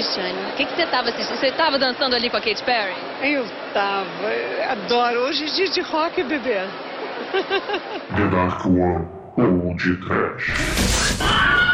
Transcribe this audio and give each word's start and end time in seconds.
Cristiane? 0.00 0.52
O 0.52 0.56
que, 0.56 0.64
que 0.64 0.74
você 0.74 0.82
estava 0.82 1.10
assistindo? 1.10 1.36
Você 1.38 1.48
estava 1.48 1.78
dançando 1.78 2.16
ali 2.16 2.30
com 2.30 2.36
a 2.38 2.40
Katy 2.40 2.64
Perry? 2.64 2.94
Eu 3.22 3.44
tava. 3.74 4.08
Adoro. 4.70 5.20
Hoje 5.26 5.44
é 5.44 5.46
dia 5.48 5.68
de 5.68 5.80
rock, 5.82 6.22
bebê. 6.22 6.62
The 8.16 8.26
Dark 8.30 8.64
One 8.64 9.06
ou 9.36 9.74
de 9.76 9.96
Trash. 9.96 11.69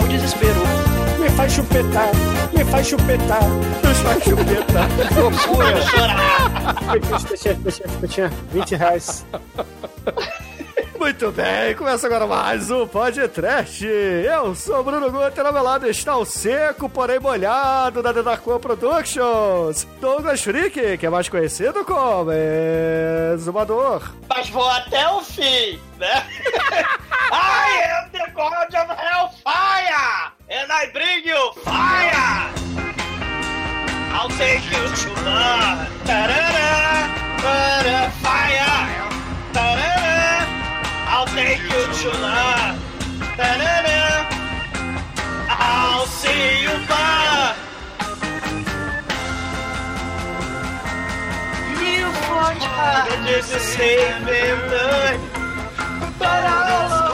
O 0.00 0.08
desespero. 0.08 0.60
Me 1.18 1.28
faz 1.30 1.52
chupetar, 1.52 2.08
me 2.52 2.64
faz 2.64 2.86
chupetar, 2.86 3.42
me 3.84 3.94
faz 3.94 4.24
chupetar. 4.24 4.88
Loucura. 5.16 5.72
Vou 5.72 5.82
chorar. 5.82 6.74
Petinha, 8.00 8.30
20 8.52 8.74
reais. 8.76 9.26
Muito 10.98 11.30
bem, 11.32 11.74
começa 11.76 12.06
agora 12.06 12.26
mais 12.26 12.70
um 12.70 12.86
podcast. 12.86 13.86
Eu 13.86 14.54
sou 14.54 14.80
o 14.80 14.84
Bruno 14.84 15.10
Guter, 15.10 15.46
ao 15.46 15.52
meu 15.52 15.62
lado 15.62 15.88
está 15.88 16.14
o 16.16 16.26
seco, 16.26 16.90
porém 16.90 17.18
molhado 17.18 18.02
da 18.02 18.12
The 18.12 18.22
Dark 18.22 18.46
One 18.46 18.60
Productions. 18.60 19.86
Douglas 19.98 20.42
Freak, 20.42 20.98
que 20.98 21.06
é 21.06 21.08
mais 21.08 21.26
conhecido 21.26 21.86
como 21.86 22.30
Exumador. 23.32 24.02
Mas 24.28 24.50
vou 24.50 24.68
até 24.68 25.08
o 25.08 25.22
fim, 25.22 25.80
né? 25.98 26.26
I 27.32 28.02
am 28.02 28.09
the 28.09 28.09
God 28.40 28.74
of 28.74 28.88
Hellfire! 28.96 30.32
And 30.48 30.72
I 30.72 30.88
bring 30.94 31.26
you 31.26 31.52
fire! 31.60 32.48
I'll 34.16 34.30
take 34.40 34.64
you 34.72 34.84
to 35.00 35.10
love. 35.28 35.84
Tarara, 36.08 36.72
tarara, 37.44 38.10
fire! 38.24 38.80
Tarara, 39.52 40.46
I'll 41.12 41.26
take 41.36 41.60
you 41.72 41.82
to 42.00 42.10
love. 42.24 42.80
Tarara, 43.36 44.24
I'll 45.50 46.06
see 46.06 46.62
you 46.64 46.74
burn. 46.88 47.52
You 51.76 52.06
fought 52.24 52.56
hard 52.56 53.10
to 53.36 53.60
save 53.60 54.24
blood. 54.24 55.20
But 56.18 56.44
is 56.86 57.09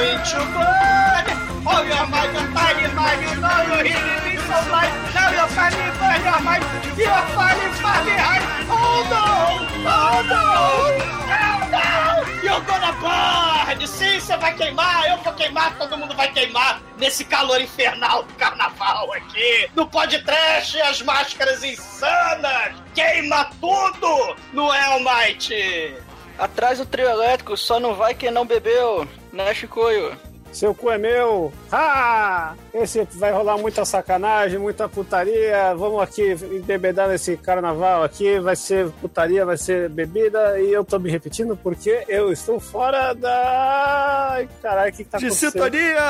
going 0.00 0.24
to 0.24 0.40
burn. 0.56 1.24
Oh, 1.68 1.84
you're 1.84 2.08
my 2.08 2.24
tiny 2.56 2.88
mind, 2.96 3.20
you 3.20 3.36
know 3.36 3.60
you're 3.68 3.84
hitting 3.84 4.20
me 4.24 4.34
so 4.48 4.56
light. 4.72 4.92
Now 5.12 5.28
you're 5.28 5.52
finally 5.52 5.92
burn 6.00 6.20
your 6.24 6.40
mind. 6.40 6.64
You're 6.96 7.24
finally 7.36 7.70
far 7.84 8.00
behind. 8.08 8.44
Oh 8.72 9.04
no! 9.12 9.26
Oh 9.84 10.18
no! 10.32 10.44
Oh 11.36 11.60
no! 11.74 11.86
You're 12.42 12.64
gonna 12.64 12.92
burn! 13.02 13.86
Sim, 13.86 14.18
você 14.18 14.36
vai 14.36 14.54
queimar, 14.54 15.08
eu 15.10 15.18
vou 15.18 15.32
queimar, 15.34 15.76
todo 15.76 15.96
mundo 15.98 16.14
vai 16.14 16.30
queimar 16.32 16.80
nesse 16.98 17.24
calor 17.24 17.60
infernal 17.60 18.22
do 18.22 18.34
carnaval 18.34 19.12
aqui. 19.12 19.68
No 19.74 19.86
podcast, 19.86 20.80
as 20.82 21.02
máscaras 21.02 21.62
insanas. 21.62 22.74
Queima 22.94 23.50
tudo 23.60 24.36
no 24.52 24.72
Hellmite. 24.72 25.94
Atrás 26.40 26.78
do 26.78 26.86
trio 26.86 27.06
elétrico, 27.08 27.54
só 27.56 27.78
não 27.78 27.94
vai 27.94 28.14
quem 28.14 28.30
não 28.30 28.46
bebeu, 28.46 29.06
né, 29.30 29.52
Chicoio? 29.52 30.16
Seu 30.52 30.74
cu 30.74 30.90
é 30.90 30.98
meu. 30.98 31.52
Ah! 31.70 32.54
Esse 32.74 33.06
vai 33.12 33.30
rolar 33.30 33.56
muita 33.56 33.84
sacanagem, 33.84 34.58
muita 34.58 34.88
putaria. 34.88 35.72
Vamos 35.76 36.02
aqui 36.02 36.32
embebedar 36.50 37.08
nesse 37.08 37.36
carnaval 37.36 38.02
aqui. 38.02 38.40
Vai 38.40 38.56
ser 38.56 38.90
putaria, 39.00 39.46
vai 39.46 39.56
ser 39.56 39.88
bebida. 39.88 40.58
E 40.58 40.72
eu 40.72 40.84
tô 40.84 40.98
me 40.98 41.08
repetindo 41.08 41.56
porque 41.56 42.04
eu 42.08 42.32
estou 42.32 42.58
fora 42.58 43.12
da. 43.14 44.30
Ai, 44.32 44.48
caralho, 44.60 44.90
o 44.92 44.96
que, 44.96 45.04
que 45.04 45.10
tá 45.10 45.18
De 45.18 45.26
acontecendo? 45.26 45.52
sintonia! 45.52 46.00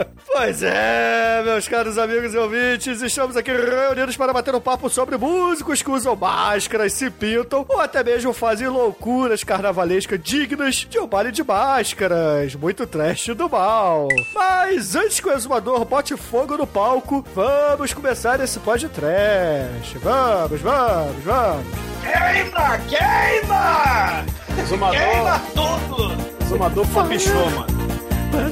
Pois 0.32 0.62
é, 0.62 1.42
meus 1.44 1.66
caros 1.66 1.98
amigos 1.98 2.32
e 2.32 2.38
ouvintes, 2.38 3.02
estamos 3.02 3.36
aqui 3.36 3.50
reunidos 3.50 4.16
para 4.16 4.32
bater 4.32 4.54
um 4.54 4.60
papo 4.60 4.88
sobre 4.88 5.16
músicos 5.16 5.82
que 5.82 5.90
usam 5.90 6.14
máscaras, 6.14 6.92
se 6.92 7.10
pintam 7.10 7.66
ou 7.68 7.80
até 7.80 8.04
mesmo 8.04 8.32
fazem 8.32 8.68
loucuras 8.68 9.42
carnavalescas 9.42 10.20
dignas 10.22 10.86
de 10.88 11.00
um 11.00 11.06
baile 11.06 11.32
de 11.32 11.42
máscaras. 11.42 12.54
Muito 12.54 12.86
trash 12.86 13.26
do 13.34 13.50
mal. 13.50 14.06
Mas 14.32 14.94
antes 14.94 15.18
que 15.18 15.28
o 15.28 15.32
exumador 15.32 15.84
bote 15.84 16.16
fogo 16.16 16.56
no 16.56 16.66
palco, 16.66 17.24
vamos 17.34 17.92
começar 17.92 18.38
esse 18.40 18.60
pod 18.60 18.88
trash. 18.88 19.94
Vamos, 20.00 20.60
vamos, 20.60 21.24
vamos. 21.24 21.66
Queima! 22.02 22.78
Queima! 22.88 24.24
Zumador, 24.66 24.96
Queima 24.96 25.42
tudo! 25.54 26.46
Zumador 26.46 26.86
papichou, 26.86 27.50
mano. 27.50 27.80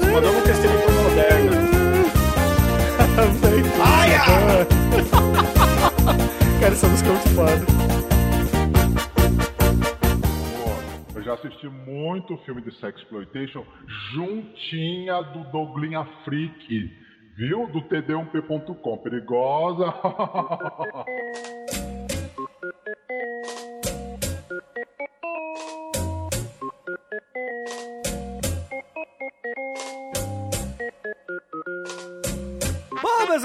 Zumador 0.05 0.33
com 0.33 0.41
testemunho 0.41 1.03
moderno. 1.03 1.68
Aia! 3.19 4.21
Cara, 6.61 6.71
essa 6.71 6.87
música 6.87 7.09
é 7.09 7.11
muito 7.11 7.29
foda. 7.35 7.65
Eu 11.13 11.23
já 11.23 11.33
assisti 11.33 11.67
muito 11.67 12.37
filme 12.45 12.61
de 12.61 12.73
sexploitation 12.79 13.65
juntinha 14.13 15.21
do 15.21 15.43
Douglinha 15.51 16.05
Freak, 16.23 16.91
viu? 17.35 17.67
Do 17.67 17.81
td1p.com. 17.81 18.97
Perigosa. 18.99 19.93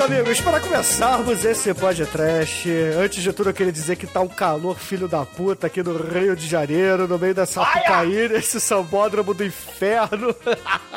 amigos, 0.04 0.38
para 0.38 0.60
começarmos 0.60 1.46
esse 1.46 1.72
podcast, 1.72 2.68
antes 3.00 3.22
de 3.22 3.32
tudo 3.32 3.48
eu 3.48 3.54
queria 3.54 3.72
dizer 3.72 3.96
que 3.96 4.06
tá 4.06 4.20
um 4.20 4.28
calor 4.28 4.78
filho 4.78 5.08
da 5.08 5.24
puta 5.24 5.66
aqui 5.66 5.82
no 5.82 5.96
Rio 5.96 6.36
de 6.36 6.46
Janeiro, 6.46 7.08
no 7.08 7.18
meio 7.18 7.34
da 7.34 7.46
Sapucaí, 7.46 8.14
esse 8.34 8.60
sambódromo 8.60 9.32
do 9.32 9.42
inferno. 9.42 10.36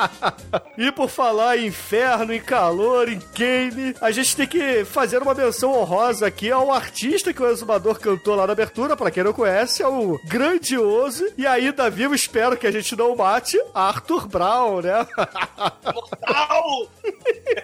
e 0.78 0.92
por 0.92 1.08
falar 1.08 1.58
em 1.58 1.68
inferno, 1.68 2.34
em 2.34 2.42
calor, 2.42 3.08
em 3.08 3.22
game, 3.34 3.96
a 4.02 4.12
gente 4.12 4.36
tem 4.36 4.46
que 4.46 4.84
fazer 4.84 5.22
uma 5.22 5.34
menção 5.34 5.72
honrosa 5.72 6.28
aqui 6.28 6.52
ao 6.52 6.74
artista 6.74 7.32
que 7.32 7.42
o 7.42 7.50
Exumador 7.50 7.98
cantou 8.02 8.36
lá 8.36 8.46
na 8.46 8.52
abertura, 8.52 8.98
para 8.98 9.10
quem 9.10 9.24
não 9.24 9.32
conhece, 9.32 9.82
é 9.82 9.88
o 9.88 10.20
grandioso 10.26 11.26
e 11.38 11.48
ainda 11.48 11.90
vivo, 11.90 12.14
espero 12.14 12.58
que 12.58 12.68
a 12.68 12.72
gente 12.72 12.94
não 12.94 13.16
mate, 13.16 13.58
Arthur 13.74 14.28
Brown, 14.28 14.82
né? 14.82 15.08
Mortal! 15.96 16.90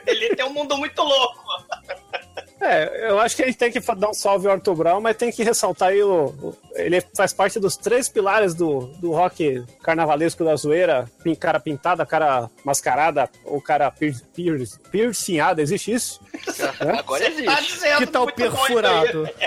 Ele 0.08 0.36
tem 0.36 0.46
um 0.46 0.50
mundo 0.54 0.78
muito 0.78 1.02
louco. 1.02 1.44
É, 2.62 3.10
eu 3.10 3.20
acho 3.20 3.36
que 3.36 3.44
a 3.44 3.46
gente 3.48 3.58
tem 3.58 3.70
que 3.72 3.80
dar 3.96 4.10
um 4.10 4.14
salve 4.14 4.48
ao 4.48 4.54
Arthur 4.54 4.76
Brown, 4.76 5.02
mas 5.02 5.18
tem 5.18 5.32
que 5.32 5.44
ressaltar 5.44 5.90
aí 5.90 6.02
o, 6.02 6.28
o- 6.28 6.56
ele 6.76 7.02
faz 7.16 7.34
parte 7.34 7.60
dos 7.60 7.76
três 7.76 8.08
pilares 8.08 8.54
do, 8.54 8.88
do 9.00 9.12
rock 9.12 9.64
carnavalesco 9.84 10.46
da 10.46 10.56
zoeira, 10.56 11.06
pin- 11.22 11.36
cara 11.36 11.60
pintada, 11.60 12.06
cara 12.06 12.50
mascarada, 12.64 13.30
ou 13.44 13.62
cara 13.62 13.92
pier, 13.92 14.16
pier, 14.34 14.58
piercinhado, 14.90 15.60
existe 15.60 15.92
isso? 15.92 16.22
Agora 16.98 17.24
Tá 17.26 17.30
existe. 17.32 17.74
dizendo 17.74 17.98
que 17.98 18.06
tal 18.08 18.28
perfurado? 18.28 19.30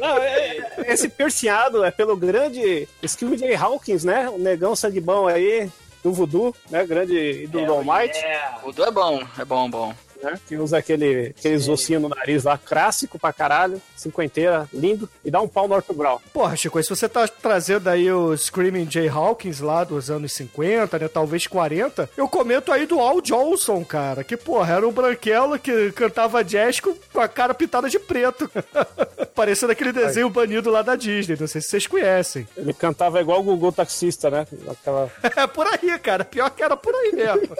Não, 0.00 0.18
é- 0.18 0.58
é- 0.58 0.92
esse 0.92 1.08
piercinado 1.08 1.82
é 1.82 1.90
pelo 1.90 2.14
grande 2.16 2.86
Skill 3.02 3.36
J. 3.36 3.54
Hawkins, 3.56 4.04
né? 4.04 4.28
O 4.28 4.38
negão 4.38 4.76
sangue 4.76 5.00
bom 5.00 5.26
aí, 5.26 5.68
do 6.04 6.12
voodoo, 6.12 6.54
né? 6.70 6.86
Grande 6.86 7.44
ídolo 7.44 7.66
do 7.66 7.72
All 7.72 7.84
Might. 7.84 8.16
É. 8.18 8.50
O 8.62 8.70
do 8.70 8.84
é 8.84 8.90
bom, 8.90 9.26
é 9.38 9.44
bom, 9.44 9.70
bom. 9.70 9.94
Né? 10.24 10.38
Que 10.46 10.56
usa 10.56 10.78
aquele, 10.78 11.34
aqueles 11.38 11.68
ossinhos 11.68 12.02
no 12.02 12.08
nariz 12.08 12.44
lá, 12.44 12.58
clássico 12.58 13.18
pra 13.18 13.32
caralho, 13.32 13.80
cinquenteira, 13.96 14.68
lindo, 14.72 15.08
e 15.24 15.30
dá 15.30 15.40
um 15.40 15.48
pau 15.48 15.68
no 15.68 15.74
Arthur 15.74 15.94
Brown. 15.94 16.18
Porra, 16.32 16.56
Chico, 16.56 16.82
se 16.82 16.88
você 16.88 17.08
tá 17.08 17.28
trazendo 17.28 17.88
aí 17.88 18.10
o 18.10 18.36
Screaming 18.36 18.90
Jay 18.90 19.08
Hawkins 19.08 19.60
lá 19.60 19.84
dos 19.84 20.10
anos 20.10 20.32
50, 20.32 20.98
né, 20.98 21.08
talvez 21.08 21.46
40, 21.46 22.10
eu 22.16 22.28
comento 22.28 22.72
aí 22.72 22.86
do 22.86 23.00
Al 23.00 23.20
Johnson, 23.20 23.84
cara, 23.84 24.24
que, 24.24 24.36
porra, 24.36 24.74
era 24.74 24.88
um 24.88 24.92
branquelo 24.92 25.58
que 25.58 25.92
cantava 25.92 26.42
jazz 26.42 26.80
com 26.80 26.94
a 27.20 27.28
cara 27.28 27.54
pintada 27.54 27.88
de 27.88 27.98
preto. 27.98 28.50
Parecendo 29.34 29.72
aquele 29.72 29.92
desenho 29.92 30.30
banido 30.30 30.70
lá 30.70 30.82
da 30.82 30.96
Disney, 30.96 31.36
não 31.38 31.46
sei 31.46 31.60
se 31.60 31.68
vocês 31.68 31.86
conhecem. 31.86 32.46
Ele 32.56 32.72
cantava 32.72 33.20
igual 33.20 33.40
o 33.40 33.42
Gugu 33.42 33.72
taxista, 33.72 34.30
né? 34.30 34.46
Aquela... 34.68 35.10
É 35.36 35.46
por 35.46 35.66
aí, 35.66 35.98
cara, 35.98 36.24
pior 36.24 36.48
que 36.50 36.62
era 36.62 36.76
por 36.76 36.94
aí 36.94 37.12
mesmo. 37.12 37.56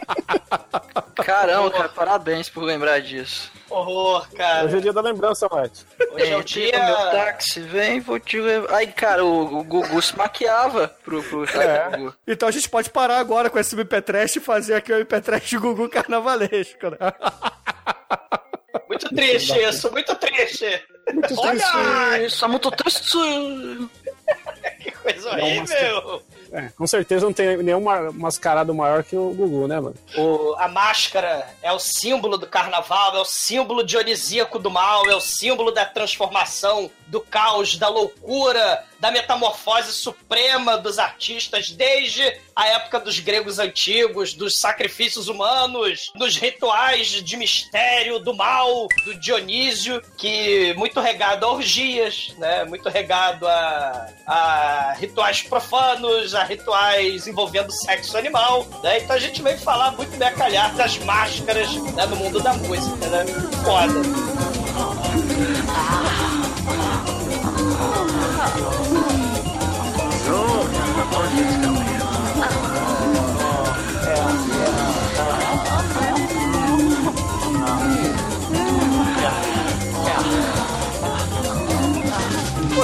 Caramba, 1.17 1.71
cara, 1.71 1.89
parabéns 1.89 2.49
por 2.55 2.62
lembrar 2.62 3.01
disso. 3.01 3.51
Horror, 3.69 4.29
cara. 4.35 4.67
Hoje 4.67 4.77
é 4.77 4.81
dia 4.81 4.93
da 4.93 5.01
lembrança, 5.01 5.49
Mate. 5.51 5.85
Hoje 6.12 6.31
é 6.31 6.37
o 6.37 6.45
dia. 6.45 6.87
Meu 6.87 6.97
táxi, 7.11 7.61
vem, 7.61 8.01
vou 8.01 8.21
te 8.21 8.41
levar. 8.41 8.73
Aí, 8.77 8.87
cara, 8.87 9.25
o, 9.25 9.59
o 9.59 9.65
Gugu 9.65 10.01
se 10.01 10.17
maquiava 10.17 10.89
pro, 11.05 11.23
pro 11.23 11.45
é. 11.61 11.91
Gugu. 11.91 12.15
Então 12.27 12.49
a 12.49 12.53
gente 12.53 12.69
pode 12.69 12.89
parar 12.91 13.19
agora 13.19 13.51
com 13.51 13.59
esse 13.59 13.75
MP 13.75 14.01
Trash 14.01 14.37
e 14.37 14.41
fazer 14.41 14.75
aqui 14.75 14.93
o 14.93 14.97
MP 14.97 15.21
Trash 15.21 15.55
Gugu 15.55 15.89
carnavalesco, 15.89 16.91
né? 16.91 16.99
Muito 18.89 19.09
triste 19.15 19.59
isso, 19.59 19.91
muito 19.91 20.15
triste. 20.17 20.85
Muito 21.12 21.41
Olha, 21.41 22.25
isso 22.25 22.45
é 22.45 22.49
muito 22.49 22.71
triste. 22.71 23.19
que 24.81 24.91
coisa 24.93 25.31
horrível. 25.31 26.23
É, 26.55 26.69
com 26.69 26.87
certeza 26.87 27.27
não 27.27 27.33
tem 27.33 27.56
nenhum 27.56 27.83
mascarado 28.12 28.73
maior 28.73 29.03
que 29.03 29.17
o 29.17 29.31
Gugu, 29.31 29.67
né, 29.67 29.81
mano? 29.81 29.97
O, 30.17 30.55
a 30.56 30.69
máscara 30.69 31.49
é 31.61 31.73
o 31.73 31.81
símbolo 31.81 32.39
do 32.39 32.47
carnaval, 32.47 33.17
é 33.17 33.21
o 33.21 33.25
símbolo 33.25 33.83
dionisíaco 33.83 34.56
do 34.56 34.71
mal, 34.71 35.05
é 35.11 35.17
o 35.17 35.21
símbolo 35.21 35.73
da 35.73 35.85
transformação, 35.85 36.89
do 37.09 37.21
caos, 37.21 37.77
da 37.77 37.89
loucura, 37.89 38.85
da 39.00 39.11
metamorfose 39.11 39.93
suprema 39.93 40.76
dos 40.79 40.99
artistas 40.99 41.70
desde 41.70 42.23
a 42.55 42.67
época 42.69 43.00
dos 43.00 43.19
gregos 43.19 43.58
antigos, 43.58 44.35
dos 44.35 44.58
sacrifícios 44.58 45.29
humanos, 45.29 46.11
dos 46.14 46.37
rituais 46.37 47.08
de 47.08 47.37
mistério, 47.37 48.19
do 48.19 48.35
mal, 48.35 48.87
do 49.05 49.14
Dionísio, 49.19 50.00
que 50.17 50.73
muito 50.75 51.00
regado 51.00 51.46
a 51.46 51.52
orgias, 51.52 52.32
né? 52.38 52.64
Muito 52.64 52.88
regado 52.88 53.46
a, 53.46 54.08
a 54.26 54.94
rituais 54.99 55.43
profanos, 55.43 56.35
a 56.35 56.44
rituais 56.44 57.26
envolvendo 57.26 57.73
sexo 57.73 58.17
animal, 58.17 58.67
né? 58.82 58.99
Então 58.99 59.17
a 59.17 59.19
gente 59.19 59.43
veio 59.43 59.58
falar 59.58 59.91
muito 59.93 60.17
bem 60.17 60.29
a 60.29 60.32
calhar 60.32 60.75
das 60.75 60.99
máscaras 60.99 61.75
né, 61.75 62.06
no 62.06 62.17
mundo 62.17 62.41
da 62.41 62.55
música, 62.55 63.06
né? 63.08 63.25
Foda. 63.64 63.94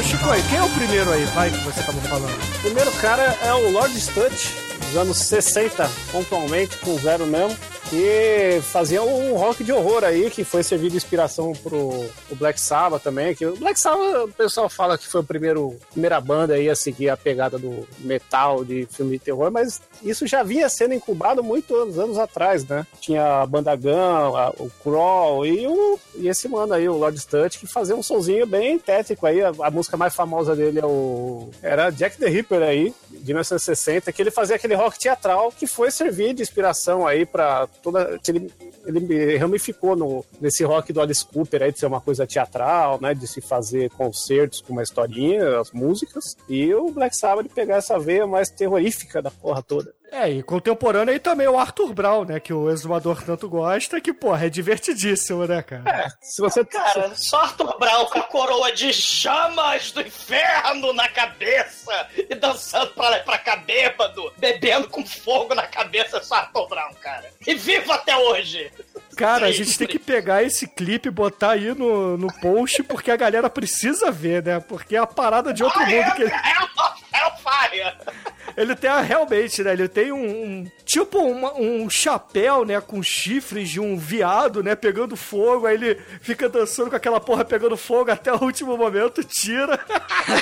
Chico, 0.02 0.24
quem 0.48 0.58
é 0.58 0.62
o 0.62 0.68
primeiro 0.70 1.12
aí, 1.12 1.24
vai, 1.26 1.50
que 1.50 1.58
você 1.58 1.82
tava 1.82 2.00
falando? 2.00 2.32
O 2.32 2.60
primeiro 2.60 2.90
cara 2.92 3.36
é 3.42 3.52
o 3.52 3.70
Lord 3.70 3.94
Stutch, 4.00 4.48
dos 4.86 4.96
anos 4.96 5.18
60, 5.18 5.90
pontualmente, 6.10 6.76
com 6.78 6.98
zero 6.98 7.26
mesmo 7.26 7.56
que 7.90 8.60
fazia 8.62 9.02
um 9.02 9.34
rock 9.36 9.64
de 9.64 9.72
horror 9.72 10.04
aí, 10.04 10.30
que 10.30 10.44
foi 10.44 10.62
servido 10.62 10.92
de 10.92 10.96
inspiração 10.96 11.52
pro 11.52 12.08
o 12.30 12.36
Black 12.36 12.60
Sabbath 12.60 13.02
também. 13.02 13.34
Que 13.34 13.44
o 13.44 13.56
Black 13.56 13.78
Sabbath, 13.80 14.28
o 14.28 14.28
pessoal 14.28 14.68
fala 14.68 14.96
que 14.96 15.08
foi 15.08 15.20
a 15.20 15.24
primeiro, 15.24 15.76
primeira 15.90 16.20
banda 16.20 16.54
aí 16.54 16.70
a 16.70 16.76
seguir 16.76 17.08
a 17.08 17.16
pegada 17.16 17.58
do 17.58 17.86
metal 17.98 18.64
de 18.64 18.86
filme 18.86 19.18
de 19.18 19.24
terror, 19.24 19.50
mas 19.50 19.82
isso 20.02 20.24
já 20.24 20.44
vinha 20.44 20.68
sendo 20.68 20.94
incubado 20.94 21.42
muitos 21.42 21.98
anos 21.98 22.16
atrás, 22.16 22.64
né? 22.64 22.86
Tinha 23.00 23.42
a 23.42 23.46
banda 23.46 23.74
Gun, 23.74 24.36
a, 24.36 24.50
o 24.50 24.70
Crawl 24.82 25.44
e, 25.44 25.66
o, 25.66 25.98
e 26.14 26.28
esse 26.28 26.48
mano 26.48 26.72
aí, 26.72 26.88
o 26.88 26.96
Lord 26.96 27.18
Stutch, 27.18 27.58
que 27.58 27.66
fazia 27.66 27.96
um 27.96 28.02
sonzinho 28.02 28.46
bem 28.46 28.78
tétrico 28.78 29.26
aí. 29.26 29.42
A, 29.42 29.52
a, 29.62 29.70
música 29.70 29.96
mais 29.96 30.14
famosa 30.14 30.54
dele 30.54 30.78
é 30.78 30.86
o. 30.86 31.50
Era 31.60 31.90
Jack 31.90 32.18
the 32.18 32.28
Ripper 32.28 32.62
aí, 32.62 32.94
de 33.10 33.32
1960, 33.32 34.12
que 34.12 34.22
ele 34.22 34.30
fazia 34.30 34.54
aquele 34.54 34.74
rock 34.74 34.96
teatral 34.96 35.50
que 35.50 35.66
foi 35.66 35.90
servir 35.90 36.34
de 36.34 36.42
inspiração 36.42 37.04
aí 37.04 37.26
para 37.26 37.66
toda. 37.82 38.18
Ele, 38.28 38.50
ele 38.86 39.36
ramificou 39.36 39.96
no, 39.96 40.24
nesse 40.40 40.64
rock 40.64 40.92
do 40.92 41.00
Alice 41.00 41.24
Cooper 41.24 41.62
aí 41.62 41.72
de 41.72 41.78
ser 41.78 41.86
uma 41.86 42.00
coisa 42.00 42.26
teatral, 42.26 43.00
né? 43.00 43.14
De 43.14 43.26
se 43.26 43.40
fazer 43.40 43.90
concertos 43.90 44.60
com 44.60 44.72
uma 44.72 44.82
historinha, 44.82 45.60
as 45.60 45.70
músicas. 45.72 46.36
E 46.48 46.72
o 46.74 46.90
Black 46.90 47.16
Sabbath 47.16 47.48
pegar 47.54 47.76
essa 47.76 47.98
veia 47.98 48.26
mais 48.26 48.50
terrorífica 48.50 49.20
da 49.20 49.30
porra 49.30 49.62
toda. 49.62 49.92
É, 50.12 50.28
e 50.28 50.42
contemporâneo 50.42 51.12
aí 51.12 51.20
também 51.20 51.46
o 51.46 51.58
Arthur 51.58 51.92
Brown, 51.92 52.24
né? 52.24 52.40
Que 52.40 52.52
o 52.52 52.68
exumador 52.68 53.22
tanto 53.22 53.48
gosta, 53.48 54.00
que, 54.00 54.12
porra, 54.12 54.46
é 54.46 54.48
divertidíssimo, 54.48 55.46
né, 55.46 55.62
cara? 55.62 55.88
É, 55.88 56.08
se 56.20 56.42
você. 56.42 56.64
Cara, 56.64 57.12
só 57.14 57.42
Arthur 57.42 57.78
Brown 57.78 58.06
com 58.06 58.18
a 58.18 58.22
coroa 58.24 58.72
de 58.72 58.92
chamas 58.92 59.92
do 59.92 60.00
inferno 60.00 60.92
na 60.92 61.08
cabeça 61.08 62.08
e 62.16 62.34
dançando 62.34 62.90
pra 62.92 63.08
lá 63.08 63.18
e 63.18 63.22
pra 63.22 63.38
cá 63.38 63.56
bêbado, 63.56 64.32
bebendo 64.36 64.88
com 64.88 65.06
fogo 65.06 65.54
na 65.54 65.66
cabeça, 65.66 66.20
só 66.22 66.36
Arthur 66.36 66.68
Brown, 66.68 66.94
cara. 67.00 67.30
E 67.46 67.54
vivo 67.54 67.92
até 67.92 68.16
hoje! 68.16 68.70
Cara, 69.16 69.46
a 69.46 69.52
gente 69.52 69.76
tem 69.78 69.86
que 69.86 69.98
pegar 69.98 70.42
esse 70.42 70.66
clipe 70.66 71.08
e 71.08 71.12
botar 71.12 71.52
aí 71.52 71.74
no, 71.74 72.16
no 72.16 72.32
post, 72.40 72.82
porque 72.84 73.10
a 73.10 73.16
galera 73.16 73.50
precisa 73.50 74.10
ver, 74.10 74.42
né? 74.42 74.60
Porque 74.60 74.96
é 74.96 74.98
a 74.98 75.06
parada 75.06 75.52
de 75.52 75.62
outro 75.62 75.80
ah, 75.80 75.86
mundo 75.86 75.94
é, 75.94 76.10
que 76.12 76.22
ele. 76.22 76.32
É, 76.32 77.18
é 77.20 77.26
o 77.26 77.30
Fire! 77.36 77.96
Ele 78.60 78.76
tem 78.76 78.90
realmente, 79.02 79.62
né? 79.62 79.72
Ele 79.72 79.88
tem 79.88 80.12
um, 80.12 80.18
um 80.18 80.70
tipo 80.84 81.18
uma, 81.18 81.54
um 81.54 81.88
chapéu, 81.88 82.64
né? 82.64 82.78
Com 82.80 83.02
chifres 83.02 83.70
de 83.70 83.80
um 83.80 83.96
viado, 83.96 84.62
né? 84.62 84.74
Pegando 84.74 85.16
fogo. 85.16 85.66
Aí 85.66 85.74
ele 85.74 85.98
fica 86.20 86.46
dançando 86.46 86.90
com 86.90 86.96
aquela 86.96 87.18
porra 87.18 87.42
pegando 87.42 87.76
fogo 87.76 88.10
até 88.10 88.30
o 88.32 88.42
último 88.44 88.76
momento, 88.76 89.24
tira. 89.24 89.80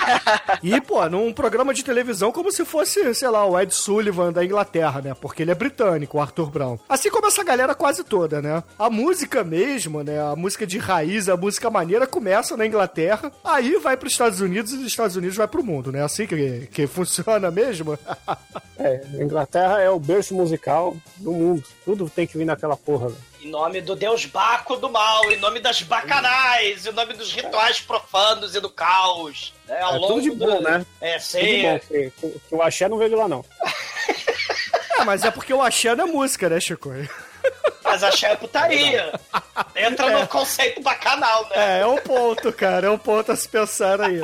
e, 0.62 0.80
pô, 0.80 1.08
num 1.08 1.32
programa 1.32 1.72
de 1.72 1.84
televisão 1.84 2.32
como 2.32 2.50
se 2.50 2.64
fosse, 2.64 3.14
sei 3.14 3.28
lá, 3.28 3.46
o 3.46 3.58
Ed 3.58 3.72
Sullivan 3.72 4.32
da 4.32 4.44
Inglaterra, 4.44 5.00
né? 5.00 5.14
Porque 5.14 5.42
ele 5.42 5.52
é 5.52 5.54
britânico, 5.54 6.18
o 6.18 6.20
Arthur 6.20 6.50
Brown. 6.50 6.78
Assim 6.88 7.10
como 7.10 7.28
essa 7.28 7.44
galera 7.44 7.74
quase 7.74 8.02
toda, 8.02 8.42
né? 8.42 8.64
A 8.76 8.90
música 8.90 9.44
mesmo, 9.44 10.02
né? 10.02 10.20
A 10.20 10.34
música 10.34 10.66
de 10.66 10.78
raiz, 10.78 11.28
a 11.28 11.36
música 11.36 11.70
maneira 11.70 12.04
começa 12.04 12.56
na 12.56 12.66
Inglaterra, 12.66 13.30
aí 13.44 13.78
vai 13.78 13.96
para 13.96 14.06
os 14.06 14.12
Estados 14.12 14.40
Unidos 14.40 14.72
e 14.72 14.76
dos 14.76 14.86
Estados 14.86 15.14
Unidos 15.14 15.36
vai 15.36 15.46
pro 15.46 15.62
mundo, 15.62 15.92
né? 15.92 16.02
Assim 16.02 16.26
que, 16.26 16.68
que 16.72 16.86
funciona 16.88 17.48
mesmo. 17.50 17.96
é, 18.78 19.00
Inglaterra 19.14 19.80
é 19.80 19.90
o 19.90 19.98
berço 19.98 20.34
musical 20.34 20.96
do 21.16 21.32
mundo. 21.32 21.64
Tudo 21.84 22.08
tem 22.08 22.26
que 22.26 22.36
vir 22.36 22.44
naquela 22.44 22.76
porra, 22.76 23.08
velho. 23.08 23.28
Em 23.40 23.50
nome 23.50 23.80
do 23.80 23.94
deus 23.94 24.26
Baco 24.26 24.76
do 24.76 24.90
mal, 24.90 25.30
em 25.30 25.36
nome 25.36 25.60
das 25.60 25.82
bacanais, 25.82 26.86
em 26.86 26.92
nome 26.92 27.14
dos 27.14 27.32
rituais 27.32 27.80
profanos 27.80 28.54
e 28.54 28.60
do 28.60 28.68
caos. 28.68 29.54
Né? 29.66 29.80
Ao 29.80 29.94
é 29.94 29.98
longo 29.98 30.14
tudo 30.14 30.22
de 30.22 30.30
bom, 30.32 30.56
do... 30.56 30.62
né? 30.62 30.86
É, 31.00 31.18
sei. 31.18 31.62
Tudo 31.62 31.72
bom, 31.72 31.78
que, 31.78 32.10
que, 32.10 32.40
que 32.48 32.54
o 32.54 32.62
axé 32.62 32.88
não 32.88 32.98
veio 32.98 33.10
de 33.10 33.16
lá, 33.16 33.28
não. 33.28 33.44
é, 34.98 35.04
mas 35.04 35.24
é 35.24 35.30
porque 35.30 35.54
o 35.54 35.62
axé 35.62 35.94
não 35.94 36.08
é 36.08 36.10
música, 36.10 36.48
né, 36.48 36.58
Chico? 36.60 36.90
Mas 37.84 38.02
axé 38.02 38.32
é 38.32 38.36
putaria. 38.36 39.12
Entra 39.76 40.10
é. 40.10 40.20
no 40.20 40.26
conceito 40.26 40.82
bacanal, 40.82 41.48
né? 41.50 41.78
É, 41.78 41.80
é 41.80 41.86
um 41.86 41.96
ponto, 41.96 42.52
cara. 42.52 42.88
É 42.88 42.90
um 42.90 42.98
ponto 42.98 43.32
a 43.32 43.36
se 43.36 43.48
pensar 43.48 44.00
aí. 44.00 44.20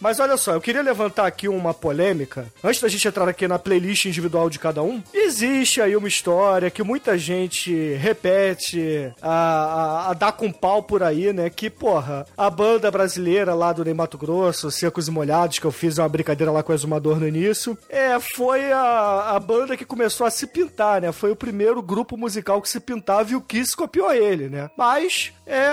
Mas 0.00 0.18
olha 0.18 0.36
só, 0.36 0.52
eu 0.52 0.60
queria 0.60 0.82
levantar 0.82 1.26
aqui 1.26 1.48
uma 1.48 1.74
polêmica. 1.74 2.46
Antes 2.64 2.80
da 2.80 2.88
gente 2.88 3.06
entrar 3.06 3.28
aqui 3.28 3.46
na 3.46 3.58
playlist 3.58 4.06
individual 4.06 4.48
de 4.48 4.58
cada 4.58 4.82
um, 4.82 5.02
existe 5.12 5.80
aí 5.80 5.94
uma 5.94 6.08
história 6.08 6.70
que 6.70 6.82
muita 6.82 7.18
gente 7.18 7.94
repete 7.94 9.12
a, 9.20 9.30
a, 9.30 10.10
a 10.10 10.14
dar 10.14 10.32
com 10.32 10.50
pau 10.50 10.82
por 10.82 11.02
aí, 11.02 11.32
né? 11.32 11.50
Que, 11.50 11.68
porra, 11.68 12.26
a 12.36 12.48
banda 12.48 12.90
brasileira 12.90 13.54
lá 13.54 13.72
do 13.72 13.84
Ney 13.84 13.94
Mato 13.94 14.16
Grosso, 14.16 14.70
Secos 14.70 15.08
e 15.08 15.10
Molhados, 15.10 15.58
que 15.58 15.66
eu 15.66 15.72
fiz 15.72 15.98
uma 15.98 16.08
brincadeira 16.08 16.50
lá 16.50 16.62
com 16.62 16.72
o 16.72 16.74
Exumador 16.74 17.20
no 17.20 17.28
início, 17.28 17.76
é, 17.88 18.18
foi 18.18 18.72
a, 18.72 19.32
a 19.36 19.40
banda 19.40 19.76
que 19.76 19.84
começou 19.84 20.26
a 20.26 20.30
se 20.30 20.46
pintar, 20.46 21.02
né? 21.02 21.12
Foi 21.12 21.30
o 21.30 21.36
primeiro 21.36 21.82
grupo 21.82 22.16
musical 22.16 22.62
que 22.62 22.68
se 22.68 22.80
pintava 22.80 23.32
e 23.32 23.36
o 23.36 23.40
Kiss 23.40 23.76
copiou 23.76 24.12
ele, 24.12 24.48
né? 24.48 24.70
Mas, 24.76 25.32
é, 25.46 25.68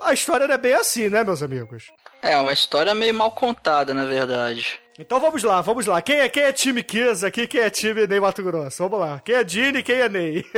a 0.00 0.12
história 0.12 0.46
não 0.46 0.54
é 0.54 0.58
bem 0.58 0.74
assim, 0.74 1.08
né, 1.08 1.24
meus 1.24 1.42
amigos? 1.42 1.84
É, 2.24 2.38
uma 2.38 2.54
história 2.54 2.94
meio 2.94 3.12
mal 3.12 3.30
contada, 3.30 3.92
na 3.92 4.06
verdade. 4.06 4.80
Então 4.98 5.20
vamos 5.20 5.42
lá, 5.42 5.60
vamos 5.60 5.84
lá. 5.84 6.00
Quem 6.00 6.20
é, 6.20 6.28
quem 6.30 6.44
é 6.44 6.52
time 6.52 6.82
Kiss 6.82 7.24
aqui? 7.24 7.46
Quem 7.46 7.60
é 7.60 7.68
time 7.68 8.06
Ney 8.06 8.18
Mato 8.18 8.42
Grosso? 8.42 8.82
Vamos 8.82 8.98
lá. 8.98 9.20
Quem 9.22 9.34
é 9.34 9.44
Dini 9.44 9.82
quem 9.82 9.96
é 9.96 10.08
Ney? 10.08 10.44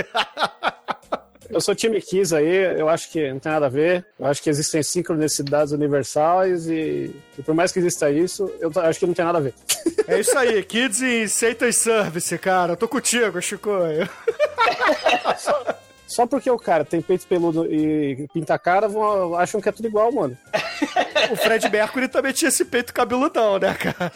Eu 1.50 1.60
sou 1.60 1.74
time 1.74 2.00
Kiss 2.00 2.34
aí, 2.34 2.76
eu 2.76 2.88
acho 2.88 3.08
que 3.08 3.30
não 3.30 3.38
tem 3.38 3.52
nada 3.52 3.66
a 3.66 3.68
ver. 3.68 4.04
Eu 4.18 4.26
acho 4.26 4.42
que 4.42 4.50
existem 4.50 4.82
sincronicidades 4.82 5.72
universais 5.72 6.66
e, 6.66 7.14
e 7.38 7.42
por 7.42 7.54
mais 7.54 7.70
que 7.70 7.78
exista 7.78 8.10
isso, 8.10 8.52
eu 8.58 8.68
acho 8.82 8.98
que 8.98 9.06
não 9.06 9.14
tem 9.14 9.24
nada 9.24 9.38
a 9.38 9.40
ver. 9.40 9.54
É 10.08 10.20
isso 10.20 10.36
aí, 10.36 10.62
Kids 10.62 11.02
em 11.02 11.26
Satan 11.26 11.72
Service, 11.72 12.36
cara. 12.38 12.72
Eu 12.72 12.76
tô 12.76 12.88
contigo, 12.88 13.40
Chico. 13.40 13.70
Só 16.06 16.26
porque 16.26 16.50
o 16.50 16.58
cara 16.58 16.84
tem 16.84 17.02
peito 17.02 17.26
peludo 17.26 17.66
e 17.66 18.28
pinta 18.32 18.54
a 18.54 18.58
cara, 18.58 18.88
vão, 18.88 19.34
acham 19.34 19.60
que 19.60 19.68
é 19.68 19.72
tudo 19.72 19.88
igual, 19.88 20.12
mano. 20.12 20.36
o 21.30 21.36
Fred 21.36 21.68
Mercury 21.68 22.08
também 22.08 22.32
tinha 22.32 22.48
esse 22.48 22.64
peito 22.64 22.94
cabeludão, 22.94 23.58
né, 23.58 23.74
cara? 23.74 24.12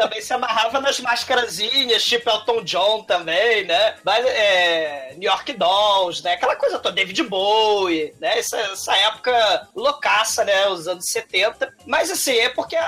Também 0.00 0.22
se 0.22 0.32
amarrava 0.32 0.80
nas 0.80 0.98
máscarazinhas, 0.98 2.02
tipo 2.02 2.30
Elton 2.30 2.62
John 2.62 3.02
também, 3.02 3.66
né? 3.66 3.96
Mas, 4.02 4.24
é, 4.24 5.12
New 5.18 5.30
York 5.30 5.52
Dolls, 5.52 6.24
né? 6.24 6.32
Aquela 6.32 6.56
coisa 6.56 6.78
toda, 6.78 6.94
David 6.94 7.22
Bowie, 7.24 8.14
né? 8.18 8.38
Essa, 8.38 8.56
essa 8.58 8.96
época 8.96 9.68
loucaça, 9.76 10.42
né? 10.42 10.68
Os 10.68 10.88
anos 10.88 11.04
70. 11.04 11.70
Mas, 11.84 12.10
assim, 12.10 12.32
é 12.32 12.48
porque 12.48 12.76
a, 12.76 12.86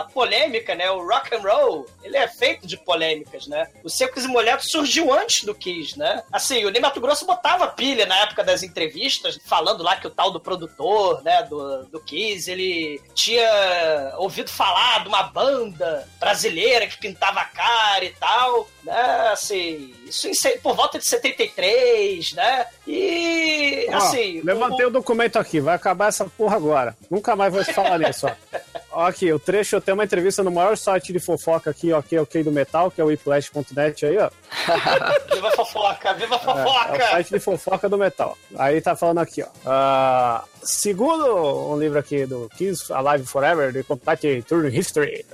a 0.00 0.08
polêmica, 0.12 0.74
né? 0.74 0.90
O 0.90 1.06
rock 1.06 1.32
and 1.36 1.40
roll, 1.40 1.86
ele 2.02 2.16
é 2.16 2.26
feito 2.26 2.66
de 2.66 2.76
polêmicas, 2.76 3.46
né? 3.46 3.68
Os 3.84 3.94
Secos 3.94 4.24
e 4.24 4.28
Molhados 4.28 4.68
surgiu 4.68 5.12
antes 5.12 5.44
do 5.44 5.54
Kiss, 5.54 5.96
né? 5.96 6.24
Assim, 6.32 6.64
o 6.64 6.70
Ney 6.70 6.80
Mato 6.80 7.00
Grosso 7.00 7.24
botava 7.24 7.68
pilha 7.68 8.06
na 8.06 8.18
época 8.22 8.42
das 8.42 8.64
entrevistas, 8.64 9.38
falando 9.46 9.84
lá 9.84 9.94
que 9.94 10.08
o 10.08 10.10
tal 10.10 10.32
do 10.32 10.40
produtor, 10.40 11.22
né, 11.22 11.44
do, 11.44 11.84
do 11.84 12.00
Kiss, 12.00 12.50
ele 12.50 13.00
tinha 13.14 14.14
ouvido 14.16 14.50
falar 14.50 15.02
de 15.02 15.08
uma 15.08 15.22
banda 15.22 15.91
brasileira 16.18 16.86
que 16.86 16.98
pintava 16.98 17.40
a 17.40 17.44
cara 17.44 18.04
e 18.04 18.10
tal, 18.10 18.68
né? 18.84 19.30
Assim, 19.32 19.94
isso 20.06 20.28
em, 20.28 20.58
por 20.58 20.74
volta 20.74 20.98
de 20.98 21.06
73, 21.06 22.32
né? 22.32 22.66
E, 22.86 23.86
Ó, 23.90 23.96
assim... 23.96 24.40
levantei 24.42 24.86
o... 24.86 24.90
documento 24.90 25.38
aqui, 25.38 25.60
vai 25.60 25.74
acabar 25.74 26.08
essa 26.08 26.24
porra 26.24 26.56
agora. 26.56 26.96
Nunca 27.10 27.34
mais 27.36 27.52
vou 27.52 27.64
falar 27.64 27.98
nisso, 27.98 28.26
ó. 28.26 28.58
Ó, 28.92 29.06
aqui, 29.06 29.32
o 29.32 29.38
trecho, 29.38 29.76
eu 29.76 29.80
tenho 29.80 29.96
uma 29.96 30.04
entrevista 30.04 30.42
no 30.42 30.50
maior 30.50 30.76
site 30.76 31.12
de 31.12 31.18
fofoca 31.18 31.70
aqui, 31.70 31.92
ok, 31.92 32.18
ok, 32.18 32.42
do 32.42 32.52
metal, 32.52 32.90
que 32.90 33.00
é 33.00 33.04
o 33.04 33.06
whiplash.net 33.06 34.04
aí, 34.04 34.18
ó. 34.18 34.30
viva 35.34 35.48
a 35.48 35.52
fofoca, 35.52 36.14
viva 36.14 36.36
a 36.36 36.38
fofoca! 36.38 36.96
É, 36.96 37.00
é 37.00 37.04
o 37.04 37.10
site 37.10 37.30
de 37.30 37.40
fofoca 37.40 37.88
do 37.88 37.96
metal. 37.96 38.36
Aí 38.56 38.80
tá 38.80 38.94
falando 38.94 39.18
aqui, 39.18 39.42
ó. 39.42 39.46
Uh, 39.46 40.44
segundo 40.62 41.72
um 41.72 41.78
livro 41.78 41.98
aqui 41.98 42.26
do 42.26 42.50
Kiss 42.56 42.92
Alive 42.92 43.26
Forever, 43.26 43.72
The 43.72 43.82
Complete 43.82 44.42
Tour 44.42 44.66
History, 44.66 45.24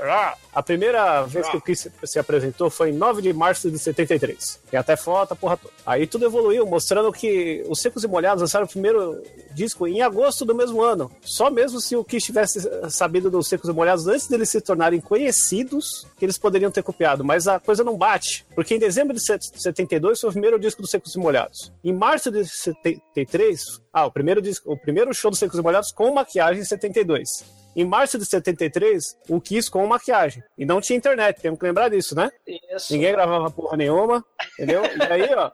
a 0.58 0.62
primeira 0.62 1.22
vez 1.22 1.48
que 1.48 1.56
o 1.56 1.60
Kiss 1.60 1.90
se 2.04 2.18
apresentou 2.18 2.70
foi 2.70 2.90
em 2.90 2.92
9 2.92 3.22
de 3.22 3.32
março 3.32 3.70
de 3.70 3.78
73. 3.78 4.60
Tem 4.70 4.78
até 4.78 4.96
foto, 4.96 5.32
a 5.32 5.36
porra 5.36 5.56
toda. 5.56 5.72
Aí 5.86 6.06
tudo 6.06 6.26
evoluiu, 6.26 6.66
mostrando 6.66 7.12
que 7.12 7.64
os 7.68 7.80
Secos 7.80 8.02
e 8.02 8.08
Molhados 8.08 8.42
lançaram 8.42 8.66
o 8.66 8.68
primeiro 8.68 9.22
disco 9.52 9.86
em 9.86 10.02
agosto 10.02 10.44
do 10.44 10.54
mesmo 10.54 10.82
ano. 10.82 11.10
Só 11.20 11.50
mesmo 11.50 11.80
se 11.80 11.94
o 11.94 12.04
Kiss 12.04 12.26
tivesse 12.26 12.68
sabido 12.90 13.30
dos 13.30 13.47
Secos 13.48 13.68
e 13.68 13.72
Molhados 13.72 14.06
antes 14.06 14.28
deles 14.28 14.48
se 14.48 14.60
tornarem 14.60 15.00
conhecidos, 15.00 16.06
que 16.16 16.24
eles 16.24 16.38
poderiam 16.38 16.70
ter 16.70 16.82
copiado. 16.82 17.24
Mas 17.24 17.48
a 17.48 17.58
coisa 17.58 17.82
não 17.82 17.96
bate, 17.96 18.46
porque 18.54 18.74
em 18.74 18.78
dezembro 18.78 19.14
de 19.14 19.20
72 19.20 20.20
foi 20.20 20.30
o 20.30 20.32
primeiro 20.32 20.58
disco 20.58 20.82
dos 20.82 20.90
Secos 20.90 21.14
e 21.14 21.18
Molhados. 21.18 21.72
Em 21.82 21.92
março 21.92 22.30
de 22.30 22.44
73, 22.44 23.80
ah, 23.92 24.06
o 24.06 24.12
primeiro 24.12 24.40
disco, 24.40 24.72
o 24.72 24.76
primeiro 24.76 25.12
show 25.14 25.30
dos 25.30 25.38
Secos 25.38 25.58
e 25.58 25.62
Molhados 25.62 25.92
com 25.92 26.12
maquiagem 26.12 26.62
em 26.62 26.64
72. 26.64 27.44
Em 27.76 27.84
março 27.84 28.18
de 28.18 28.26
73, 28.26 29.16
o 29.28 29.40
Kiss 29.40 29.70
com 29.70 29.86
maquiagem. 29.86 30.42
E 30.56 30.66
não 30.66 30.80
tinha 30.80 30.96
internet, 30.96 31.40
temos 31.40 31.60
que 31.60 31.66
lembrar 31.66 31.88
disso, 31.88 32.14
né? 32.14 32.28
Isso. 32.74 32.92
Ninguém 32.92 33.12
gravava 33.12 33.50
porra 33.50 33.76
nenhuma, 33.76 34.24
entendeu? 34.54 34.82
E 34.84 35.02
aí, 35.12 35.34
ó, 35.34 35.50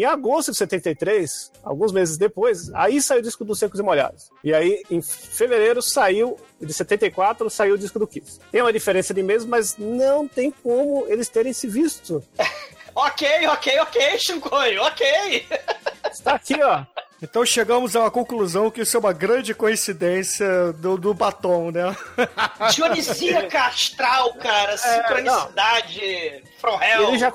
em 0.00 0.04
agosto 0.04 0.50
de 0.50 0.58
73, 0.58 1.52
alguns 1.62 1.92
meses 1.92 2.16
depois, 2.16 2.72
aí 2.74 3.00
saiu 3.00 3.20
o 3.20 3.22
disco 3.22 3.44
dos 3.44 3.58
Secos 3.58 3.78
e 3.78 3.82
Molhados. 3.82 4.30
E 4.42 4.52
aí, 4.52 4.82
em 4.90 5.00
fevereiro, 5.00 5.80
saiu, 5.80 6.36
de 6.60 6.72
74, 6.72 7.48
saiu 7.48 7.74
o 7.74 7.78
disco 7.78 7.98
do 7.98 8.06
Kiss. 8.06 8.40
Tem 8.50 8.60
uma 8.60 8.72
diferença 8.72 9.14
de 9.14 9.22
meses, 9.22 9.46
mas 9.46 9.76
não 9.78 10.26
tem 10.26 10.50
como 10.50 11.06
eles 11.08 11.28
terem 11.28 11.52
se 11.52 11.68
visto. 11.68 12.22
ok, 12.94 13.46
ok, 13.46 13.80
ok, 13.80 14.18
Shinkoi, 14.18 14.78
ok. 14.78 15.46
Está 16.10 16.34
aqui, 16.34 16.60
ó. 16.60 16.84
Então 17.22 17.46
chegamos 17.46 17.96
a 17.96 18.00
uma 18.00 18.10
conclusão 18.10 18.70
que 18.70 18.82
isso 18.82 18.96
é 18.96 19.00
uma 19.00 19.12
grande 19.12 19.54
coincidência 19.54 20.72
do, 20.74 20.98
do 20.98 21.14
batom, 21.14 21.70
né? 21.70 21.96
Dionisíaca 22.70 23.62
astral, 23.62 24.34
cara, 24.34 24.76
sincronicidade. 24.76 26.44
From 26.64 26.82
hell. 26.82 27.08
Eles 27.08 27.20
já, 27.20 27.32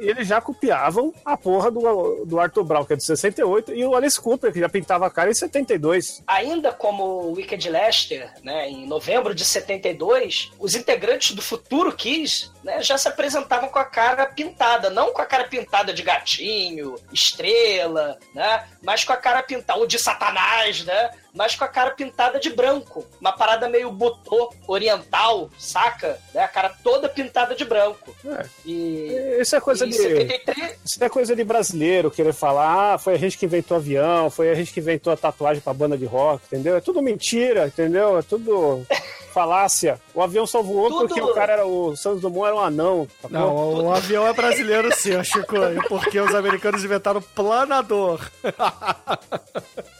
eles 0.00 0.26
já 0.26 0.40
copiavam 0.40 1.14
a 1.24 1.36
porra 1.36 1.70
do, 1.70 2.24
do 2.24 2.40
Arthur 2.40 2.64
Brown, 2.64 2.84
que 2.84 2.94
é 2.94 2.96
de 2.96 3.04
68, 3.04 3.72
e 3.72 3.84
o 3.84 3.94
Alice 3.94 4.20
Cooper, 4.20 4.52
que 4.52 4.58
já 4.58 4.68
pintava 4.68 5.06
a 5.06 5.10
cara 5.10 5.30
em 5.30 5.34
72. 5.34 6.20
Ainda 6.26 6.72
como 6.72 7.30
Wicked 7.30 7.70
Lester, 7.70 8.28
né, 8.42 8.68
em 8.68 8.84
novembro 8.84 9.36
de 9.36 9.44
72, 9.44 10.50
os 10.58 10.74
integrantes 10.74 11.30
do 11.30 11.40
Futuro 11.40 11.92
Kiss 11.92 12.50
né, 12.64 12.82
já 12.82 12.98
se 12.98 13.06
apresentavam 13.06 13.68
com 13.68 13.78
a 13.78 13.84
cara 13.84 14.26
pintada, 14.26 14.90
não 14.90 15.12
com 15.12 15.22
a 15.22 15.26
cara 15.26 15.44
pintada 15.44 15.92
de 15.92 16.02
gatinho, 16.02 16.96
estrela, 17.12 18.18
né, 18.34 18.66
mas 18.82 19.04
com 19.04 19.12
a 19.12 19.16
cara 19.16 19.44
pintada, 19.44 19.78
ou 19.78 19.86
de 19.86 19.96
Satanás, 19.96 20.84
né, 20.84 21.10
mas 21.34 21.54
com 21.54 21.64
a 21.64 21.68
cara 21.68 21.90
pintada 21.92 22.38
de 22.38 22.50
branco. 22.50 23.04
Uma 23.20 23.32
parada 23.32 23.68
meio 23.68 23.90
butô 23.90 24.52
oriental, 24.66 25.50
saca? 25.58 26.18
Né? 26.34 26.42
A 26.42 26.48
cara 26.48 26.74
toda 26.82 27.08
pintada 27.08 27.54
de 27.54 27.64
branco. 27.64 28.14
É. 28.24 28.46
E. 28.66 29.36
Isso 29.40 29.56
é 29.56 29.60
coisa 29.60 29.86
e 29.86 29.90
de. 29.90 29.96
73... 29.96 30.78
Isso 30.84 31.02
é 31.04 31.08
coisa 31.08 31.34
de 31.34 31.44
brasileiro 31.44 32.10
querer 32.10 32.32
falar, 32.32 32.94
ah, 32.94 32.98
foi 32.98 33.14
a 33.14 33.18
gente 33.18 33.38
que 33.38 33.46
inventou 33.46 33.76
avião, 33.76 34.30
foi 34.30 34.50
a 34.50 34.54
gente 34.54 34.72
que 34.72 34.80
inventou 34.80 35.12
a 35.12 35.16
tatuagem 35.16 35.62
pra 35.62 35.72
banda 35.72 35.96
de 35.96 36.04
rock, 36.04 36.44
entendeu? 36.46 36.76
É 36.76 36.80
tudo 36.80 37.02
mentira, 37.02 37.66
entendeu? 37.66 38.18
É 38.18 38.22
tudo. 38.22 38.86
falácia. 39.32 39.98
O 40.14 40.20
avião 40.22 40.46
só 40.46 40.62
voou 40.62 40.88
Tudo- 40.90 41.08
porque 41.08 41.20
o 41.20 41.32
cara 41.32 41.54
era. 41.54 41.66
O 41.66 41.96
Santos 41.96 42.20
Dumont 42.20 42.46
era 42.48 42.54
um 42.54 42.60
anão. 42.60 43.08
tá? 43.22 43.28
Não, 43.30 43.84
o 43.84 43.92
avião 43.92 44.26
é 44.26 44.32
brasileiro 44.34 44.94
sim, 44.94 45.22
Chico, 45.24 45.54
porque 45.88 46.20
os 46.20 46.34
americanos 46.34 46.84
inventaram 46.84 47.22
planador. 47.22 48.20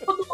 tudo, 0.05 0.25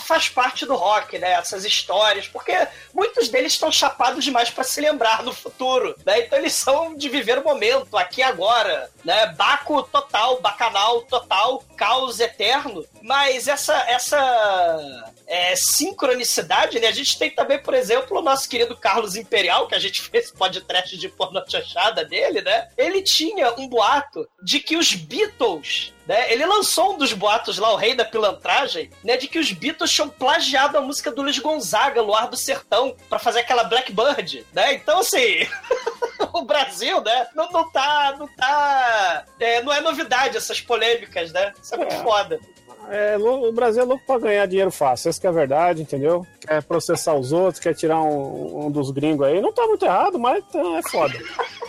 faz 0.00 0.28
parte 0.28 0.66
do 0.66 0.74
rock, 0.74 1.18
né? 1.18 1.32
Essas 1.32 1.64
histórias, 1.64 2.28
porque 2.28 2.52
muitos 2.94 3.28
deles 3.28 3.52
estão 3.52 3.70
chapados 3.70 4.24
demais 4.24 4.50
para 4.50 4.64
se 4.64 4.80
lembrar 4.80 5.22
no 5.22 5.32
futuro, 5.32 5.96
né? 6.04 6.20
Então 6.20 6.38
eles 6.38 6.54
são 6.54 6.94
de 6.94 7.08
viver 7.08 7.38
o 7.38 7.44
momento, 7.44 7.96
aqui 7.96 8.22
agora, 8.22 8.90
né? 9.04 9.26
Baco 9.36 9.82
total, 9.84 10.40
bacanal 10.40 11.02
total, 11.02 11.62
caos 11.76 12.20
eterno. 12.20 12.84
Mas 13.02 13.48
essa 13.48 13.74
essa 13.88 15.12
é, 15.26 15.54
sincronicidade, 15.56 16.78
né? 16.78 16.88
A 16.88 16.92
gente 16.92 17.18
tem 17.18 17.30
também, 17.30 17.58
por 17.58 17.74
exemplo, 17.74 18.18
o 18.18 18.22
nosso 18.22 18.48
querido 18.48 18.76
Carlos 18.76 19.16
Imperial, 19.16 19.66
que 19.66 19.74
a 19.74 19.78
gente 19.78 20.02
fez 20.08 20.30
podcast 20.30 20.96
de 20.96 21.08
porno 21.08 21.42
chanchada 21.48 22.04
dele, 22.04 22.40
né? 22.42 22.68
Ele 22.76 23.02
tinha 23.02 23.52
um 23.54 23.68
boato 23.68 24.28
de 24.42 24.60
que 24.60 24.76
os 24.76 24.94
Beatles 24.94 25.92
né? 26.06 26.32
Ele 26.32 26.44
lançou 26.46 26.94
um 26.94 26.98
dos 26.98 27.12
boatos 27.12 27.58
lá, 27.58 27.72
o 27.72 27.76
rei 27.76 27.94
da 27.94 28.04
pilantragem, 28.04 28.90
né? 29.02 29.16
De 29.16 29.26
que 29.28 29.38
os 29.38 29.50
Beatles 29.52 29.90
tinham 29.90 30.08
plagiado 30.08 30.78
a 30.78 30.80
música 30.80 31.10
do 31.10 31.22
Luiz 31.22 31.38
Gonzaga, 31.38 32.00
Luar 32.02 32.28
do 32.28 32.36
Sertão, 32.36 32.94
pra 33.08 33.18
fazer 33.18 33.40
aquela 33.40 33.64
Blackbird, 33.64 34.46
né? 34.52 34.74
Então, 34.74 35.00
assim, 35.00 35.46
o 36.32 36.42
Brasil, 36.42 37.00
né? 37.00 37.26
Não, 37.34 37.50
não 37.50 37.70
tá, 37.70 38.14
não 38.18 38.28
tá... 38.28 39.24
é, 39.40 39.62
não 39.62 39.72
é 39.72 39.80
novidade 39.80 40.36
essas 40.36 40.60
polêmicas, 40.60 41.32
né? 41.32 41.52
Isso 41.62 41.74
é 41.74 41.78
muito 41.78 41.94
É. 41.94 41.98
foda. 42.02 42.40
É, 42.88 43.16
o 43.18 43.50
Brasil 43.52 43.82
é 43.82 43.84
louco 43.84 44.04
pra 44.06 44.16
ganhar 44.16 44.46
dinheiro 44.46 44.70
fácil, 44.70 45.08
essa 45.08 45.20
que 45.20 45.26
é 45.26 45.30
a 45.30 45.32
verdade, 45.32 45.82
entendeu? 45.82 46.24
Quer 46.40 46.62
processar 46.62 47.14
os 47.14 47.32
outros, 47.32 47.58
quer 47.58 47.74
tirar 47.74 48.00
um, 48.00 48.66
um 48.66 48.70
dos 48.70 48.92
gringos 48.92 49.26
aí. 49.26 49.40
Não 49.40 49.52
tá 49.52 49.66
muito 49.66 49.84
errado, 49.84 50.20
mas 50.20 50.44
tá- 50.52 50.60
é 50.60 50.82
foda. 50.88 51.14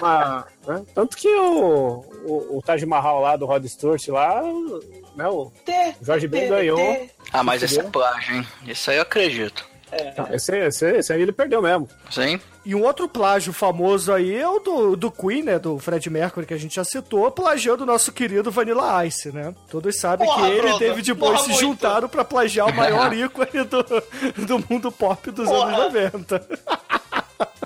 Mas, 0.00 0.44
né? 0.66 0.82
Tanto 0.94 1.16
que 1.16 1.28
o, 1.28 2.04
o, 2.26 2.58
o 2.58 2.62
Taj 2.62 2.84
Mahal 2.86 3.20
lá 3.20 3.36
do 3.36 3.46
Rod 3.46 3.64
Stewart 3.66 4.06
lá, 4.08 4.42
né, 5.14 5.28
o 5.28 5.50
Jorge 6.02 6.28
Ben 6.28 6.48
ganhou. 6.48 7.08
Ah, 7.32 7.42
mas 7.42 7.62
esse 7.62 7.80
é 7.80 7.82
plágio, 7.82 8.36
hein? 8.36 8.46
Isso 8.66 8.90
aí 8.90 8.96
eu 8.96 9.02
acredito. 9.02 9.64
Não, 10.18 10.34
Esse, 10.34 10.54
esse, 10.58 10.84
esse 10.98 11.12
aí 11.12 11.22
ele 11.22 11.32
perdeu 11.32 11.62
mesmo. 11.62 11.88
Sim? 12.10 12.40
E 12.64 12.74
um 12.74 12.82
outro 12.82 13.08
plágio 13.08 13.52
famoso 13.52 14.12
aí 14.12 14.36
é 14.36 14.46
o 14.46 14.58
do, 14.58 14.96
do 14.96 15.10
Queen, 15.12 15.44
né? 15.44 15.58
Do 15.60 15.78
Fred 15.78 16.10
Mercury, 16.10 16.44
que 16.44 16.52
a 16.52 16.58
gente 16.58 16.74
já 16.74 16.82
citou, 16.84 17.30
plagiando 17.30 17.84
o 17.84 17.86
nosso 17.86 18.10
querido 18.10 18.50
Vanilla 18.50 19.06
Ice, 19.06 19.30
né? 19.30 19.54
Todos 19.70 19.96
sabem 19.98 20.26
Porra, 20.26 20.42
que 20.42 20.52
ele 20.52 20.68
e 20.74 20.78
David 20.80 21.14
Bowie 21.14 21.38
se 21.38 21.48
muito. 21.50 21.60
juntaram 21.60 22.08
pra 22.08 22.24
plagiar 22.24 22.66
o 22.68 22.74
maior 22.74 23.12
ícone 23.14 23.64
do, 23.64 23.82
do 24.44 24.64
mundo 24.68 24.90
pop 24.90 25.30
dos 25.30 25.48
Porra. 25.48 25.76
anos 25.76 25.78
90. 25.94 26.48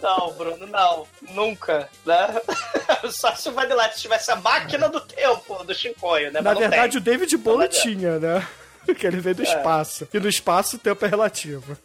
Não, 0.03 0.33
Bruno, 0.33 0.67
não. 0.67 1.07
Nunca, 1.31 1.89
né? 2.05 2.41
Só 3.13 3.35
se 3.35 3.49
o 3.49 3.55
Ice 3.89 4.01
tivesse 4.01 4.31
a 4.31 4.37
máquina 4.37 4.89
do 4.89 5.01
tempo 5.01 5.63
do 5.65 5.75
Chicoio, 5.75 6.33
né? 6.33 6.41
Na 6.41 6.55
verdade, 6.55 6.93
tem. 6.93 7.01
o 7.01 7.05
David 7.05 7.37
Bowie 7.37 7.59
Não 7.59 7.65
adianta. 7.65 7.83
tinha, 7.83 8.19
né? 8.19 8.49
Que 8.99 9.07
ele 9.07 9.21
veio 9.21 9.37
do 9.37 9.43
espaço. 9.43 10.09
E 10.13 10.19
no 10.19 10.29
espaço 10.29 10.77
o 10.77 10.79
tempo 10.79 11.05
é 11.05 11.09
relativo. 11.09 11.77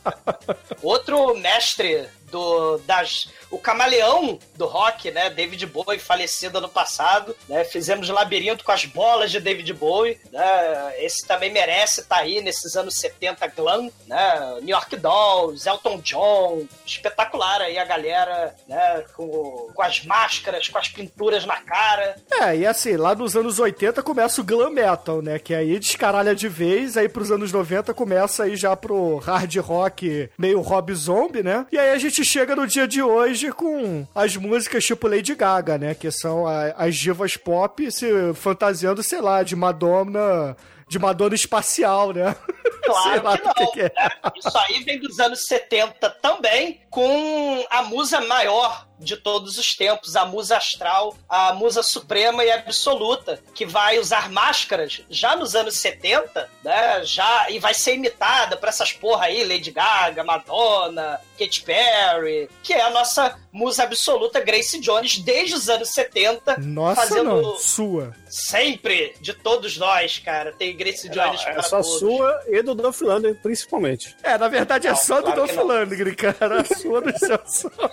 Outro 0.80 1.36
mestre 1.36 2.08
do 2.32 2.78
das 2.78 3.28
o 3.50 3.58
camaleão 3.58 4.38
do 4.56 4.66
rock, 4.66 5.10
né, 5.10 5.28
David 5.28 5.66
Bowie, 5.66 5.98
falecido 5.98 6.56
ano 6.56 6.68
passado, 6.68 7.36
né? 7.46 7.64
Fizemos 7.64 8.08
labirinto 8.08 8.64
com 8.64 8.72
as 8.72 8.86
bolas 8.86 9.30
de 9.30 9.38
David 9.38 9.70
Bowie, 9.74 10.18
né? 10.32 10.94
Esse 10.98 11.26
também 11.26 11.52
merece 11.52 12.00
estar 12.00 12.16
aí 12.16 12.40
nesses 12.40 12.74
anos 12.74 12.96
70 12.96 13.46
glam, 13.48 13.90
né? 14.06 14.56
New 14.62 14.70
York 14.70 14.96
Dolls, 14.96 15.68
Elton 15.68 15.98
John, 15.98 16.66
espetacular 16.86 17.60
aí 17.60 17.78
a 17.78 17.84
galera, 17.84 18.54
né, 18.66 19.04
com, 19.14 19.70
com 19.74 19.82
as 19.82 20.02
máscaras, 20.04 20.68
com 20.68 20.78
as 20.78 20.88
pinturas 20.88 21.44
na 21.44 21.60
cara. 21.60 22.16
É, 22.40 22.56
e 22.56 22.66
assim, 22.66 22.96
lá 22.96 23.14
nos 23.14 23.36
anos 23.36 23.58
80 23.58 24.02
começa 24.02 24.40
o 24.40 24.44
glam 24.44 24.70
metal, 24.70 25.20
né? 25.20 25.38
Que 25.38 25.54
aí 25.54 25.78
descaralha 25.78 26.34
de 26.34 26.48
vez, 26.48 26.96
aí 26.96 27.08
pros 27.08 27.30
anos 27.30 27.52
90 27.52 27.92
começa 27.92 28.44
aí 28.44 28.56
já 28.56 28.74
pro 28.74 29.18
hard 29.18 29.54
rock 29.56 30.30
meio 30.38 30.60
Rob 30.62 30.94
Zombie, 30.94 31.42
né? 31.42 31.66
E 31.70 31.78
aí 31.78 31.90
a 31.90 31.98
gente 31.98 32.21
gente 32.22 32.32
chega 32.32 32.54
no 32.56 32.66
dia 32.66 32.86
de 32.86 33.02
hoje 33.02 33.50
com 33.52 34.06
as 34.14 34.36
músicas 34.36 34.84
tipo 34.84 35.08
Lady 35.08 35.34
Gaga, 35.34 35.76
né? 35.78 35.94
Que 35.94 36.10
são 36.10 36.46
a- 36.46 36.72
as 36.76 36.94
divas 36.96 37.36
pop 37.36 37.90
se 37.90 38.06
fantasiando, 38.34 39.02
sei 39.02 39.20
lá, 39.20 39.42
de 39.42 39.54
Madonna. 39.56 40.56
De 40.88 40.98
Madonna 40.98 41.34
espacial, 41.34 42.12
né? 42.12 42.34
Claro 42.84 43.20
que 43.38 43.44
não. 43.46 43.54
que 43.54 43.66
que 43.74 43.80
é. 43.80 43.84
né? 43.96 44.10
Isso 44.36 44.58
aí 44.58 44.82
vem 44.82 44.98
dos 44.98 45.18
anos 45.20 45.46
70 45.46 46.10
também, 46.20 46.80
com 46.92 47.64
a 47.70 47.82
musa 47.84 48.20
maior 48.20 48.86
de 48.98 49.16
todos 49.16 49.58
os 49.58 49.74
tempos, 49.74 50.14
a 50.14 50.24
musa 50.26 50.56
astral, 50.58 51.16
a 51.28 51.52
musa 51.54 51.82
suprema 51.82 52.44
e 52.44 52.50
absoluta, 52.52 53.42
que 53.54 53.66
vai 53.66 53.98
usar 53.98 54.30
máscaras 54.30 55.02
já 55.10 55.34
nos 55.34 55.56
anos 55.56 55.74
70, 55.78 56.48
né? 56.62 57.02
Já, 57.04 57.50
e 57.50 57.58
vai 57.58 57.74
ser 57.74 57.94
imitada 57.94 58.56
por 58.56 58.68
essas 58.68 58.92
porra 58.92 59.24
aí, 59.24 59.42
Lady 59.42 59.72
Gaga, 59.72 60.22
Madonna, 60.22 61.18
Katy 61.36 61.62
Perry, 61.62 62.48
que 62.62 62.74
é 62.74 62.82
a 62.82 62.90
nossa 62.90 63.36
musa 63.50 63.82
absoluta 63.82 64.38
Grace 64.38 64.78
Jones 64.78 65.18
desde 65.18 65.56
os 65.56 65.68
anos 65.68 65.88
70, 65.88 66.58
Nossa, 66.58 67.00
fazendo 67.02 67.42
não. 67.42 67.56
Sua. 67.58 68.14
sempre 68.28 69.16
de 69.20 69.32
todos 69.34 69.76
nós, 69.76 70.18
cara. 70.20 70.52
Tem 70.52 70.76
Grace 70.76 71.08
Jones 71.08 71.42
Não, 71.42 71.50
é 71.50 71.54
para 71.54 71.62
só 71.62 71.82
todos. 71.82 71.98
sua 71.98 72.40
e 72.46 72.62
do 72.62 72.74
Dolph 72.74 73.00
Lundgren, 73.00 73.34
principalmente. 73.34 74.14
É, 74.22 74.38
na 74.38 74.46
verdade 74.46 74.86
é 74.86 74.90
Não, 74.90 74.96
só 74.96 75.16
do 75.16 75.32
claro 75.32 75.46
que 75.48 75.54
Dolph. 75.56 75.68
Lundgren, 75.68 76.14
cara. 76.14 76.62
Sua 76.82 77.00
do 77.00 77.18
seu 77.18 77.40
sonho. 77.46 77.90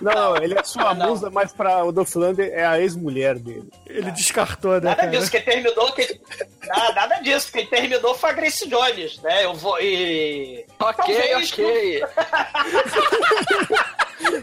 Não, 0.00 0.36
ele 0.36 0.58
é 0.58 0.62
sua 0.62 0.94
Não. 0.94 1.08
musa, 1.10 1.30
mas 1.30 1.52
pra 1.52 1.84
o 1.84 1.90
Dolph 1.92 2.14
Lundgren 2.14 2.50
é 2.50 2.64
a 2.64 2.78
ex-mulher 2.80 3.36
dele. 3.38 3.68
Ele 3.86 4.10
descartou, 4.12 4.72
né, 4.74 4.80
Nada 4.80 4.96
cara? 4.96 5.08
disso, 5.10 5.30
quem 5.30 5.42
terminou. 5.42 5.92
Quem... 5.92 6.20
Nada, 6.66 6.92
nada 6.94 7.14
disso, 7.20 7.50
quem 7.52 7.66
terminou 7.66 8.14
foi 8.14 8.30
a 8.30 8.32
Grace 8.32 8.68
Jones, 8.68 9.20
né? 9.22 9.44
Eu 9.44 9.54
vou. 9.54 9.80
E. 9.80 10.64
Ok, 10.78 11.14
Talvez 11.16 11.52
ok. 11.52 12.02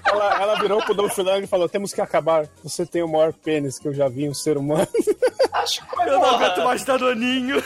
Ela, 0.06 0.42
ela 0.42 0.56
virou 0.62 0.82
pro 0.82 0.94
Dolph 0.94 1.18
Lundgren 1.18 1.44
e 1.44 1.48
falou: 1.48 1.68
temos 1.68 1.94
que 1.94 2.00
acabar. 2.02 2.48
Você 2.64 2.86
tem 2.86 3.04
o 3.04 3.08
maior 3.08 3.34
pênis 3.34 3.78
que 3.78 3.88
eu 3.88 3.94
já 3.94 4.08
vi 4.08 4.24
em 4.24 4.30
um 4.30 4.34
ser 4.34 4.58
humano. 4.58 4.88
Acho 5.52 5.86
que 5.86 6.02
Eu 6.02 6.20
não 6.20 6.26
aguento 6.36 6.64
mais 6.64 6.84
Danoninho. 6.86 7.62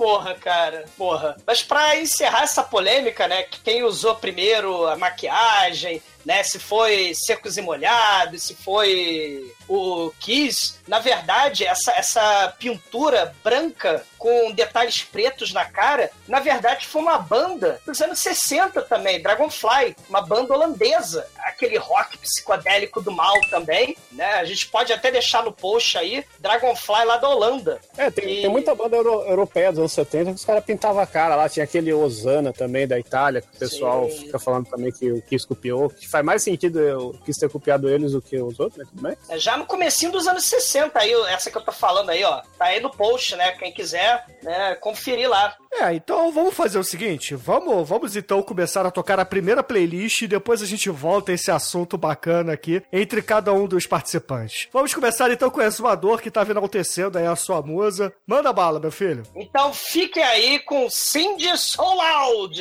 Porra, 0.00 0.34
cara. 0.34 0.86
Porra. 0.96 1.36
Mas 1.46 1.62
pra 1.62 1.94
encerrar 1.96 2.44
essa 2.44 2.62
polêmica, 2.62 3.28
né? 3.28 3.42
que 3.42 3.60
Quem 3.60 3.82
usou 3.82 4.14
primeiro 4.14 4.86
a 4.86 4.96
maquiagem, 4.96 6.02
né? 6.24 6.42
Se 6.42 6.58
foi 6.58 7.12
secos 7.14 7.56
e 7.56 7.60
molhados, 7.62 8.42
se 8.44 8.54
foi 8.54 9.52
o 9.68 10.12
Kiss. 10.18 10.74
Na 10.86 10.98
verdade, 10.98 11.64
essa, 11.64 11.92
essa 11.92 12.54
pintura 12.58 13.34
branca 13.44 14.04
com 14.18 14.52
detalhes 14.52 15.02
pretos 15.02 15.52
na 15.52 15.64
cara, 15.64 16.10
na 16.28 16.40
verdade 16.40 16.86
foi 16.86 17.00
uma 17.00 17.18
banda 17.18 17.80
dos 17.86 18.00
anos 18.02 18.18
60 18.20 18.82
também, 18.82 19.22
Dragonfly, 19.22 19.96
uma 20.08 20.20
banda 20.20 20.52
holandesa. 20.52 21.26
Aquele 21.38 21.78
rock 21.78 22.18
psicodélico 22.18 23.00
do 23.00 23.10
mal 23.12 23.34
também, 23.50 23.96
né? 24.12 24.34
A 24.34 24.44
gente 24.44 24.66
pode 24.68 24.92
até 24.92 25.10
deixar 25.10 25.42
no 25.44 25.52
post 25.52 25.96
aí, 25.96 26.24
Dragonfly 26.38 27.04
lá 27.04 27.16
da 27.16 27.28
Holanda. 27.28 27.80
É, 27.96 28.10
tem, 28.10 28.24
E- 28.28 28.40
tem 28.42 28.50
muita 28.50 28.74
banda 28.74 28.96
euro- 28.96 29.22
europeia 29.26 29.70
dos 29.70 29.78
anos 29.78 29.92
70 29.92 30.30
que 30.30 30.36
os 30.36 30.44
caras 30.44 30.64
pintavam 30.64 31.00
a 31.02 31.06
cara 31.06 31.34
lá. 31.36 31.48
Tinha 31.48 31.64
aquele 31.64 31.92
Osana 31.92 32.52
também 32.52 32.86
da 32.86 32.98
Itália, 32.98 33.40
que 33.40 33.48
o 33.56 33.58
pessoal 33.58 34.08
Sim. 34.10 34.18
fica 34.26 34.38
falando 34.38 34.66
também 34.68 34.92
que 34.92 35.10
o 35.10 35.22
Kiss 35.22 35.46
copiou. 35.46 35.88
Que 35.88 36.06
faz 36.10 36.24
mais 36.24 36.42
sentido 36.42 36.80
eu 36.80 37.14
Kiss 37.24 37.38
ter 37.38 37.48
copiado 37.48 37.88
eles 37.88 38.12
do 38.12 38.20
que 38.22 38.40
os 38.40 38.58
outros, 38.58 38.78
né? 38.78 38.84
Tudo 38.88 39.02
bem? 39.02 39.16
É, 39.28 39.38
Já 39.38 39.56
no 39.56 39.66
comecinho 39.66 40.12
dos 40.12 40.26
anos 40.26 40.44
60 40.44 40.98
aí, 40.98 41.12
essa 41.28 41.50
que 41.50 41.56
eu 41.56 41.62
tô 41.62 41.72
falando 41.72 42.10
aí, 42.10 42.24
ó. 42.24 42.42
Tá 42.58 42.66
aí 42.66 42.80
no 42.80 42.90
post, 42.90 43.36
né? 43.36 43.52
Quem 43.52 43.72
quiser, 43.72 44.24
né, 44.42 44.74
conferir 44.76 45.28
lá. 45.28 45.54
É, 45.72 45.94
então 45.94 46.32
vamos 46.32 46.54
fazer 46.54 46.78
o 46.78 46.84
seguinte, 46.84 47.36
vamos, 47.36 47.88
vamos 47.88 48.16
então 48.16 48.42
começar 48.42 48.84
a 48.84 48.90
tocar 48.90 49.20
a 49.20 49.24
primeira 49.24 49.62
playlist 49.62 50.22
e 50.22 50.26
depois 50.26 50.60
a 50.62 50.66
gente 50.66 50.90
volta 50.90 51.30
a 51.30 51.34
esse 51.34 51.48
assunto 51.48 51.96
bacana 51.96 52.52
aqui 52.52 52.82
entre 52.92 53.22
cada 53.22 53.52
um 53.52 53.68
dos 53.68 53.86
participantes. 53.86 54.68
Vamos 54.72 54.92
começar 54.92 55.30
então 55.30 55.48
com 55.48 55.60
o 55.60 55.62
exumador 55.62 56.20
que 56.20 56.30
tava 56.30 56.50
enaltecendo 56.50 57.18
aí 57.18 57.26
a 57.26 57.36
sua 57.36 57.62
musa. 57.62 58.12
Manda 58.26 58.52
bala, 58.52 58.80
meu 58.80 58.90
filho. 58.90 59.22
Então 59.36 59.72
fiquem 59.72 60.24
aí 60.24 60.58
com 60.58 60.90
Cindy 60.90 61.56
So 61.56 61.82
Loud, 61.82 62.60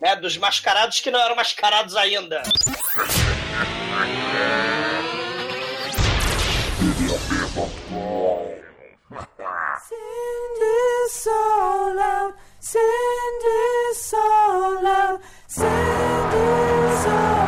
né? 0.00 0.14
Dos 0.16 0.38
mascarados 0.38 1.00
que 1.00 1.10
não 1.10 1.20
eram 1.20 1.34
mascarados 1.34 1.96
ainda. 1.96 2.42
Send 2.84 3.08
it 10.60 11.10
so 11.10 11.30
loud, 11.96 12.32
send 12.60 13.44
it 13.44 13.96
so 13.96 14.18
loud, 14.82 15.20
send 15.46 16.34
it 16.34 16.96
so 17.02 17.10
loud, 17.10 17.43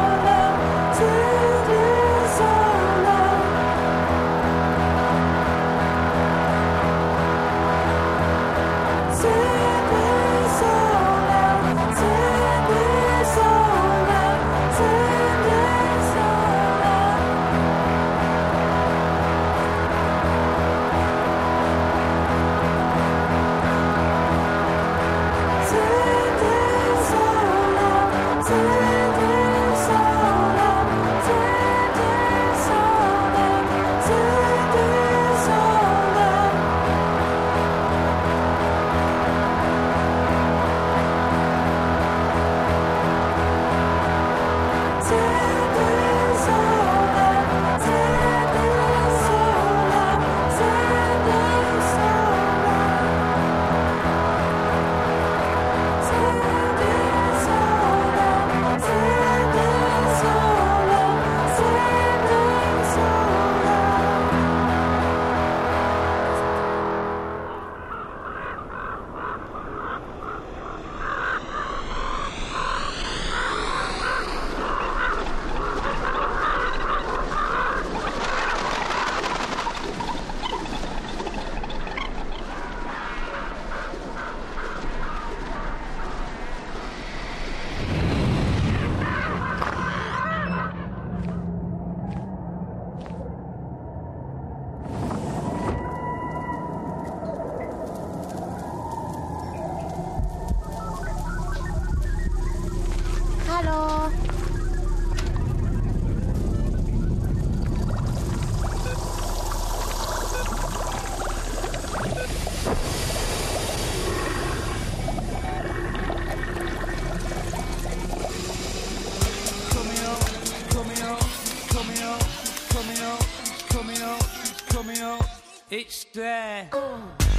It's 125.69 126.05
there. 126.15 126.69
Oh. 126.73 127.36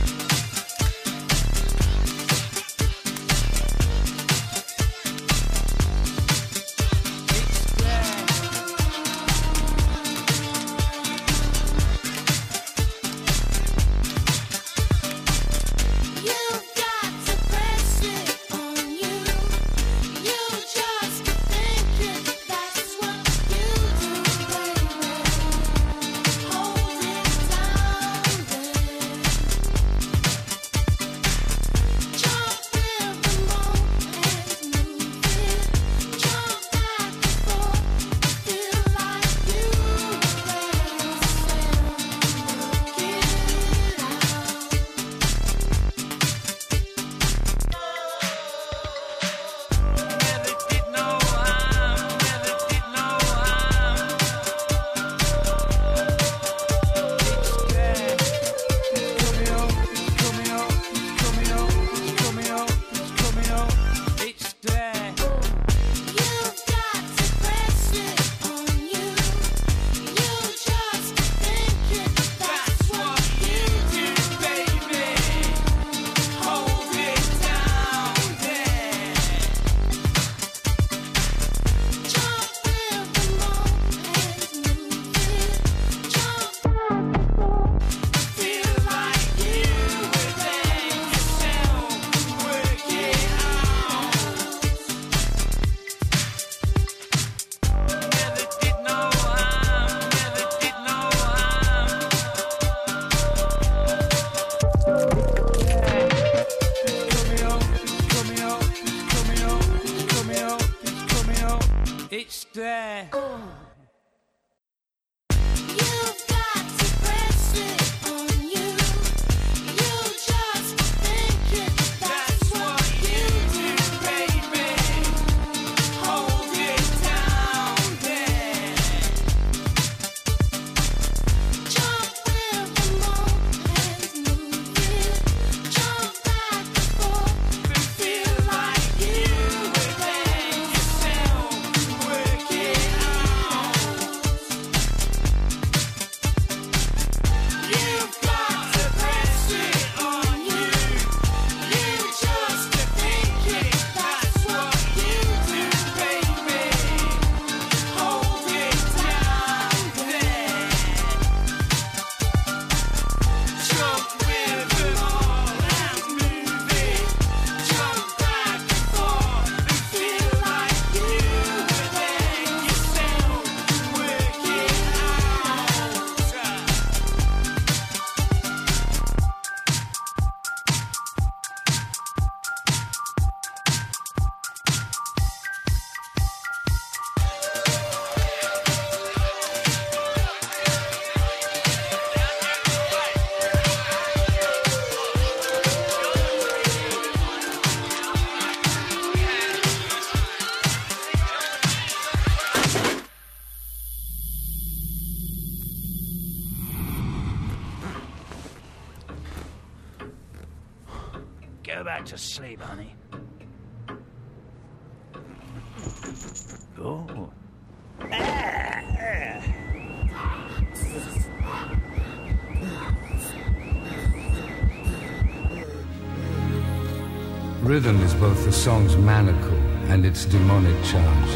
song's 228.58 228.98
manacle 228.98 229.56
and 229.91 230.04
its 230.04 230.26
demonic 230.26 230.76
charge. 230.84 231.30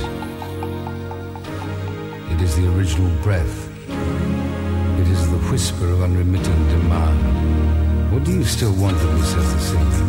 It 2.32 2.42
is 2.42 2.56
the 2.56 2.68
original 2.76 3.12
breath. 3.22 3.70
It 5.00 5.08
is 5.08 5.30
the 5.30 5.38
whisper 5.52 5.86
of 5.86 6.02
unremitting 6.02 6.68
demand. 6.70 8.12
What 8.12 8.24
do 8.24 8.32
you 8.34 8.44
still 8.44 8.74
want 8.74 8.98
of 8.98 9.14
me, 9.14 9.22
says 9.22 9.54
the 9.54 9.60
singer? 9.60 10.04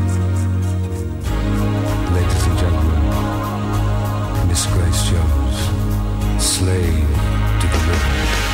Ladies 2.15 2.47
and 2.47 2.59
gentlemen, 2.59 4.49
Miss 4.49 4.65
Grace 4.73 5.03
Jones, 5.11 6.43
slave 6.43 7.09
to 7.61 7.67
the 7.67 7.79
rhythm. 7.89 8.52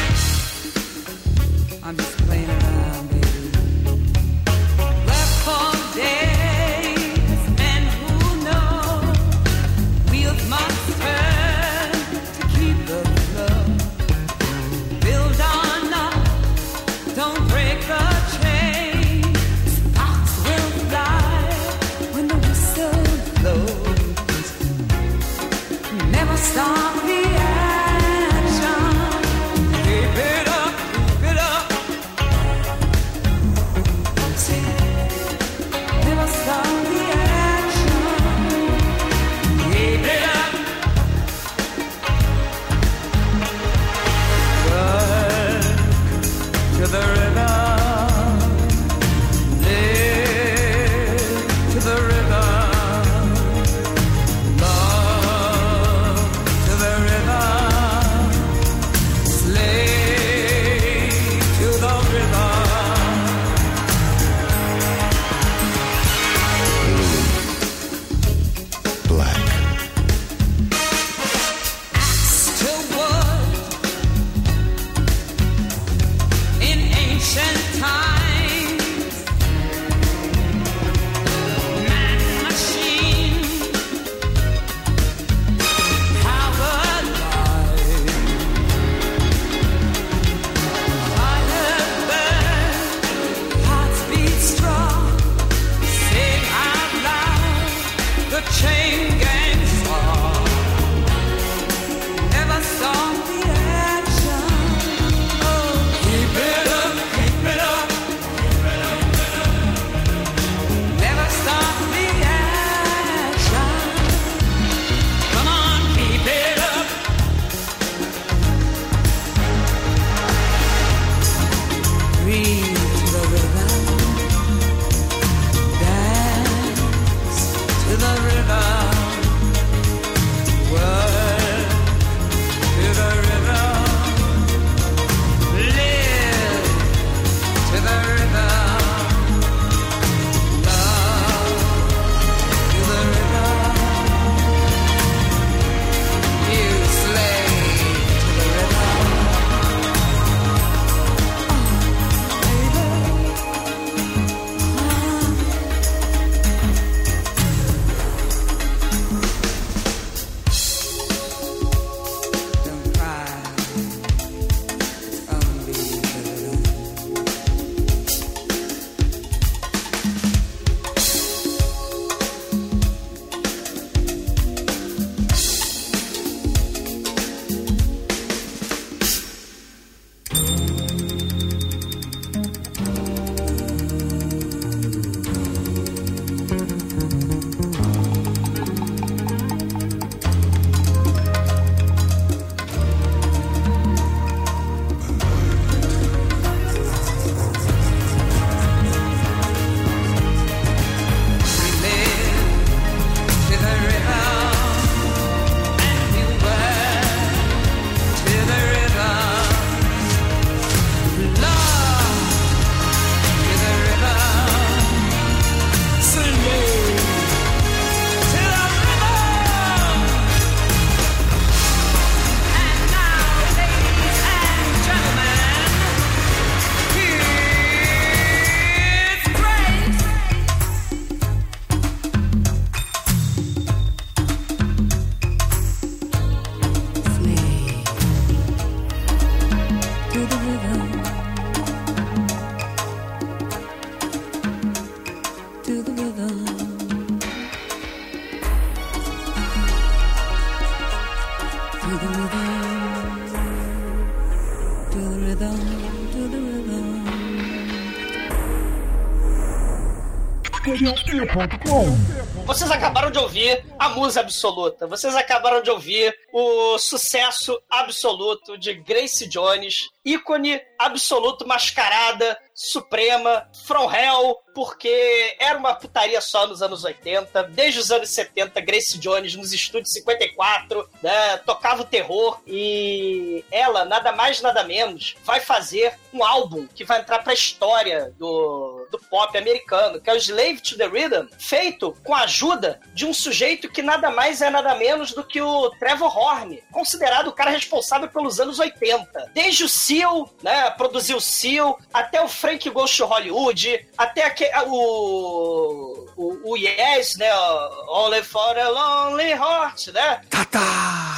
Musa 264.09 264.21
absoluta. 264.21 264.87
Vocês 264.87 265.15
acabaram 265.15 265.61
de 265.61 265.71
ouvir 265.71 266.19
o 266.33 266.79
sucesso 266.79 267.61
absoluto 267.69 268.57
de 268.57 268.73
Grace 268.73 269.27
Jones, 269.29 269.91
ícone 270.03 270.59
absoluto, 270.79 271.47
mascarada, 271.47 272.39
suprema, 272.55 273.47
from 273.67 273.93
hell, 273.93 274.39
porque 274.55 275.37
era 275.39 275.59
uma 275.59 275.75
putaria 275.75 276.23
só 276.23 276.47
nos 276.47 276.63
anos 276.63 276.85
80. 276.85 277.43
Desde 277.45 277.81
os 277.81 277.91
anos 277.91 278.09
70, 278.09 278.59
Grace 278.63 278.99
Jones 278.99 279.35
nos 279.35 279.53
estúdios 279.53 279.93
54, 279.93 280.89
né, 281.03 281.37
tocava 281.45 281.83
o 281.83 281.87
terror 281.87 282.41
e 282.47 283.45
ela, 283.51 283.85
nada 283.85 284.11
mais 284.13 284.41
nada 284.41 284.65
menos, 284.65 285.17
vai 285.23 285.41
fazer 285.41 285.99
um 286.15 286.25
álbum 286.25 286.67
que 286.67 286.83
vai 286.83 287.01
entrar 287.01 287.19
pra 287.19 287.35
história 287.35 288.11
do, 288.19 288.78
do 288.91 288.99
pop 288.99 289.37
americano, 289.37 290.01
que 290.01 290.11
é 290.11 290.13
o 290.13 290.17
Slave 290.17 290.61
to 290.61 290.77
the 290.77 290.87
Rhythm, 290.87 291.29
feito 291.39 291.97
com 292.05 292.15
a 292.15 292.23
ajuda 292.23 292.81
de 292.95 293.07
um 293.07 293.15
sujeito 293.15 293.69
que 293.69 293.83
nada 293.83 294.11
mais 294.11 294.41
é 294.43 294.51
nada 294.51 294.75
menos 294.75 295.13
do 295.13 295.25
que 295.25 295.41
o 295.41 295.71
Trevor 295.79 296.17
Horn, 296.17 296.63
considerado 296.73 297.29
o 297.29 297.33
cara 297.33 297.51
responsável 297.51 298.09
pelos 298.09 298.41
anos 298.41 298.59
80. 298.59 299.31
Desde 299.35 299.65
o 299.65 299.69
Seal, 299.69 300.31
né, 300.43 300.71
produziu 300.71 301.17
o 301.17 301.21
Seal, 301.21 301.79
até 301.93 302.21
o 302.23 302.29
Frank 302.29 302.69
Ghost 302.71 303.03
Hollywood, 303.03 303.87
até 303.97 304.35
o, 304.67 306.07
o, 306.17 306.51
o 306.53 306.57
Yes, 306.57 307.17
né, 307.17 307.35
o 307.35 308.05
Only 308.05 308.23
for 308.23 308.59
a 308.59 308.69
Lonely 308.69 309.33
Heart, 309.33 309.89
né? 309.89 310.21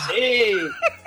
Sim. 0.06 0.99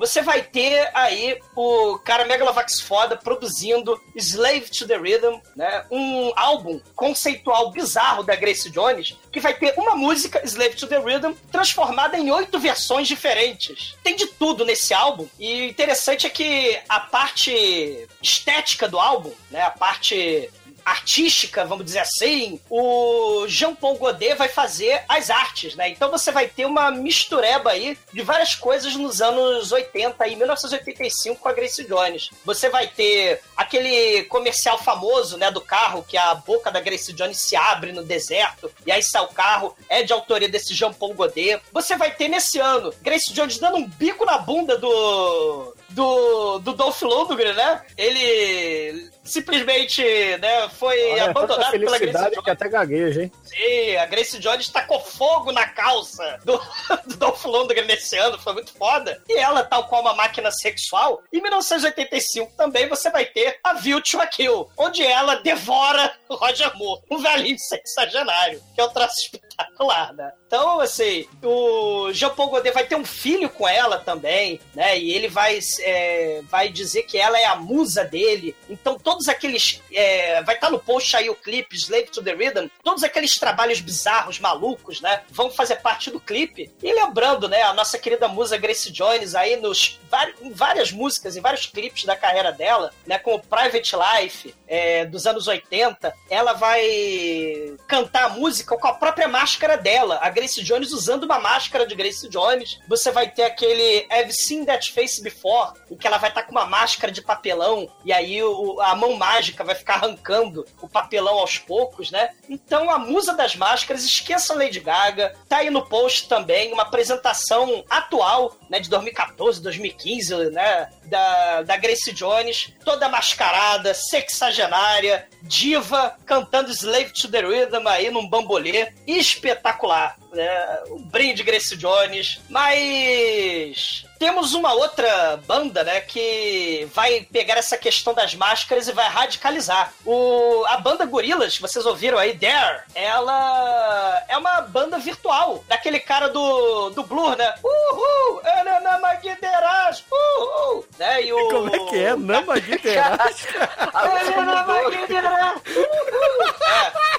Você 0.00 0.22
vai 0.22 0.40
ter 0.40 0.90
aí 0.94 1.38
o 1.54 1.98
cara 1.98 2.24
Megalovax 2.24 2.80
foda 2.80 3.18
produzindo 3.18 4.00
Slave 4.16 4.70
to 4.70 4.86
the 4.86 4.96
Rhythm, 4.96 5.38
né? 5.54 5.84
Um 5.90 6.32
álbum 6.34 6.80
conceitual 6.96 7.70
bizarro 7.70 8.22
da 8.22 8.34
Grace 8.34 8.70
Jones, 8.70 9.14
que 9.30 9.40
vai 9.40 9.52
ter 9.52 9.74
uma 9.76 9.94
música, 9.94 10.40
Slave 10.42 10.74
to 10.74 10.86
the 10.86 10.98
Rhythm, 10.98 11.34
transformada 11.52 12.16
em 12.16 12.30
oito 12.30 12.58
versões 12.58 13.06
diferentes. 13.06 13.94
Tem 14.02 14.16
de 14.16 14.26
tudo 14.26 14.64
nesse 14.64 14.94
álbum, 14.94 15.28
e 15.38 15.60
o 15.60 15.64
interessante 15.66 16.26
é 16.26 16.30
que 16.30 16.80
a 16.88 17.00
parte 17.00 18.08
estética 18.22 18.88
do 18.88 18.98
álbum, 18.98 19.34
né? 19.50 19.60
A 19.60 19.70
parte 19.70 20.50
artística, 20.84 21.64
vamos 21.64 21.84
dizer 21.84 22.00
assim, 22.00 22.60
o 22.68 23.46
Jean-Paul 23.46 23.96
Godet 23.96 24.34
vai 24.34 24.48
fazer 24.48 25.02
as 25.08 25.30
artes, 25.30 25.74
né? 25.74 25.88
Então 25.88 26.10
você 26.10 26.30
vai 26.30 26.48
ter 26.48 26.64
uma 26.64 26.90
mistureba 26.90 27.70
aí 27.70 27.96
de 28.12 28.22
várias 28.22 28.54
coisas 28.54 28.94
nos 28.96 29.20
anos 29.20 29.72
80 29.72 30.26
e 30.28 30.36
1985 30.36 31.40
com 31.40 31.48
a 31.48 31.52
Grace 31.52 31.84
Jones. 31.84 32.30
Você 32.44 32.68
vai 32.68 32.86
ter 32.86 33.40
aquele 33.56 34.24
comercial 34.24 34.78
famoso, 34.78 35.36
né, 35.36 35.50
do 35.50 35.60
carro, 35.60 36.04
que 36.06 36.16
a 36.16 36.34
boca 36.34 36.70
da 36.70 36.80
Grace 36.80 37.12
Jones 37.12 37.38
se 37.38 37.56
abre 37.56 37.92
no 37.92 38.02
deserto 38.02 38.70
e 38.86 38.92
aí 38.92 39.02
sai 39.02 39.22
o 39.22 39.28
carro, 39.28 39.76
é 39.88 40.02
de 40.02 40.12
autoria 40.12 40.48
desse 40.48 40.74
Jean-Paul 40.74 41.14
Godet. 41.14 41.62
Você 41.72 41.96
vai 41.96 42.10
ter 42.10 42.28
nesse 42.28 42.58
ano 42.58 42.92
Grace 43.02 43.32
Jones 43.32 43.58
dando 43.58 43.76
um 43.76 43.86
bico 43.86 44.24
na 44.24 44.38
bunda 44.38 44.76
do 44.76 45.74
do, 45.90 46.58
do 46.60 46.72
Dolph 46.72 47.02
Lundgren, 47.02 47.54
né? 47.54 47.82
Ele 47.96 49.10
simplesmente 49.24 50.02
né, 50.38 50.68
foi 50.70 51.12
Olha, 51.12 51.24
abandonado 51.26 51.70
pela 51.70 51.98
Grace 51.98 52.18
Jones. 52.18 52.44
que 52.44 52.50
até 52.50 52.68
gagueja, 52.68 53.22
hein? 53.22 53.32
Sim, 53.44 53.96
a 53.96 54.06
Grace 54.06 54.38
Jones 54.38 54.68
tacou 54.68 55.00
fogo 55.00 55.52
na 55.52 55.66
calça 55.66 56.38
do, 56.44 56.60
do 57.06 57.16
Dolph 57.16 57.44
Lundgren 57.44 57.84
nesse 57.84 58.16
ano, 58.16 58.38
foi 58.38 58.54
muito 58.54 58.72
foda. 58.72 59.22
E 59.28 59.38
ela, 59.38 59.62
tal 59.62 59.86
qual 59.86 60.02
uma 60.02 60.14
máquina 60.14 60.50
sexual, 60.50 61.22
em 61.32 61.40
1985 61.40 62.52
também 62.56 62.88
você 62.88 63.10
vai 63.10 63.24
ter 63.24 63.58
a 63.62 63.74
View 63.74 64.00
to 64.02 64.20
a 64.20 64.26
Kill, 64.26 64.68
onde 64.76 65.02
ela 65.02 65.36
devora 65.36 66.12
o 66.28 66.34
Roger 66.34 66.76
Moore, 66.76 67.02
um 67.10 67.18
velhinho 67.18 67.58
sexagenário, 67.60 68.60
que 68.74 68.80
é 68.80 68.84
um 68.84 68.90
traço 68.90 69.30
espetacular, 69.60 70.12
né? 70.14 70.32
Então, 70.46 70.80
assim, 70.80 71.26
o 71.44 72.12
Jean-Paul 72.12 72.48
Godet 72.50 72.74
vai 72.74 72.84
ter 72.84 72.96
um 72.96 73.04
filho 73.04 73.48
com 73.48 73.68
ela 73.68 73.98
também, 73.98 74.60
né? 74.74 74.98
E 74.98 75.12
ele 75.12 75.28
vai, 75.28 75.58
é, 75.80 76.42
vai 76.50 76.68
dizer 76.68 77.04
que 77.04 77.18
ela 77.18 77.38
é 77.38 77.44
a 77.44 77.54
musa 77.54 78.04
dele. 78.04 78.56
Então, 78.68 78.98
todos 78.98 79.28
aqueles. 79.28 79.80
é, 79.92 80.42
vai 80.42 80.56
estar 80.56 80.70
no 80.70 80.78
post 80.78 81.16
aí 81.16 81.30
o 81.30 81.36
clipe 81.36 81.76
Slave 81.76 82.10
to 82.10 82.22
the 82.22 82.34
Rhythm. 82.34 82.68
Todos 82.82 83.04
aqueles 83.04 83.38
trabalhos 83.38 83.80
bizarros, 83.80 84.40
malucos, 84.40 85.00
né? 85.00 85.22
Vão 85.30 85.50
fazer 85.50 85.76
parte 85.76 86.10
do 86.10 86.18
clipe. 86.18 86.70
E 86.82 86.92
lembrando, 86.92 87.48
né? 87.48 87.62
A 87.62 87.72
nossa 87.72 87.98
querida 87.98 88.26
musa 88.26 88.56
Grace 88.56 88.90
Jones 88.90 89.34
aí 89.34 89.56
nos 89.56 90.00
em 90.42 90.52
várias 90.52 90.90
músicas, 90.90 91.36
em 91.36 91.40
vários 91.40 91.66
clipes 91.66 92.04
da 92.04 92.16
carreira 92.16 92.50
dela, 92.50 92.92
né? 93.06 93.18
Como 93.18 93.40
Private 93.40 93.94
Life, 93.94 94.54
é, 94.66 95.04
dos 95.04 95.26
anos 95.26 95.46
80, 95.46 96.12
ela 96.28 96.54
vai 96.54 97.76
cantar 97.86 98.24
a 98.24 98.28
música 98.30 98.76
com 98.76 98.88
a 98.88 98.94
própria 98.94 99.28
máscara 99.50 99.76
dela. 99.76 100.20
A 100.22 100.30
Grace 100.30 100.62
Jones 100.62 100.92
usando 100.92 101.24
uma 101.24 101.40
máscara 101.40 101.84
de 101.84 101.96
Grace 101.96 102.28
Jones. 102.28 102.78
Você 102.86 103.10
vai 103.10 103.28
ter 103.28 103.42
aquele 103.42 104.06
I've 104.08 104.32
Seen 104.32 104.64
That 104.64 104.92
Face 104.92 105.20
Before, 105.20 105.72
em 105.90 105.96
que 105.96 106.06
ela 106.06 106.18
vai 106.18 106.28
estar 106.30 106.42
com 106.44 106.52
uma 106.52 106.66
máscara 106.66 107.12
de 107.12 107.20
papelão 107.20 107.88
e 108.04 108.12
aí 108.12 108.42
o- 108.42 108.80
a 108.80 108.94
mão 108.94 109.14
mágica 109.16 109.64
vai 109.64 109.74
ficar 109.74 109.94
arrancando 109.94 110.64
o 110.80 110.88
papelão 110.88 111.38
aos 111.38 111.58
poucos, 111.58 112.10
né? 112.10 112.30
Então 112.48 112.88
a 112.90 112.98
musa 112.98 113.34
das 113.34 113.56
máscaras, 113.56 114.04
esqueça 114.04 114.54
Lady 114.54 114.80
Gaga. 114.80 115.34
Tá 115.48 115.58
aí 115.58 115.70
no 115.70 115.84
post 115.86 116.28
também 116.28 116.72
uma 116.72 116.82
apresentação 116.84 117.84
atual, 117.90 118.56
né, 118.68 118.78
de 118.80 118.88
2014, 118.88 119.60
2015, 119.62 120.34
né, 120.50 120.88
da, 121.06 121.62
da 121.62 121.76
Grace 121.76 122.12
Jones, 122.12 122.72
toda 122.84 123.08
mascarada, 123.08 123.92
sexagenária, 123.94 125.26
diva, 125.42 126.16
cantando 126.24 126.70
Slave 126.70 127.12
to 127.12 127.28
the 127.28 127.40
Rhythm 127.40 127.86
aí 127.88 128.10
num 128.10 128.28
bambolê. 128.28 128.92
Espetacular, 129.06 130.16
né? 130.32 130.78
O 130.88 130.98
brinde 130.98 131.42
Grace 131.42 131.76
Jones. 131.76 132.40
Mas 132.48 134.04
temos 134.18 134.52
uma 134.52 134.74
outra 134.74 135.38
banda, 135.46 135.82
né, 135.82 136.02
que 136.02 136.86
vai 136.94 137.26
pegar 137.32 137.56
essa 137.56 137.78
questão 137.78 138.12
das 138.12 138.34
máscaras 138.34 138.86
e 138.86 138.92
vai 138.92 139.08
radicalizar. 139.08 139.94
O, 140.04 140.62
a 140.68 140.76
banda 140.76 141.06
Gorillaz, 141.06 141.56
que 141.56 141.62
vocês 141.62 141.86
ouviram 141.86 142.18
aí, 142.18 142.34
Dare, 142.34 142.82
ela 142.94 144.22
é 144.28 144.36
uma 144.36 144.60
banda 144.60 144.98
virtual, 144.98 145.64
daquele 145.66 145.98
cara 145.98 146.28
do, 146.28 146.90
do 146.90 147.02
Blur, 147.02 147.34
né? 147.34 147.54
Uhul! 147.64 148.42
Ana 148.44 148.98
Maguideras! 148.98 150.04
Uhul! 150.10 150.84
Né? 150.98 151.24
E 151.24 151.32
o... 151.32 151.48
Como 151.48 151.74
é 151.74 151.78
que 151.88 152.04
é? 152.04 152.14
Nama 152.14 152.58
Guiderás? 152.58 153.46
Ana 153.94 154.66
Maguideras! 154.66 155.62
Uhul! 155.66 156.40
É. 156.72 157.10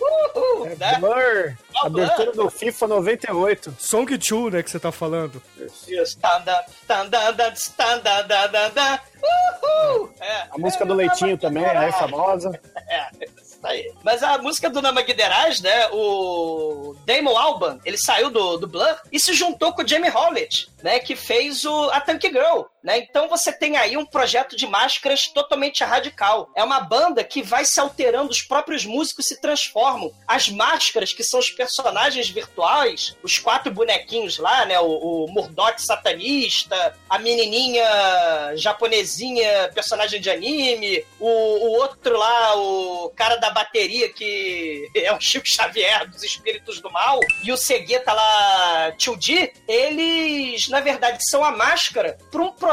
Uhul! 0.00 0.66
Né? 0.78 0.98
Blur, 0.98 1.56
abertura 1.84 2.32
do 2.32 2.50
FIFA 2.50 2.86
98. 2.86 3.76
Song 3.78 4.16
2, 4.16 4.52
né, 4.52 4.62
que 4.62 4.70
você 4.70 4.80
tá 4.80 4.90
falando. 4.90 5.42
Isso. 5.58 6.18
Uhul! 9.22 10.10
É. 10.20 10.46
A 10.50 10.58
música 10.58 10.86
do 10.86 10.94
Leitinho 10.94 11.36
também, 11.36 11.64
é 11.64 11.92
famosa. 11.92 12.58
É, 12.88 13.08
isso 13.42 13.58
aí. 13.62 13.92
Mas 14.02 14.22
a 14.22 14.38
música 14.38 14.70
do 14.70 14.80
Namaguideraj, 14.80 15.62
né? 15.62 15.88
O 15.92 16.96
Damon 17.04 17.36
Alban, 17.36 17.78
ele 17.84 17.98
saiu 17.98 18.30
do, 18.30 18.56
do 18.56 18.66
Blur 18.66 18.96
e 19.12 19.20
se 19.20 19.34
juntou 19.34 19.72
com 19.72 19.82
o 19.82 19.86
Jamie 19.86 20.10
Howlett, 20.10 20.68
né? 20.82 20.98
Que 20.98 21.14
fez 21.14 21.64
o, 21.64 21.90
a 21.90 22.00
Tank 22.00 22.22
Girl, 22.22 22.62
né? 22.82 22.98
Então 22.98 23.28
você 23.28 23.52
tem 23.52 23.76
aí 23.76 23.96
um 23.96 24.06
projeto 24.06 24.56
de 24.56 24.66
máscaras 24.66 25.28
totalmente 25.28 25.84
radical. 25.84 26.50
É 26.56 26.64
uma 26.64 26.80
banda 26.80 27.22
que 27.22 27.42
vai 27.42 27.64
se 27.64 27.78
alterando, 27.78 28.30
os 28.30 28.42
próprios 28.42 28.84
músicos 28.84 29.26
se 29.26 29.40
transformam. 29.40 30.12
As 30.26 30.48
máscaras, 30.48 31.12
que 31.12 31.22
são 31.22 31.38
os 31.38 31.50
personagens 31.50 32.28
virtuais, 32.28 33.16
os 33.22 33.38
quatro 33.38 33.72
bonequinhos 33.72 34.38
lá, 34.38 34.64
né? 34.64 34.78
O, 34.80 35.26
o 35.26 35.50
satanista, 35.76 36.96
a 37.08 37.18
menininha 37.18 37.84
japonesinha, 38.54 39.70
personagem 39.74 40.20
de 40.20 40.30
anime, 40.30 41.04
o, 41.18 41.28
o 41.28 41.72
outro 41.78 42.16
lá, 42.16 42.56
o 42.56 43.10
cara 43.14 43.36
da 43.36 43.50
bateria 43.50 44.12
que 44.12 44.90
é 44.96 45.12
o 45.12 45.20
Chico 45.20 45.46
Xavier 45.46 46.08
dos 46.08 46.22
Espíritos 46.22 46.80
do 46.80 46.90
Mal, 46.90 47.20
e 47.42 47.52
o 47.52 47.56
Segueta 47.56 48.12
lá, 48.12 48.92
Tio-Di, 48.96 49.52
eles, 49.68 50.68
na 50.68 50.80
verdade, 50.80 51.18
são 51.28 51.44
a 51.44 51.50
máscara 51.50 52.18
para 52.30 52.42
um 52.42 52.50
projeto 52.52 52.69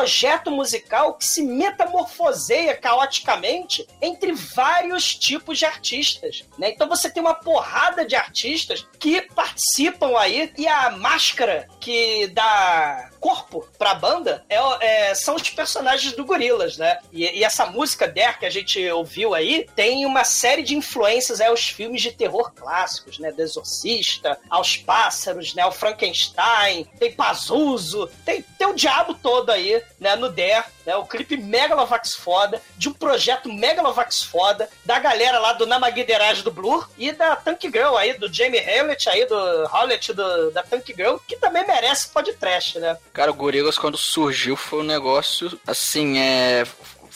musical 0.52 1.14
que 1.14 1.26
se 1.26 1.42
metamorfoseia 1.42 2.76
caoticamente 2.76 3.88
entre 4.02 4.34
vários 4.34 5.16
tipos 5.16 5.58
de 5.58 5.66
artistas, 5.66 6.46
né? 6.58 6.72
Então 6.72 6.88
você 6.88 7.10
tem 7.10 7.22
uma 7.22 7.34
porrada 7.34 8.06
de 8.06 8.16
artistas 8.16 8.88
que 9.00 9.22
participam 9.22 10.18
aí 10.18 10.52
e 10.58 10.68
a 10.68 10.92
máscara 10.92 11.68
que 11.80 12.28
dá 12.28 13.10
corpo 13.20 13.68
pra 13.78 13.94
banda 13.94 14.44
é, 14.50 14.58
é, 15.10 15.16
são 15.16 15.36
os 15.36 15.50
personagens 15.50 16.14
do 16.14 16.26
Gorilas, 16.26 16.78
né? 16.78 17.00
E, 17.12 17.24
e 17.40 17.44
essa 17.44 17.66
música 17.66 18.08
Der 18.08 18.40
que 18.40 18.46
a 18.46 18.50
gente 18.50 18.86
ouviu 18.90 19.34
aí 19.34 19.68
tem 19.76 20.06
uma 20.06 20.24
série 20.24 20.64
de 20.64 20.76
influências 20.76 21.42
aí 21.42 21.48
aos 21.48 21.70
filmes 21.70 22.02
de 22.02 22.12
terror 22.12 22.52
clássicos, 22.54 23.20
né? 23.20 23.32
Do 23.32 23.42
Exorcista, 23.42 24.40
aos 24.50 24.78
pássaros, 24.78 25.54
né? 25.54 25.66
O 25.66 25.72
Frankenstein, 25.72 26.86
tem 27.00 27.12
Pazuzu, 27.12 28.08
tem, 28.26 28.42
tem 28.58 28.68
o 28.68 28.76
diabo 28.76 29.14
todo 29.14 29.50
aí, 29.50 29.82
né? 30.00 30.16
No 30.16 30.30
Dare, 30.30 30.66
né? 30.88 30.96
O 30.96 31.06
clipe 31.06 31.36
Megalovax 31.36 32.16
foda, 32.16 32.62
de 32.78 32.88
um 32.88 32.94
projeto 32.94 33.52
Megalovax 33.52 34.24
foda, 34.24 34.70
da 34.86 34.98
galera 34.98 35.38
lá 35.38 35.52
do 35.52 35.68
Namaguiderage 35.68 36.42
do 36.42 36.50
Blur 36.50 36.90
e 36.98 37.12
da 37.12 37.36
Tank 37.36 37.62
Girl 37.64 37.98
aí, 37.98 38.18
do 38.18 38.34
Jamie 38.34 38.62
Hewlett 38.62 39.10
aí, 39.10 39.26
do 39.26 39.36
Howlett 39.66 40.14
do, 40.14 40.52
da 40.52 40.64
Tank 40.64 40.88
Girl, 40.96 41.18
que 41.28 41.36
também 41.36 41.68
merece 41.68 42.08
podcast, 42.08 42.80
né? 42.80 42.98
Cara, 43.12 43.32
o 43.32 43.34
Gorillaz 43.34 43.78
quando 43.78 43.98
surgiu 43.98 44.56
foi 44.56 44.80
um 44.80 44.84
negócio, 44.84 45.60
assim, 45.68 46.18
é... 46.18 46.66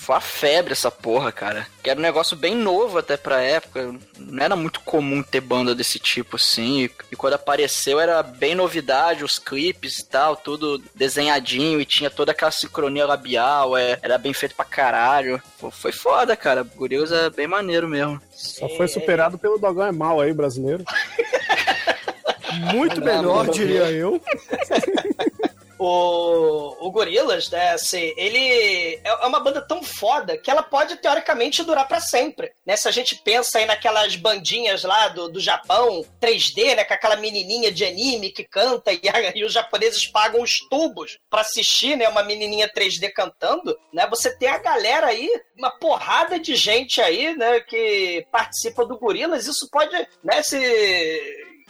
Foi 0.01 0.15
uma 0.15 0.21
febre 0.21 0.73
essa 0.73 0.89
porra, 0.89 1.31
cara. 1.31 1.67
Que 1.83 1.91
era 1.91 1.99
um 1.99 2.01
negócio 2.01 2.35
bem 2.35 2.55
novo 2.55 2.97
até 2.97 3.15
pra 3.15 3.39
época. 3.39 3.93
Não 4.17 4.43
era 4.43 4.55
muito 4.55 4.79
comum 4.79 5.21
ter 5.21 5.41
banda 5.41 5.75
desse 5.75 5.99
tipo, 5.99 6.37
assim. 6.37 6.89
E, 7.11 7.15
quando 7.15 7.35
apareceu 7.35 7.99
era 7.99 8.23
bem 8.23 8.55
novidade, 8.55 9.23
os 9.23 9.37
clipes 9.37 9.99
e 9.99 10.05
tal, 10.07 10.35
tudo 10.35 10.81
desenhadinho 10.95 11.79
e 11.79 11.85
tinha 11.85 12.09
toda 12.09 12.31
aquela 12.31 12.49
sincronia 12.49 13.05
labial. 13.05 13.77
É, 13.77 13.99
era 14.01 14.17
bem 14.17 14.33
feito 14.33 14.55
pra 14.55 14.65
caralho. 14.65 15.39
Pô, 15.59 15.69
foi 15.69 15.91
foda, 15.91 16.35
cara. 16.35 16.63
Gorillaz 16.63 17.11
é 17.11 17.29
bem 17.29 17.45
maneiro 17.45 17.87
mesmo. 17.87 18.19
Só 18.31 18.67
foi 18.69 18.87
superado 18.87 19.37
pelo 19.37 19.59
Dogão 19.59 19.85
é 19.85 19.91
Mal 19.91 20.19
aí, 20.19 20.33
brasileiro. 20.33 20.83
Muito 22.73 22.99
melhor, 23.01 23.49
diria 23.51 23.91
eu. 23.91 24.19
o, 25.83 26.87
o 26.87 26.91
Gorillaz, 26.91 27.49
né, 27.49 27.71
assim, 27.71 28.13
ele 28.17 28.37
é 29.03 29.21
é 29.21 29.25
uma 29.27 29.39
banda 29.39 29.61
tão 29.61 29.81
foda 29.83 30.37
que 30.37 30.49
ela 30.49 30.63
pode, 30.63 30.95
teoricamente, 30.97 31.63
durar 31.63 31.87
pra 31.87 31.99
sempre, 31.99 32.51
né? 32.65 32.75
Se 32.75 32.87
a 32.87 32.91
gente 32.91 33.15
pensa 33.15 33.59
aí 33.59 33.65
naquelas 33.65 34.15
bandinhas 34.15 34.83
lá 34.83 35.07
do, 35.09 35.29
do 35.29 35.39
Japão, 35.39 36.03
3D, 36.19 36.75
né, 36.75 36.83
com 36.83 36.93
aquela 36.93 37.15
menininha 37.15 37.71
de 37.71 37.83
anime 37.85 38.31
que 38.31 38.43
canta 38.43 38.91
e, 38.93 39.01
a- 39.09 39.31
e 39.35 39.43
os 39.43 39.53
japoneses 39.53 40.05
pagam 40.07 40.41
os 40.41 40.59
tubos 40.69 41.17
pra 41.29 41.41
assistir, 41.41 41.95
né, 41.97 42.07
uma 42.09 42.23
menininha 42.23 42.69
3D 42.71 43.11
cantando, 43.11 43.77
né? 43.93 44.07
Você 44.09 44.35
tem 44.37 44.49
a 44.49 44.57
galera 44.57 45.07
aí, 45.07 45.29
uma 45.57 45.71
porrada 45.71 46.39
de 46.39 46.55
gente 46.55 47.01
aí, 47.01 47.35
né, 47.35 47.59
que 47.61 48.25
participa 48.31 48.85
do 48.85 48.97
Gorillaz, 48.97 49.45
isso 49.47 49.67
pode, 49.71 49.95
né, 50.23 50.41
se 50.43 50.57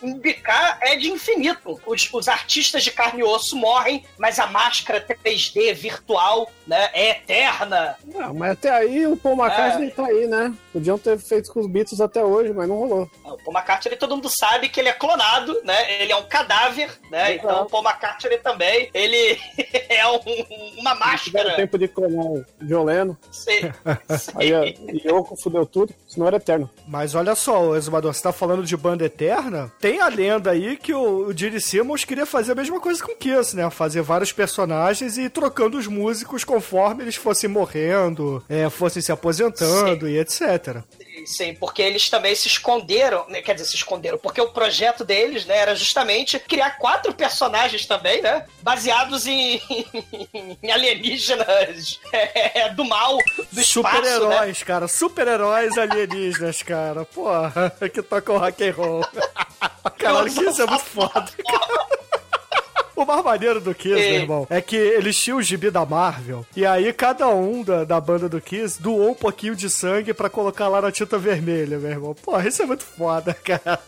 Imbicar 0.01 0.77
é 0.81 0.95
de 0.95 1.09
infinito. 1.11 1.79
Os, 1.85 2.09
os 2.13 2.27
artistas 2.27 2.83
de 2.83 2.91
carne 2.91 3.21
e 3.21 3.23
osso 3.23 3.55
morrem, 3.55 4.03
mas 4.17 4.39
a 4.39 4.47
máscara 4.47 5.05
3D 5.23 5.73
virtual 5.73 6.51
né, 6.65 6.89
é 6.93 7.09
eterna. 7.11 7.95
Não, 8.05 8.33
mas 8.33 8.51
até 8.51 8.69
aí 8.69 9.05
o 9.07 9.15
Paul 9.17 9.35
McCartney 9.37 9.91
tá 9.91 10.05
aí, 10.05 10.27
né? 10.27 10.53
Podiam 10.73 10.97
ter 10.97 11.17
feito 11.19 11.51
com 11.51 11.59
os 11.59 11.67
Beatles 11.67 11.99
até 12.01 12.23
hoje, 12.23 12.53
mas 12.53 12.67
não 12.67 12.77
rolou. 12.77 13.09
O 13.23 13.37
Paul 13.37 13.55
McCartney, 13.55 13.97
todo 13.97 14.15
mundo 14.15 14.29
sabe 14.29 14.69
que 14.69 14.79
ele 14.79 14.89
é 14.89 14.93
clonado, 14.93 15.59
né? 15.63 16.01
Ele 16.01 16.11
é 16.11 16.15
um 16.15 16.23
cadaver, 16.23 16.89
né? 17.09 17.33
Exato. 17.33 17.47
Então 17.47 17.61
o 17.63 17.69
Paul 17.69 17.83
McCartney 17.83 18.37
também, 18.39 18.89
ele 18.93 19.39
é 19.89 20.07
um- 20.07 20.21
uma 20.79 20.95
máscara. 20.95 21.55
tempo 21.55 21.77
de 21.77 21.87
clonar 21.87 22.25
o 22.25 22.45
Violeno. 22.59 23.17
Sim, 23.31 23.71
Aí 24.35 24.53
a 24.53 24.61
Yoko 25.07 25.35
fudeu 25.35 25.65
tudo, 25.65 25.93
senão 26.07 26.27
era 26.27 26.37
eterno. 26.37 26.69
Mas 26.87 27.15
olha 27.15 27.35
só, 27.35 27.75
Exumador, 27.75 28.13
você 28.13 28.21
tá 28.21 28.31
falando 28.31 28.63
de 28.63 28.75
banda 28.77 29.05
eterna? 29.05 29.71
Tem 29.79 29.90
a 29.99 30.07
lenda 30.07 30.51
aí 30.51 30.77
que 30.77 30.93
o, 30.93 31.27
o 31.27 31.37
Gene 31.37 31.59
Simmons 31.59 32.05
queria 32.05 32.25
fazer 32.25 32.51
a 32.51 32.55
mesma 32.55 32.79
coisa 32.79 33.03
com 33.03 33.11
o 33.11 33.15
Kiss, 33.15 33.55
né? 33.55 33.69
Fazer 33.69 34.01
vários 34.01 34.31
personagens 34.31 35.17
e 35.17 35.23
ir 35.23 35.29
trocando 35.29 35.77
os 35.77 35.87
músicos 35.87 36.43
conforme 36.43 37.03
eles 37.03 37.15
fossem 37.15 37.49
morrendo, 37.49 38.43
é, 38.47 38.69
fossem 38.69 39.01
se 39.01 39.11
aposentando 39.11 40.07
e 40.07 40.17
etc. 40.19 40.83
Sim, 41.25 41.53
porque 41.55 41.81
eles 41.81 42.09
também 42.09 42.35
se 42.35 42.47
esconderam, 42.47 43.27
né? 43.27 43.41
quer 43.41 43.53
dizer, 43.53 43.67
se 43.67 43.75
esconderam, 43.75 44.17
porque 44.17 44.41
o 44.41 44.51
projeto 44.51 45.03
deles, 45.03 45.45
né, 45.45 45.57
era 45.57 45.75
justamente 45.75 46.39
criar 46.39 46.77
quatro 46.77 47.13
personagens 47.13 47.85
também, 47.85 48.21
né, 48.21 48.45
baseados 48.61 49.27
em, 49.27 49.61
em 50.61 50.71
alienígenas 50.71 51.99
é, 52.13 52.69
do 52.69 52.85
mal, 52.85 53.17
do 53.17 53.45
né? 53.57 53.63
Super-heróis, 53.63 54.63
cara. 54.63 54.87
Super-heróis 54.87 55.77
alienígenas, 55.77 56.61
cara. 56.63 57.05
Porra, 57.05 57.71
que 57.93 58.01
toca 58.01 58.31
o 58.31 58.37
rock 58.37 58.63
and 58.63 58.73
roll. 58.73 59.05
Caralho, 59.97 60.31
que 60.33 60.43
isso 60.43 60.61
é 60.61 60.65
muito 60.65 60.83
foda. 60.85 61.25
O 62.95 63.05
mais 63.05 63.23
maneiro 63.23 63.59
do 63.59 63.73
Kiss, 63.73 63.95
É. 63.99 64.11
meu 64.11 64.21
irmão, 64.21 64.47
é 64.49 64.61
que 64.61 64.75
eles 64.75 65.17
tinham 65.17 65.39
o 65.39 65.41
gibi 65.41 65.71
da 65.71 65.83
Marvel, 65.85 66.45
e 66.55 66.65
aí 66.65 66.93
cada 66.93 67.27
um 67.29 67.63
da, 67.63 67.83
da 67.83 67.99
banda 67.99 68.29
do 68.29 68.39
Kiss 68.39 68.79
doou 68.81 69.09
um 69.11 69.15
pouquinho 69.15 69.55
de 69.55 69.69
sangue 69.71 70.13
pra 70.13 70.29
colocar 70.29 70.67
lá 70.67 70.81
na 70.81 70.91
tinta 70.91 71.17
vermelha, 71.17 71.79
meu 71.79 71.89
irmão. 71.89 72.13
Porra, 72.13 72.47
isso 72.47 72.61
é 72.61 72.65
muito 72.65 72.83
foda, 72.83 73.33
cara. 73.33 73.79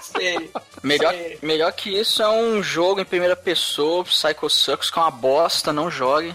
Sei. 0.00 0.50
Melhor, 0.82 1.12
Sei. 1.12 1.38
melhor 1.42 1.70
que 1.72 1.90
isso 2.00 2.22
é 2.22 2.28
um 2.30 2.62
jogo 2.62 3.00
em 3.00 3.04
primeira 3.04 3.36
pessoa, 3.36 4.04
Psycho 4.04 4.48
Circus, 4.48 4.90
que 4.90 4.98
é 4.98 5.02
uma 5.02 5.10
bosta, 5.10 5.70
não 5.72 5.90
jogue. 5.90 6.34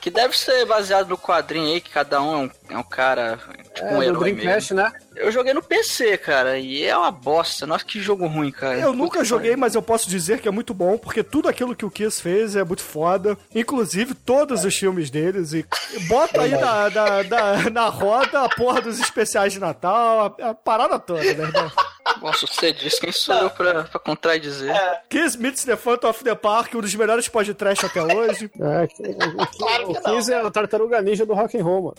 Que 0.00 0.10
deve 0.10 0.36
ser 0.36 0.64
baseado 0.66 1.08
no 1.08 1.16
quadrinho 1.18 1.72
aí, 1.72 1.80
que 1.80 1.90
cada 1.90 2.20
um 2.20 2.32
é 2.34 2.36
um, 2.36 2.50
é 2.74 2.78
um 2.78 2.82
cara, 2.82 3.38
tipo 3.74 3.86
É, 3.86 3.94
um 3.94 4.02
herói 4.02 4.32
Dreamcast, 4.34 4.74
mesmo. 4.74 4.76
né? 4.90 5.00
Eu 5.18 5.30
joguei 5.32 5.52
no 5.54 5.62
PC, 5.62 6.16
cara, 6.18 6.58
e 6.58 6.84
é 6.84 6.96
uma 6.96 7.10
bosta. 7.10 7.66
Nossa, 7.66 7.84
que 7.84 8.00
jogo 8.00 8.26
ruim, 8.26 8.50
cara. 8.50 8.78
Eu 8.78 8.92
nunca 8.92 9.24
joguei, 9.24 9.56
mas 9.56 9.74
eu 9.74 9.82
posso 9.82 10.08
dizer 10.08 10.40
que 10.40 10.48
é 10.48 10.50
muito 10.50 10.72
bom, 10.72 10.96
porque 10.98 11.22
tudo 11.22 11.48
aquilo 11.48 11.74
que 11.76 11.84
o 11.84 11.90
Kiss 11.90 12.20
fez 12.22 12.56
é 12.56 12.64
muito 12.64 12.82
foda. 12.82 13.36
Inclusive, 13.54 14.14
todos 14.14 14.64
os 14.64 14.76
filmes 14.76 15.10
deles. 15.10 15.52
E 15.52 15.66
bota 16.08 16.42
aí 16.42 16.52
na, 16.52 16.90
na, 16.90 17.22
na, 17.24 17.70
na 17.70 17.88
roda 17.88 18.42
a 18.44 18.48
porra 18.48 18.80
dos 18.80 18.98
especiais 19.00 19.52
de 19.52 19.58
Natal, 19.58 20.36
a, 20.40 20.50
a 20.50 20.54
parada 20.54 20.98
toda, 20.98 21.22
né, 21.22 21.30
irmão? 21.30 21.70
Nossa, 22.22 22.46
você 22.46 22.72
disse 22.72 23.00
quem 23.00 23.12
sou 23.12 23.34
eu 23.34 23.50
pra, 23.50 23.84
pra 23.84 24.00
contradizer. 24.00 24.70
É. 24.74 25.02
Kiss 25.10 25.36
meets 25.38 25.64
the 25.64 25.76
Phantom 25.76 26.08
of 26.08 26.24
the 26.24 26.34
Park, 26.34 26.74
um 26.74 26.80
dos 26.80 26.94
melhores 26.94 27.28
podcast 27.28 27.84
até 27.84 28.02
hoje. 28.02 28.50
É, 28.60 28.86
que- 28.86 29.02
o, 29.02 29.42
o, 29.42 29.46
Claro 29.46 29.90
o 29.92 30.02
Kiss 30.02 30.32
é 30.32 30.40
a 30.40 30.50
tartaruga 30.50 31.02
ninja 31.02 31.26
do 31.26 31.34
rock 31.34 31.58
and 31.58 31.62
roll, 31.64 31.82
mano. 31.82 31.96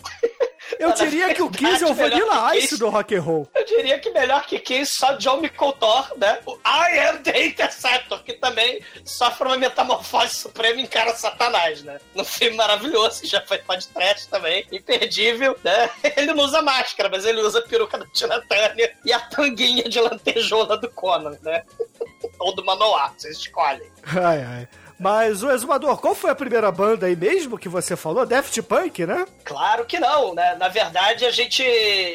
Eu 0.78 0.92
diria 0.92 1.34
que 1.34 1.42
o 1.42 1.50
Kiss 1.50 1.82
é 1.82 1.86
o 1.86 2.54
Ice 2.54 2.60
Kiss. 2.60 2.78
do 2.78 2.88
rock 2.88 3.14
and 3.14 3.22
roll. 3.22 3.48
Eu 3.54 3.64
diria 3.64 3.98
que 3.98 4.10
melhor 4.10 4.44
que 4.46 4.58
quem 4.58 4.84
só 4.84 5.14
John 5.14 5.38
McCultor, 5.38 6.12
né? 6.16 6.40
O 6.46 6.54
I 6.66 6.98
am 7.08 7.22
the 7.22 7.46
Interceptor, 7.46 8.22
que 8.22 8.34
também 8.34 8.82
sofre 9.04 9.46
uma 9.46 9.56
metamorfose 9.56 10.34
suprema 10.34 10.80
e 10.80 10.84
encara 10.84 11.14
Satanás, 11.14 11.82
né? 11.82 11.98
No 12.14 12.24
filme 12.24 12.56
maravilhoso, 12.56 13.22
que 13.22 13.26
já 13.26 13.40
foi 13.42 13.58
podcast 13.58 14.28
também, 14.28 14.66
imperdível, 14.70 15.56
né? 15.64 15.90
Ele 16.16 16.32
não 16.32 16.44
usa 16.44 16.62
máscara, 16.62 17.08
mas 17.08 17.24
ele 17.24 17.40
usa 17.40 17.58
a 17.58 17.62
peruca 17.62 17.98
da 17.98 18.06
Tina 18.06 18.40
Turner 18.42 18.96
e 19.04 19.12
a 19.12 19.20
tanguinha 19.20 19.84
de 19.84 20.00
lantejola 20.00 20.76
do 20.76 20.90
Conan, 20.90 21.36
né? 21.42 21.62
Ou 22.38 22.54
do 22.54 22.64
Manoá, 22.64 23.12
vocês 23.16 23.38
escolhem. 23.38 23.90
Ai, 24.04 24.42
ai. 24.42 24.68
Mas, 25.00 25.42
o 25.42 25.50
Exumador, 25.50 25.98
qual 25.98 26.14
foi 26.14 26.28
a 26.28 26.34
primeira 26.34 26.70
banda 26.70 27.06
aí 27.06 27.16
mesmo 27.16 27.56
que 27.56 27.70
você 27.70 27.96
falou? 27.96 28.26
Daft 28.26 28.60
Punk, 28.60 29.06
né? 29.06 29.24
Claro 29.42 29.86
que 29.86 29.98
não, 29.98 30.34
né? 30.34 30.54
Na 30.56 30.68
verdade, 30.68 31.24
a 31.24 31.30
gente 31.30 31.62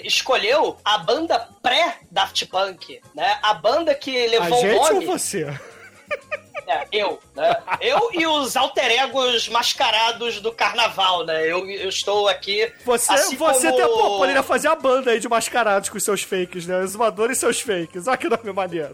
escolheu 0.04 0.78
a 0.86 1.00
banda 1.00 1.50
pré-Daft 1.64 2.46
Punk, 2.46 3.02
né? 3.16 3.40
A 3.42 3.56
banda 3.56 3.96
que 3.96 4.28
A 4.28 4.30
levou 4.30 4.60
o 4.60 4.62
gente 4.62 4.76
ou 4.78 4.94
nome... 4.94 5.06
você? 5.08 5.48
É, 6.68 6.88
eu, 6.92 7.20
né? 7.36 7.56
Eu 7.80 8.10
e 8.12 8.26
os 8.26 8.58
alter 8.58 8.92
egos 8.92 9.48
mascarados 9.50 10.42
do 10.42 10.52
carnaval, 10.52 11.24
né? 11.24 11.44
Eu, 11.44 11.70
eu 11.70 11.90
estou 11.90 12.28
aqui. 12.28 12.72
Você, 12.84 13.14
assim 13.14 13.36
você 13.36 13.72
como- 13.72 13.88
pô, 13.88 14.18
poderia 14.18 14.42
fazer 14.42 14.70
a 14.70 14.76
banda 14.76 15.12
aí 15.12 15.20
de 15.20 15.30
mascarados 15.30 15.90
com 15.90 16.00
seus 16.00 16.24
fakes, 16.24 16.66
né? 16.66 16.82
Exumador 16.82 17.30
e 17.30 17.36
seus 17.36 17.62
fakes. 17.62 18.08
Olha 18.08 18.18
que 18.18 18.28
nome 18.28 18.52
maneiro. 18.52 18.94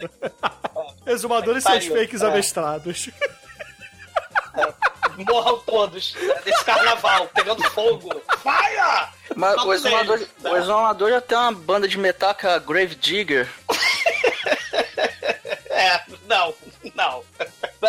Exumador 1.08 1.56
e 1.56 1.62
seus 1.62 1.86
fakes 1.86 2.22
é. 2.22 2.26
amestrados. 2.26 3.10
Morram 5.18 5.60
todos 5.60 6.16
desse 6.44 6.66
carnaval, 6.66 7.28
pegando 7.34 7.64
fogo. 7.72 8.22
Fire! 8.42 9.10
Mas 9.36 9.56
o 9.64 9.74
exumador, 9.74 10.18
eles, 10.18 10.30
o 10.44 10.58
exumador 10.58 11.10
já 11.10 11.22
tem 11.22 11.38
uma 11.38 11.52
banda 11.52 11.88
de 11.88 11.98
metal 11.98 12.34
que 12.34 12.48
é 12.48 12.54
a 12.54 12.60
Grave 12.60 12.96
Digger. 12.96 13.50
É, 15.74 16.00
não, 16.28 16.54
não. 16.94 17.24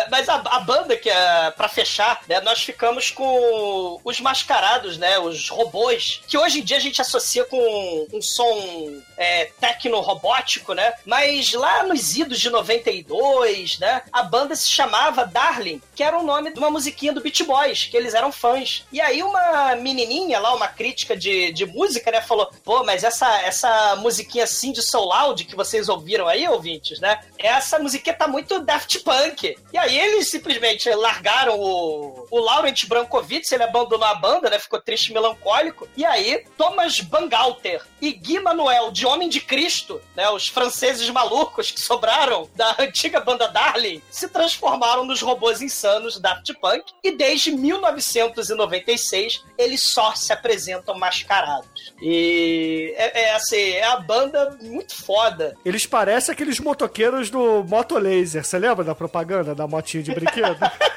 Mas 0.09 0.27
a, 0.27 0.35
a 0.35 0.59
banda 0.59 0.97
que 0.97 1.09
é 1.09 1.51
pra 1.51 1.67
fechar, 1.67 2.21
né, 2.27 2.41
nós 2.41 2.63
ficamos 2.63 3.11
com 3.11 3.99
os 4.03 4.19
mascarados, 4.19 4.97
né, 4.97 5.19
os 5.19 5.49
robôs, 5.49 6.21
que 6.27 6.37
hoje 6.37 6.59
em 6.59 6.63
dia 6.63 6.77
a 6.77 6.79
gente 6.79 7.01
associa 7.01 7.43
com 7.45 8.07
um 8.11 8.21
som 8.21 9.01
é, 9.17 9.45
tecno-robótico, 9.59 10.73
né, 10.73 10.93
mas 11.05 11.53
lá 11.53 11.83
nos 11.83 12.15
idos 12.15 12.39
de 12.39 12.49
92, 12.49 13.79
né, 13.79 14.01
a 14.11 14.23
banda 14.23 14.55
se 14.55 14.71
chamava 14.71 15.25
Darling, 15.25 15.81
que 15.95 16.03
era 16.03 16.17
o 16.17 16.23
nome 16.23 16.51
de 16.51 16.59
uma 16.59 16.71
musiquinha 16.71 17.13
do 17.13 17.21
Beach 17.21 17.43
Boys, 17.43 17.83
que 17.85 17.95
eles 17.95 18.13
eram 18.13 18.31
fãs. 18.31 18.85
E 18.91 18.99
aí 18.99 19.21
uma 19.21 19.75
menininha 19.75 20.39
lá, 20.39 20.53
uma 20.55 20.67
crítica 20.67 21.15
de, 21.15 21.51
de 21.51 21.65
música, 21.65 22.11
né, 22.11 22.21
falou, 22.21 22.49
pô, 22.63 22.83
mas 22.83 23.03
essa, 23.03 23.41
essa 23.41 23.95
musiquinha 23.97 24.45
assim 24.45 24.71
de 24.71 24.81
Soul 24.81 25.09
Loud 25.09 25.45
que 25.45 25.55
vocês 25.55 25.87
ouviram 25.87 26.27
aí, 26.27 26.47
ouvintes, 26.47 26.99
né, 26.99 27.19
essa 27.37 27.77
musiquinha 27.77 28.15
tá 28.15 28.27
muito 28.27 28.59
Daft 28.59 28.99
Punk. 28.99 29.42
E 29.71 29.77
aí 29.77 29.97
eles 29.97 30.29
simplesmente 30.29 30.89
largaram 30.89 31.59
o, 31.59 32.27
o 32.29 32.39
Laurent 32.39 32.85
Brankovitz, 32.87 33.51
ele 33.51 33.63
abandonou 33.63 34.07
a 34.07 34.15
banda, 34.15 34.49
né? 34.49 34.59
Ficou 34.59 34.81
triste 34.81 35.07
e 35.07 35.13
melancólico. 35.13 35.87
E 35.95 36.05
aí, 36.05 36.43
Thomas 36.57 36.99
Bangalter 37.01 37.81
e 38.01 38.11
Gui 38.11 38.39
Manuel, 38.39 38.91
de 38.91 39.05
Homem 39.05 39.29
de 39.29 39.39
Cristo, 39.39 40.01
né, 40.15 40.29
os 40.29 40.47
franceses 40.47 41.09
malucos 41.09 41.71
que 41.71 41.79
sobraram 41.79 42.49
da 42.55 42.75
antiga 42.79 43.19
banda 43.19 43.47
Darling 43.47 44.01
se 44.09 44.27
transformaram 44.27 45.05
nos 45.05 45.21
robôs 45.21 45.61
insanos 45.61 46.19
Daft 46.19 46.53
Punk 46.55 46.91
e 47.03 47.11
desde 47.11 47.51
1996 47.51 49.43
eles 49.57 49.81
só 49.81 50.13
se 50.15 50.31
apresentam 50.33 50.97
mascarados. 50.97 51.93
E 52.01 52.93
é, 52.97 53.23
é 53.23 53.35
assim, 53.35 53.71
é 53.71 53.85
a 53.85 53.97
banda 53.97 54.57
muito 54.61 54.95
foda. 54.95 55.55
Eles 55.63 55.85
parecem 55.85 56.33
aqueles 56.33 56.59
motoqueiros 56.59 57.29
do 57.29 57.63
Moto 57.63 57.97
Laser. 57.97 58.43
Você 58.43 58.59
lembra 58.59 58.83
da 58.83 58.93
propaganda 58.93 59.32
da 59.41 59.67
motinha 59.67 60.03
de 60.03 60.13
brinquedo? 60.13 60.57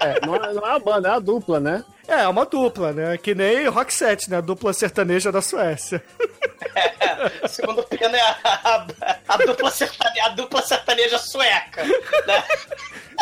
É, 0.00 0.26
não, 0.26 0.36
é, 0.36 0.52
não 0.52 0.66
é 0.66 0.70
a 0.72 0.78
banda, 0.78 1.08
é 1.08 1.12
a 1.12 1.18
dupla, 1.18 1.58
né? 1.58 1.82
é, 2.06 2.22
é 2.22 2.28
uma 2.28 2.44
dupla, 2.44 2.92
né? 2.92 3.16
Que 3.16 3.34
nem 3.34 3.66
Rock 3.68 3.92
Set, 3.92 4.28
né? 4.28 4.36
A 4.36 4.40
dupla 4.42 4.72
sertaneja 4.74 5.32
da 5.32 5.40
Suécia. 5.40 6.02
É, 6.74 7.48
segundo 7.48 7.80
o 7.80 7.84
Pena 7.84 8.14
é 8.14 8.20
a, 8.20 8.36
a, 8.44 8.86
a 9.28 9.36
dupla 9.38 9.70
sertaneja, 9.70 10.26
a 10.26 10.28
dupla 10.30 10.60
sertaneja 10.62 11.18
sueca, 11.18 11.84
né? 11.84 12.44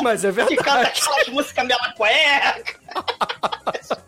Mas 0.03 0.25
é 0.25 0.33
Que 0.33 0.57
canta 0.57 0.75
verdade. 0.75 1.01
aquelas 1.01 1.29
músicas 1.29 1.67
mela 1.67 1.93
cueca. 1.93 2.81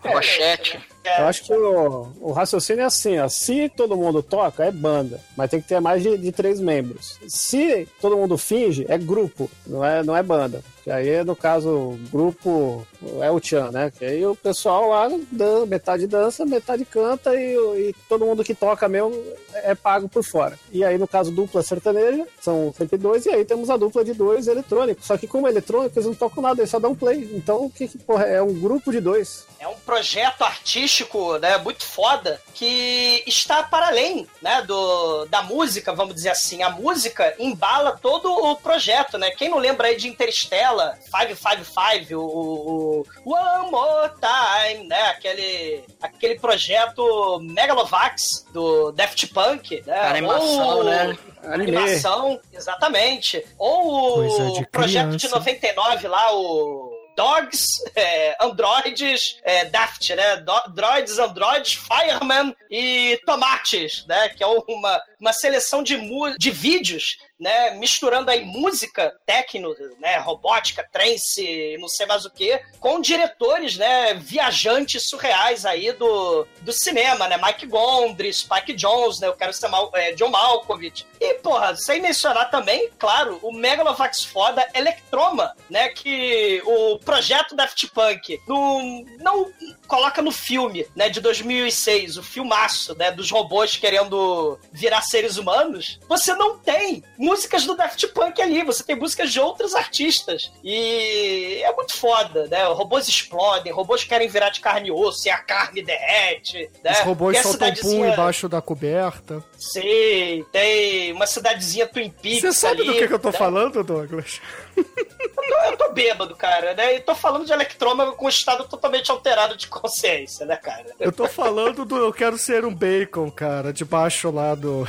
Pochete. 0.03 0.81
Eu 1.05 1.27
acho 1.27 1.45
que 1.45 1.53
o, 1.53 2.09
o 2.21 2.33
raciocínio 2.33 2.83
é 2.83 2.85
assim, 2.85 3.19
ó. 3.19 3.29
Se 3.29 3.69
todo 3.69 3.97
mundo 3.97 4.23
toca, 4.23 4.65
é 4.65 4.71
banda. 4.71 5.21
Mas 5.37 5.51
tem 5.51 5.61
que 5.61 5.69
ter 5.69 5.81
mais 5.81 6.03
de, 6.03 6.17
de 6.17 6.33
três 6.33 6.61
membros. 6.61 7.19
Se 7.29 7.87
todo 8.01 8.17
mundo 8.17 8.39
finge, 8.39 8.87
é 8.89 8.97
grupo, 8.97 9.51
não 9.67 9.85
é, 9.85 10.03
não 10.03 10.17
é 10.17 10.23
banda. 10.23 10.63
Que 10.85 10.91
aí, 10.91 11.25
no 11.25 11.35
caso, 11.35 11.99
grupo 12.13 12.87
é 13.23 13.31
o 13.31 13.41
Tchan, 13.41 13.71
né? 13.71 13.91
Que 13.99 14.05
aí 14.05 14.27
o 14.27 14.37
pessoal 14.37 14.91
lá, 14.91 15.09
dan- 15.33 15.65
metade 15.65 16.07
dança, 16.07 16.45
metade 16.45 16.85
canta 16.85 17.35
e, 17.35 17.55
e 17.89 17.95
todo 18.07 18.27
mundo 18.27 18.45
que 18.45 18.55
toca 18.55 18.87
mesmo 18.87 19.11
é 19.55 19.75
pago 19.75 20.11
por 20.11 20.23
fora. 20.23 20.59
E 20.71 20.85
aí, 20.85 20.99
no 20.99 21.09
caso, 21.09 21.31
dupla 21.33 21.63
sertaneja, 21.63 22.27
são 22.39 22.71
sempre 22.77 22.99
dois, 22.99 23.25
e 23.25 23.31
aí 23.31 23.47
temos 23.47 23.71
a 23.71 23.79
dupla 23.79 24.05
de 24.05 24.13
dois 24.13 24.47
eletrônico. 24.47 25.03
Só 25.03 25.17
que 25.17 25.27
como 25.27 25.49
eletrônico, 25.49 25.95
eles 25.99 26.07
não 26.07 26.15
tocam 26.15 26.43
nada, 26.43 26.61
eles 26.61 26.71
só 26.71 26.79
dão 26.79 26.95
play. 26.95 27.31
Então, 27.33 27.65
o 27.65 27.71
que, 27.71 27.89
que 27.89 27.97
porra, 27.97 28.25
é 28.25 28.43
um 28.43 28.53
grupo 28.53 28.93
de 28.93 29.01
dois. 29.01 29.47
É 29.59 29.67
um 29.67 29.77
projeto 29.87 30.43
artístico, 30.43 31.39
né, 31.39 31.57
muito 31.57 31.87
foda, 31.87 32.39
que 32.53 33.23
está 33.27 33.63
para 33.63 33.87
além, 33.87 34.27
né, 34.43 34.61
do, 34.67 35.25
da 35.27 35.43
música, 35.43 35.95
vamos 35.95 36.15
dizer 36.15 36.29
assim. 36.29 36.63
A 36.63 36.69
música 36.69 37.35
embala 37.39 37.99
todo 38.03 38.31
o 38.31 38.57
projeto, 38.57 39.17
né? 39.17 39.31
Quem 39.31 39.49
não 39.49 39.57
lembra 39.59 39.89
aí 39.89 39.97
de 39.97 40.09
Interstellar, 40.09 40.74
555, 41.11 42.15
o, 42.15 42.21
o, 42.21 43.07
o 43.25 43.33
One 43.35 43.71
More 43.71 44.11
Time, 44.21 44.87
né? 44.89 45.03
Aquele, 45.09 45.85
aquele 46.01 46.39
projeto 46.39 47.41
Megalovax 47.43 48.47
do 48.53 48.93
Daft 48.93 49.27
Punk, 49.29 49.83
né? 49.87 49.99
A 49.99 50.11
animação, 50.11 50.77
Ou- 50.77 50.85
né? 50.85 51.17
Anime. 51.45 51.77
Animação, 51.77 52.41
exatamente. 52.53 53.45
Ou 53.59 54.21
o 54.25 54.67
projeto 54.69 55.11
de 55.11 55.19
criança. 55.19 55.29
99 55.37 56.09
lá, 56.09 56.35
o 56.35 56.91
Dogs, 57.17 57.67
é, 57.95 58.35
Androids, 58.45 59.39
é, 59.45 59.67
Daft, 59.67 60.15
né? 60.15 60.37
Do- 60.39 60.73
Droids, 60.75 61.19
Androids, 61.19 61.75
Fireman 61.75 62.55
e 62.71 63.21
Tomates, 63.25 64.05
né? 64.09 64.31
Que 64.31 64.43
é 64.43 64.47
uma, 64.47 65.01
uma 65.21 65.33
seleção 65.33 65.83
de, 65.83 65.97
mu- 65.97 66.37
de 66.39 66.51
vídeos, 66.51 67.19
né? 67.45 67.73
Misturando 67.73 68.31
aí 68.31 68.43
música, 68.43 69.15
techno, 69.27 69.77
né? 70.01 70.17
Robótica, 70.17 70.89
trance, 70.91 71.77
não 71.79 71.89
sei 71.89 72.07
mais 72.07 72.25
o 72.25 72.31
que, 72.31 72.59
com 72.81 73.03
diretores, 73.03 73.77
né? 73.77 74.15
Viajantes 74.15 75.11
surreais 75.11 75.67
aí 75.67 75.93
do, 75.93 76.47
do 76.63 76.73
cinema, 76.73 77.29
né? 77.29 77.37
Mike 77.37 77.67
Gondry, 77.67 78.33
Spike 78.33 78.73
Jones, 78.73 79.21
né? 79.21 79.27
Eu 79.27 79.35
quero 79.35 79.53
ser 79.53 79.69
Mal, 79.69 79.91
é, 79.93 80.13
John 80.13 80.31
Malkovich. 80.31 81.05
E, 81.21 81.35
porra, 81.35 81.77
sem 81.77 82.01
mencionar 82.01 82.51
também, 82.51 82.89
claro, 82.99 83.39
o 83.43 83.53
Megalovax 83.53 84.25
foda 84.25 84.67
Electroma, 84.73 85.55
né? 85.69 85.91
Que 85.91 86.63
o 86.65 86.99
projeto 87.01 87.55
Daft 87.55 87.89
Punk 87.89 88.41
não, 88.49 89.05
não 89.19 89.53
coloca 89.87 90.23
no 90.23 90.33
filme, 90.33 90.87
né? 90.97 91.11
De 91.11 91.21
2006, 91.21 92.17
o 92.17 92.23
filmaço, 92.23 92.95
né? 92.97 93.11
Dos 93.11 93.31
robôs 93.31 93.77
querendo 93.77 94.59
virar 94.73 95.03
seres 95.03 95.37
humanos. 95.37 96.01
Você 96.09 96.35
não 96.35 96.59
tem 96.59 97.05
músicas 97.35 97.65
do 97.67 97.75
Daft 97.77 98.07
Punk 98.09 98.41
ali, 98.41 98.63
você 98.63 98.85
tem 98.85 98.95
músicas 98.95 99.33
de 99.33 99.41
outros 99.41 99.75
artistas. 99.75 100.53
E 100.63 101.61
é 101.65 101.73
muito 101.75 101.97
foda, 101.99 102.47
né? 102.47 102.65
Robôs 102.67 103.09
explodem, 103.09 103.73
robôs 103.73 104.05
querem 104.05 104.29
virar 104.29 104.51
de 104.51 104.61
carne 104.61 104.89
e 104.89 104.93
osso 104.93 105.27
e 105.27 105.31
a 105.31 105.39
carne 105.39 105.83
derrete. 105.83 106.71
Né? 106.83 106.93
Os 106.93 106.99
robôs 107.01 107.37
soltam 107.39 107.69
pum 107.71 107.75
cidadezinha- 107.75 108.13
embaixo 108.13 108.49
da 108.49 108.63
coberta. 108.63 109.43
Sim, 109.59 110.45
tem 110.53 111.13
uma 111.13 111.27
cidadezinha 111.27 111.87
Twin 111.89 112.09
Peaks 112.11 112.41
Você 112.41 112.53
sabe 112.53 112.83
ali, 112.83 112.93
do 112.93 112.99
que, 112.99 113.09
que 113.09 113.15
eu 113.15 113.19
tô 113.19 113.31
né? 113.31 113.39
falando, 113.39 113.83
Douglas? 113.83 114.41
Eu 114.77 114.85
tô, 114.85 115.57
eu 115.73 115.77
tô 115.77 115.93
bêbado, 115.93 116.37
cara, 116.37 116.75
né? 116.75 116.95
E 116.97 117.01
tô 117.01 117.15
falando 117.17 117.45
de 117.45 117.53
Electroma 117.53 118.13
com 118.13 118.27
um 118.27 118.29
estado 118.29 118.65
totalmente 118.69 119.11
alterado 119.11 119.57
de 119.57 119.67
consciência, 119.67 120.47
né, 120.47 120.57
cara? 120.57 120.87
Eu 121.01 121.11
tô 121.11 121.27
falando 121.27 121.85
do 121.85 121.97
Eu 121.97 122.13
Quero 122.13 122.39
Ser 122.39 122.65
um 122.65 122.73
Bacon, 122.75 123.29
cara, 123.31 123.73
debaixo 123.73 124.31
lá 124.31 124.55
do. 124.55 124.87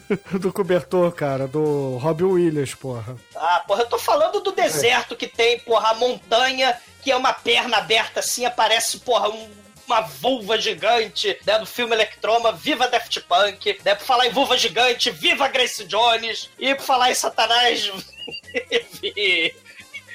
do 0.40 0.52
cobertor, 0.52 1.12
cara, 1.12 1.46
do 1.46 1.96
Robin 1.98 2.24
Williams, 2.24 2.74
porra. 2.74 3.16
Ah, 3.36 3.62
porra, 3.66 3.82
eu 3.82 3.88
tô 3.88 3.98
falando 3.98 4.40
do 4.40 4.52
deserto 4.52 5.16
que 5.16 5.26
tem, 5.26 5.58
porra, 5.60 5.90
a 5.90 5.94
montanha, 5.94 6.76
que 7.02 7.10
é 7.10 7.16
uma 7.16 7.32
perna 7.32 7.78
aberta 7.78 8.20
assim, 8.20 8.44
aparece, 8.44 8.98
porra, 9.00 9.28
um- 9.28 9.62
uma 9.86 10.00
vulva 10.00 10.58
gigante, 10.58 11.36
né, 11.44 11.58
do 11.58 11.66
filme 11.66 11.92
Electroma, 11.94 12.52
viva 12.52 12.86
Daft 12.88 13.20
Punk, 13.22 13.78
né, 13.84 13.94
por 13.96 14.04
falar 14.06 14.26
em 14.26 14.30
vulva 14.30 14.56
gigante, 14.56 15.10
viva 15.10 15.48
Grace 15.48 15.84
Jones, 15.84 16.48
e 16.58 16.74
por 16.74 16.84
falar 16.84 17.10
em 17.10 17.14
Satanás, 17.14 17.90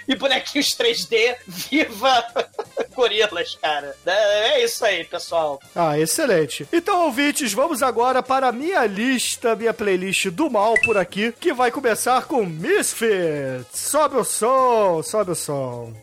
e, 0.08 0.16
bonequinhos 0.16 0.76
3D, 0.76 1.36
viva 1.48 2.26
gorilas, 2.96 3.56
cara. 3.62 3.96
É, 4.06 4.50
é 4.50 4.66
isso 4.66 4.84
aí, 4.86 5.04
pessoal. 5.04 5.60
Ah, 5.76 6.00
excelente. 6.00 6.68
Então, 6.72 7.06
ouvintes, 7.06 7.54
vamos 7.54 7.84
agora 7.84 8.24
para 8.24 8.48
a 8.48 8.52
minha 8.52 8.86
lista, 8.86 9.56
minha 9.56 9.74
playlist 9.74 10.28
do 10.28 10.50
mal 10.50 10.74
por 10.84 10.98
aqui, 10.98 11.34
que 11.40 11.54
vai 11.54 11.72
começar 11.72 12.26
com 12.26 12.46
Misfits. 12.46 13.68
Sobe 13.72 14.18
o 14.18 14.24
som, 14.24 15.02
sobe 15.04 15.32
o 15.32 15.36
som. 15.36 15.94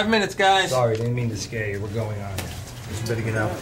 Five 0.00 0.08
minutes, 0.08 0.34
guys. 0.34 0.70
Sorry, 0.70 0.96
didn't 0.96 1.14
mean 1.14 1.28
to 1.28 1.36
scare 1.36 1.72
you. 1.72 1.78
We're 1.78 1.88
going 1.88 2.18
on 2.22 2.34
now. 2.34 2.44
Just 2.88 3.06
better 3.06 3.20
get 3.20 3.36
out. 3.36 3.52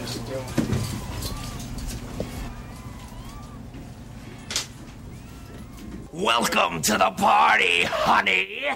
Welcome 6.13 6.81
to 6.83 6.93
the 6.93 7.11
party, 7.11 7.83
honey. 7.83 8.69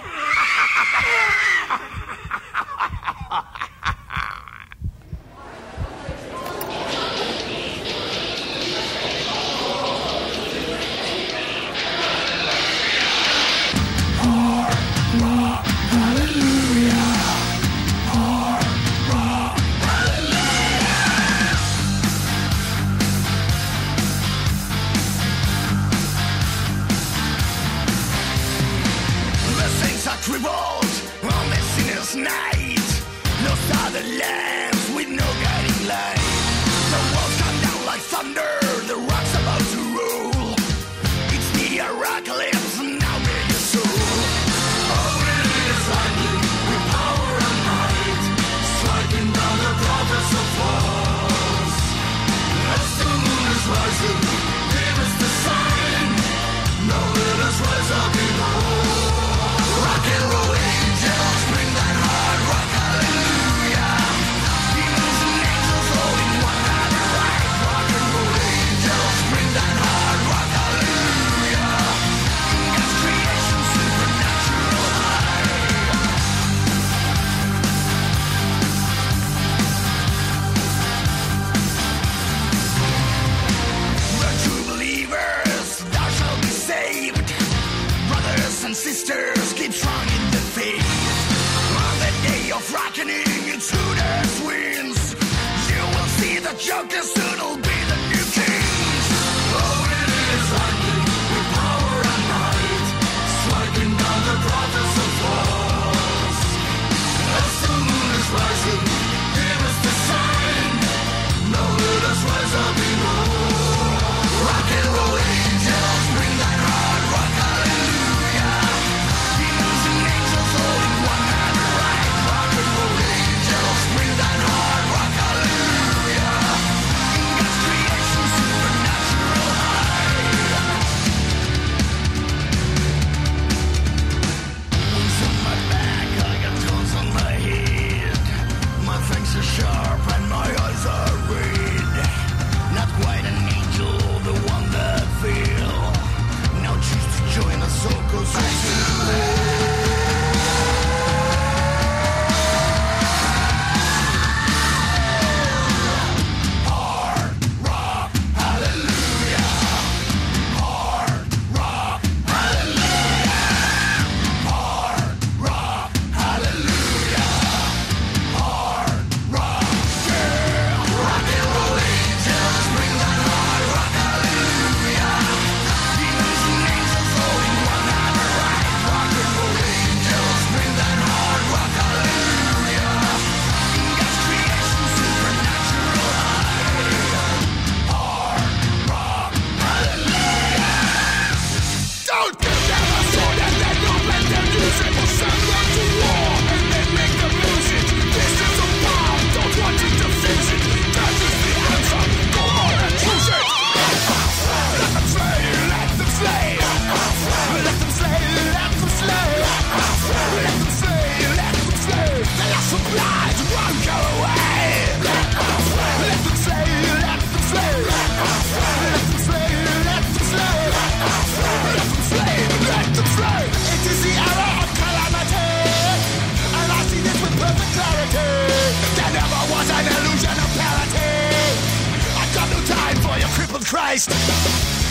Christ. 233.93 234.09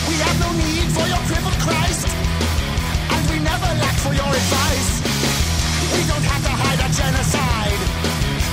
We 0.06 0.14
have 0.14 0.38
no 0.38 0.50
need 0.62 0.86
for 0.94 1.02
your 1.10 1.18
crippled 1.26 1.58
Christ, 1.58 2.06
and 2.06 3.22
we 3.30 3.42
never 3.42 3.70
lack 3.82 3.98
for 3.98 4.14
your 4.14 4.30
advice. 4.30 4.90
We 5.90 6.02
don't 6.06 6.22
have 6.22 6.42
to 6.46 6.54
hide 6.54 6.80
our 6.86 6.92
genocide. 6.94 7.80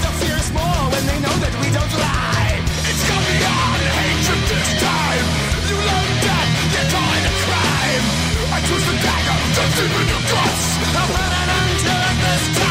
The 0.02 0.12
fear 0.18 0.38
is 0.42 0.50
more 0.50 0.82
when 0.90 1.04
they 1.06 1.20
know 1.22 1.36
that 1.38 1.54
we 1.62 1.70
don't 1.70 1.94
lie. 2.02 2.66
It's 2.66 3.04
coming 3.06 3.42
on 3.46 3.78
hatred 3.94 4.42
this 4.50 4.70
time. 4.82 5.26
You 5.70 5.78
love 5.86 6.10
death, 6.26 6.52
you're 6.74 6.90
calling 6.98 7.26
a 7.30 7.36
crime. 7.46 8.06
I 8.50 8.60
choose 8.66 8.86
the 8.90 8.96
dagger, 9.06 9.38
the 9.54 9.86
in 10.02 10.08
your 10.10 10.24
guts. 10.34 10.66
I'll 10.98 11.10
put 11.14 11.30
an 11.30 11.50
end 11.62 11.78
to 11.78 11.94
it 11.94 12.18
this 12.26 12.46
time. 12.58 12.69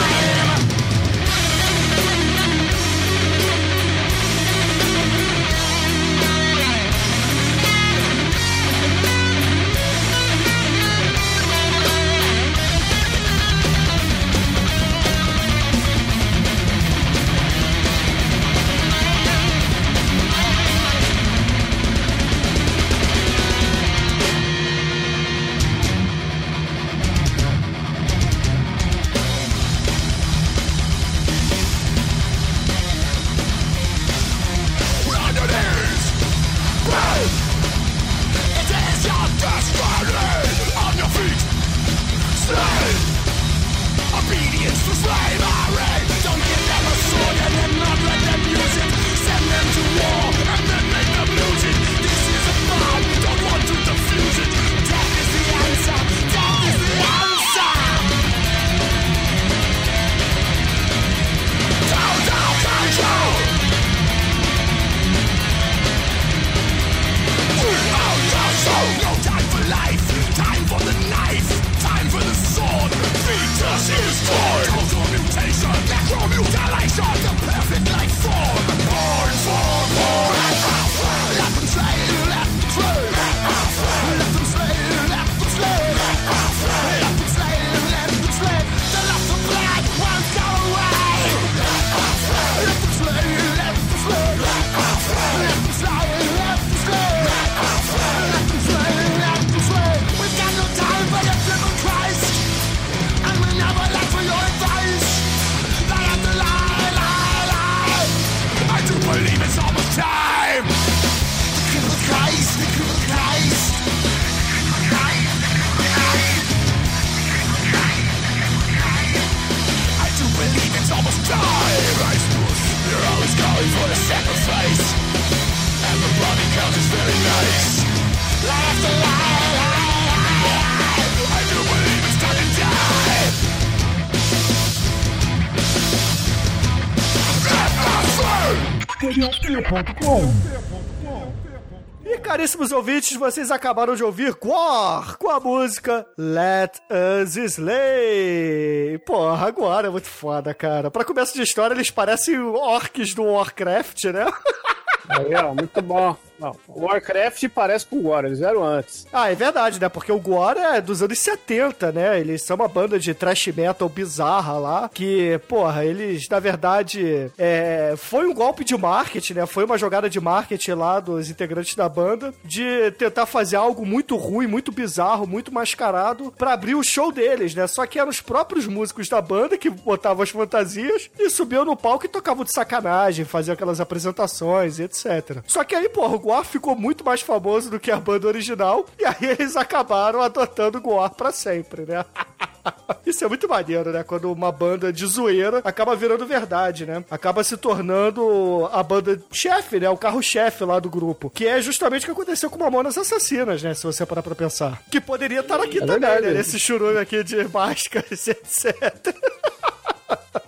Caríssimos 142.59 142.73
ouvintes, 142.73 143.17
vocês 143.17 143.51
acabaram 143.53 143.95
de 143.95 144.03
ouvir 144.03 144.35
Quor 144.35 145.17
com 145.17 145.31
a 145.31 145.39
música 145.39 146.05
Let 146.19 146.81
Us 147.23 147.37
Slay. 147.37 148.99
Porra, 149.07 149.47
agora 149.47 149.87
é 149.87 149.91
muito 149.91 150.09
foda, 150.09 150.53
cara. 150.53 150.91
Pra 150.91 151.05
começo 151.05 151.35
de 151.35 151.43
história, 151.43 151.73
eles 151.73 151.91
parecem 151.91 152.39
orcs 152.41 153.15
do 153.15 153.23
Warcraft, 153.23 154.05
né? 154.07 154.27
Aí, 155.09 155.35
ó, 155.35 155.55
muito 155.55 155.81
bom. 155.81 156.17
Não, 156.39 156.55
Warcraft 156.69 157.49
parece 157.49 157.87
com 157.87 157.97
o 157.97 158.09
War, 158.09 158.25
eles 158.25 158.39
vieram 158.39 158.65
antes. 158.65 159.07
Ah, 159.13 159.31
é 159.31 159.35
verdade, 159.35 159.81
né? 159.81 159.89
Porque 159.89 160.13
o 160.13 160.21
Gore 160.21 160.59
é 160.59 160.81
dos 160.81 161.03
anos 161.03 161.19
70, 161.19 161.93
né? 161.93 162.21
Eles 162.21 162.43
são 162.43 162.57
uma 162.57 162.69
banda 162.69 162.99
de 162.99 163.13
thrash 163.15 163.49
metal 163.49 163.89
bizarra 163.89 164.59
lá, 164.59 164.91
que, 164.93 165.39
porra, 165.49 165.85
eles, 165.85 166.29
na 166.29 166.39
verdade, 166.39 167.31
é, 167.37 167.95
foi 167.97 168.27
um 168.27 168.35
golpe 168.35 168.65
de 168.65 168.77
marketing, 168.77 169.35
né? 169.35 169.47
Foi 169.47 169.65
uma 169.65 169.79
jogada 169.79 170.09
de 170.09 170.21
marketing 170.21 170.73
lá 170.73 171.01
dos 171.01 171.31
integrantes 171.31 171.75
da 171.75 171.89
banda 171.89 172.33
de 172.45 172.91
tentar 172.93 173.27
fazer 173.27 173.57
algo 173.57 173.85
muito 173.85 174.17
ruim, 174.17 174.47
muito 174.47 174.71
bizarro, 174.71 175.27
muito 175.27 175.53
mascarado 175.53 176.33
pra 176.37 176.53
abrir 176.53 176.75
o 176.75 176.83
show 176.83 177.11
deles, 177.13 177.55
né? 177.55 177.67
Só 177.67 177.87
que 177.87 177.99
eram 177.99 178.11
os 178.11 178.21
próprios 178.21 178.67
músicos 178.67 179.09
da 179.09 179.21
banda 179.21 179.59
que 179.59 179.71
botavam 179.71 180.23
as 180.23 180.31
fantasias 180.31 181.11
e 181.19 181.29
subiam 181.31 181.65
no 181.65 181.77
palco 181.77 182.07
e 182.07 182.09
tocavam 182.09 182.45
de 182.45 182.53
sacanagem, 182.53 183.25
faziam 183.25 183.55
aquelas 183.55 183.81
apresentações 183.81 184.79
etc. 184.79 185.43
Só 185.47 185.65
que 185.65 185.75
aí, 185.75 185.89
porra, 185.89 186.15
o 186.15 186.19
Goar 186.29 186.45
ficou 186.45 186.77
muito 186.77 187.03
mais 187.03 187.23
famoso 187.23 187.71
do 187.71 187.81
que 187.81 187.91
a 187.91 187.97
banda 187.97 188.27
original, 188.29 188.85
e 188.99 189.05
aí 189.07 189.17
eles 189.39 189.57
acabaram 189.57 190.21
adotando 190.21 190.77
o 190.77 190.81
Goar 190.81 191.09
pra 191.15 191.33
sempre, 191.33 191.87
né? 191.87 192.05
Isso 193.07 193.25
é 193.25 193.29
muito 193.29 193.49
maneiro, 193.49 193.91
né? 193.91 194.03
Quando 194.05 194.31
uma 194.31 194.53
banda 194.53 194.93
de 194.93 195.07
zoeira 195.07 195.63
acaba 195.65 195.97
virando 195.97 196.27
verdade, 196.27 196.85
né? 196.85 197.03
Acaba 197.11 197.43
se 197.43 197.57
tornando 197.57 198.69
a 198.71 198.83
banda 198.83 199.19
chefe, 199.33 199.81
né? 199.81 199.89
O 199.89 199.97
carro-chefe 199.97 200.65
lá 200.65 200.79
do 200.79 200.91
grupo. 200.91 201.31
Que 201.31 201.47
é 201.47 201.63
justamente 201.63 202.03
o 202.03 202.05
que 202.07 202.11
aconteceu 202.13 202.51
com 202.51 202.59
Mamonas 202.59 202.99
Assassinas, 202.99 203.63
né? 203.63 203.73
Se 203.73 203.85
você 203.85 204.05
parar 204.05 204.23
pra 204.23 204.35
pensar. 204.35 204.83
Que 204.91 205.01
poderia 205.01 205.41
estar 205.41 205.59
aqui 205.63 205.79
É 205.79 205.81
também, 205.81 205.99
verdade. 206.01 206.27
né? 206.27 206.33
Nesse 206.35 206.59
churume 206.59 206.99
aqui 206.99 207.25
de 207.25 207.43
máscaras, 207.49 208.29
etc. 208.29 208.75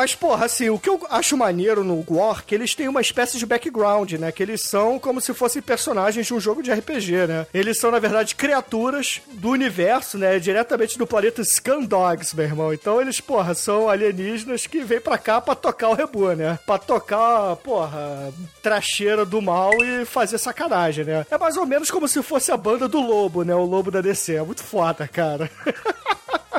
Mas, 0.00 0.14
porra, 0.14 0.46
assim, 0.46 0.70
o 0.70 0.78
que 0.78 0.88
eu 0.88 0.98
acho 1.10 1.36
maneiro 1.36 1.84
no 1.84 2.02
War, 2.08 2.42
que 2.42 2.54
eles 2.54 2.74
têm 2.74 2.88
uma 2.88 3.02
espécie 3.02 3.36
de 3.36 3.44
background, 3.44 4.12
né? 4.12 4.32
Que 4.32 4.42
eles 4.42 4.62
são 4.62 4.98
como 4.98 5.20
se 5.20 5.34
fossem 5.34 5.60
personagens 5.60 6.26
de 6.26 6.32
um 6.32 6.40
jogo 6.40 6.62
de 6.62 6.72
RPG, 6.72 7.26
né? 7.26 7.46
Eles 7.52 7.78
são, 7.78 7.90
na 7.90 7.98
verdade, 7.98 8.34
criaturas 8.34 9.20
do 9.30 9.50
universo, 9.50 10.16
né? 10.16 10.38
Diretamente 10.38 10.96
do 10.96 11.06
planeta 11.06 11.44
Scandogs, 11.44 12.32
meu 12.34 12.46
irmão. 12.46 12.72
Então 12.72 12.98
eles, 12.98 13.20
porra, 13.20 13.52
são 13.52 13.90
alienígenas 13.90 14.66
que 14.66 14.80
vêm 14.82 15.02
pra 15.02 15.18
cá 15.18 15.38
pra 15.38 15.54
tocar 15.54 15.90
o 15.90 15.94
rebu, 15.94 16.32
né? 16.32 16.58
Pra 16.64 16.78
tocar, 16.78 17.56
porra, 17.56 18.32
tracheira 18.62 19.26
do 19.26 19.42
mal 19.42 19.84
e 19.84 20.06
fazer 20.06 20.38
sacanagem, 20.38 21.04
né? 21.04 21.26
É 21.30 21.36
mais 21.36 21.58
ou 21.58 21.66
menos 21.66 21.90
como 21.90 22.08
se 22.08 22.22
fosse 22.22 22.50
a 22.50 22.56
banda 22.56 22.88
do 22.88 23.02
Lobo, 23.02 23.42
né? 23.42 23.54
O 23.54 23.66
Lobo 23.66 23.90
da 23.90 24.00
DC. 24.00 24.36
É 24.36 24.42
muito 24.42 24.64
foda, 24.64 25.06
cara. 25.06 25.50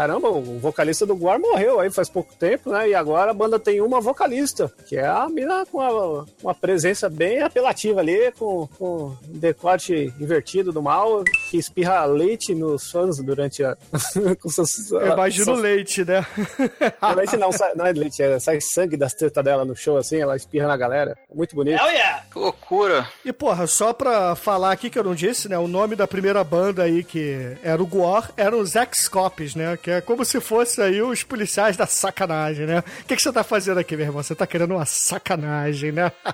Caramba, 0.00 0.30
o 0.30 0.58
vocalista 0.58 1.04
do 1.04 1.14
Guar 1.14 1.38
morreu 1.38 1.78
aí 1.78 1.90
faz 1.90 2.08
pouco 2.08 2.34
tempo, 2.34 2.70
né? 2.70 2.88
E 2.88 2.94
agora 2.94 3.32
a 3.32 3.34
banda 3.34 3.58
tem 3.58 3.82
uma 3.82 4.00
vocalista, 4.00 4.72
que 4.86 4.96
é 4.96 5.04
a 5.06 5.28
mina 5.28 5.66
com 5.66 5.76
uma, 5.76 6.26
uma 6.42 6.54
presença 6.54 7.06
bem 7.06 7.42
apelativa 7.42 8.00
ali, 8.00 8.32
com, 8.32 8.66
com 8.78 9.08
um 9.28 9.38
decote 9.38 10.10
invertido 10.18 10.72
do 10.72 10.80
mal, 10.80 11.22
que 11.50 11.58
espirra 11.58 12.02
leite 12.06 12.54
nos 12.54 12.90
fãs 12.90 13.18
durante 13.18 13.62
a. 13.62 13.76
com 14.40 14.48
seus, 14.48 14.90
Eu 14.90 15.12
imagino 15.12 15.52
leite, 15.52 16.02
né? 16.02 16.24
Não, 17.02 17.14
leite 17.14 17.36
não, 17.36 17.52
sai- 17.52 17.74
não 17.74 17.84
é 17.84 17.92
leite, 17.92 18.22
é, 18.22 18.38
sai 18.38 18.58
sangue 18.58 18.96
das 18.96 19.12
tetas 19.12 19.44
dela 19.44 19.66
no 19.66 19.76
show 19.76 19.98
assim, 19.98 20.16
ela 20.16 20.34
espirra 20.34 20.66
na 20.66 20.78
galera. 20.78 21.14
Muito 21.34 21.54
bonito. 21.54 21.78
Hell 21.78 21.90
yeah! 21.92 22.24
Que 22.32 22.38
loucura. 22.38 23.06
E, 23.22 23.32
porra, 23.34 23.66
só 23.66 23.92
pra 23.92 24.34
falar 24.34 24.72
aqui 24.72 24.88
que 24.88 24.98
eu 24.98 25.04
não 25.04 25.14
disse, 25.14 25.46
né? 25.46 25.58
O 25.58 25.68
nome 25.68 25.94
da 25.94 26.06
primeira 26.06 26.42
banda 26.42 26.84
aí, 26.84 27.04
que 27.04 27.56
era 27.62 27.82
o 27.82 27.86
Gore, 27.86 28.28
eram 28.36 28.60
os 28.60 28.74
X-Cops, 28.74 29.54
né? 29.54 29.76
Que 29.76 29.89
é 29.90 30.00
como 30.00 30.24
se 30.24 30.40
fosse 30.40 30.80
aí 30.80 31.00
os 31.02 31.22
policiais 31.22 31.76
da 31.76 31.86
sacanagem, 31.86 32.66
né? 32.66 32.78
O 33.02 33.04
que, 33.04 33.16
que 33.16 33.22
você 33.22 33.32
tá 33.32 33.42
fazendo 33.44 33.78
aqui, 33.78 33.96
meu 33.96 34.06
irmão? 34.06 34.22
Você 34.22 34.34
tá 34.34 34.46
querendo 34.46 34.72
uma 34.74 34.86
sacanagem, 34.86 35.92
né? 35.92 36.10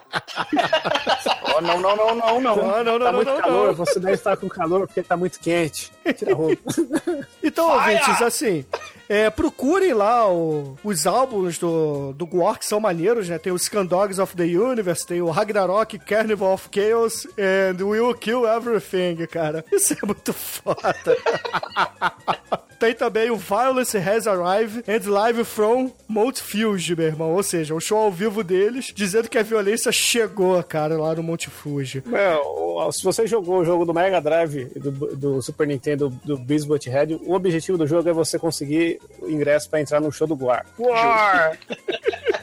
Oh, 1.59 1.61
não, 1.63 1.81
não, 1.81 1.97
não, 1.97 2.15
não, 2.15 2.41
não. 2.41 2.57
Não, 2.57 2.85
não, 2.85 2.85
não, 2.85 2.99
tá 2.99 3.05
não, 3.07 3.13
muito 3.15 3.31
não, 3.33 3.41
calor, 3.41 3.67
não. 3.69 3.75
você 3.75 3.99
deve 3.99 4.13
estar 4.15 4.37
com 4.37 4.47
calor 4.47 4.87
porque 4.87 5.03
tá 5.03 5.17
muito 5.17 5.41
quente. 5.41 5.91
Tira 6.15 6.33
a 6.33 6.35
roupa. 6.35 6.63
Então, 7.43 7.71
ouvintes, 7.73 8.21
assim, 8.21 8.65
é, 9.09 9.31
procurem 9.31 9.95
lá 9.95 10.29
o- 10.31 10.77
os 10.85 11.07
álbuns 11.07 11.57
do, 11.59 12.13
do 12.13 12.27
Gore, 12.27 12.59
que 12.59 12.67
são 12.67 12.81
maneiros, 12.81 13.29
né? 13.29 13.39
Tem 13.39 13.53
o 13.53 13.59
Scandogs 13.59 14.19
of 14.21 14.37
the 14.37 14.43
Universe, 14.45 15.07
tem 15.07 15.23
o 15.23 15.31
Ragnarok, 15.31 15.99
Carnival 16.01 16.53
of 16.53 16.69
Chaos 16.75 17.27
and 17.39 17.83
Will 17.83 18.13
Kill 18.15 18.47
Everything, 18.47 19.25
cara. 19.27 19.65
Isso 19.73 19.95
é 19.95 20.05
muito 20.05 20.33
foda. 20.35 20.85
Tem 22.79 22.95
também 22.95 23.31
o 23.31 23.37
Violence 23.37 23.97
Has 23.97 24.27
Arrived 24.27 24.85
and 24.89 25.11
Live 25.11 25.45
from 25.45 25.91
Mount 26.07 26.41
Fuji, 26.41 26.95
meu 26.95 27.07
irmão. 27.07 27.33
Ou 27.33 27.43
seja, 27.43 27.75
o 27.75 27.81
show 27.81 27.99
ao 27.99 28.13
vivo 28.13 28.45
deles, 28.45 28.93
dizendo 28.95 29.29
que 29.29 29.39
a 29.39 29.43
violência 29.43 29.91
chegou, 29.91 30.63
cara, 30.63 30.97
lá 30.99 31.15
no 31.15 31.23
Monte 31.23 31.49
Fuji. 31.49 32.03
Meu, 32.07 32.91
se 32.93 33.03
você 33.03 33.27
jogou 33.27 33.61
o 33.61 33.65
jogo 33.65 33.85
do 33.85 33.95
Mega 33.95 34.21
Drive 34.21 34.71
e 34.75 34.79
do, 34.79 34.91
do 35.17 35.43
Super 35.43 35.67
Nintendo 35.67 36.11
do 36.25 36.37
Beast 36.39 36.87
Head, 36.87 37.15
o 37.15 37.33
objetivo 37.33 37.79
do 37.79 37.87
jogo 37.87 38.09
é 38.09 38.13
você 38.13 38.39
conseguir 38.39 39.01
o 39.21 39.31
ingresso 39.31 39.69
pra 39.71 39.81
entrar 39.81 40.01
no 40.01 40.13
show 40.13 40.27
do 40.27 40.37
Guar. 40.37 40.67
Guar! 40.79 41.59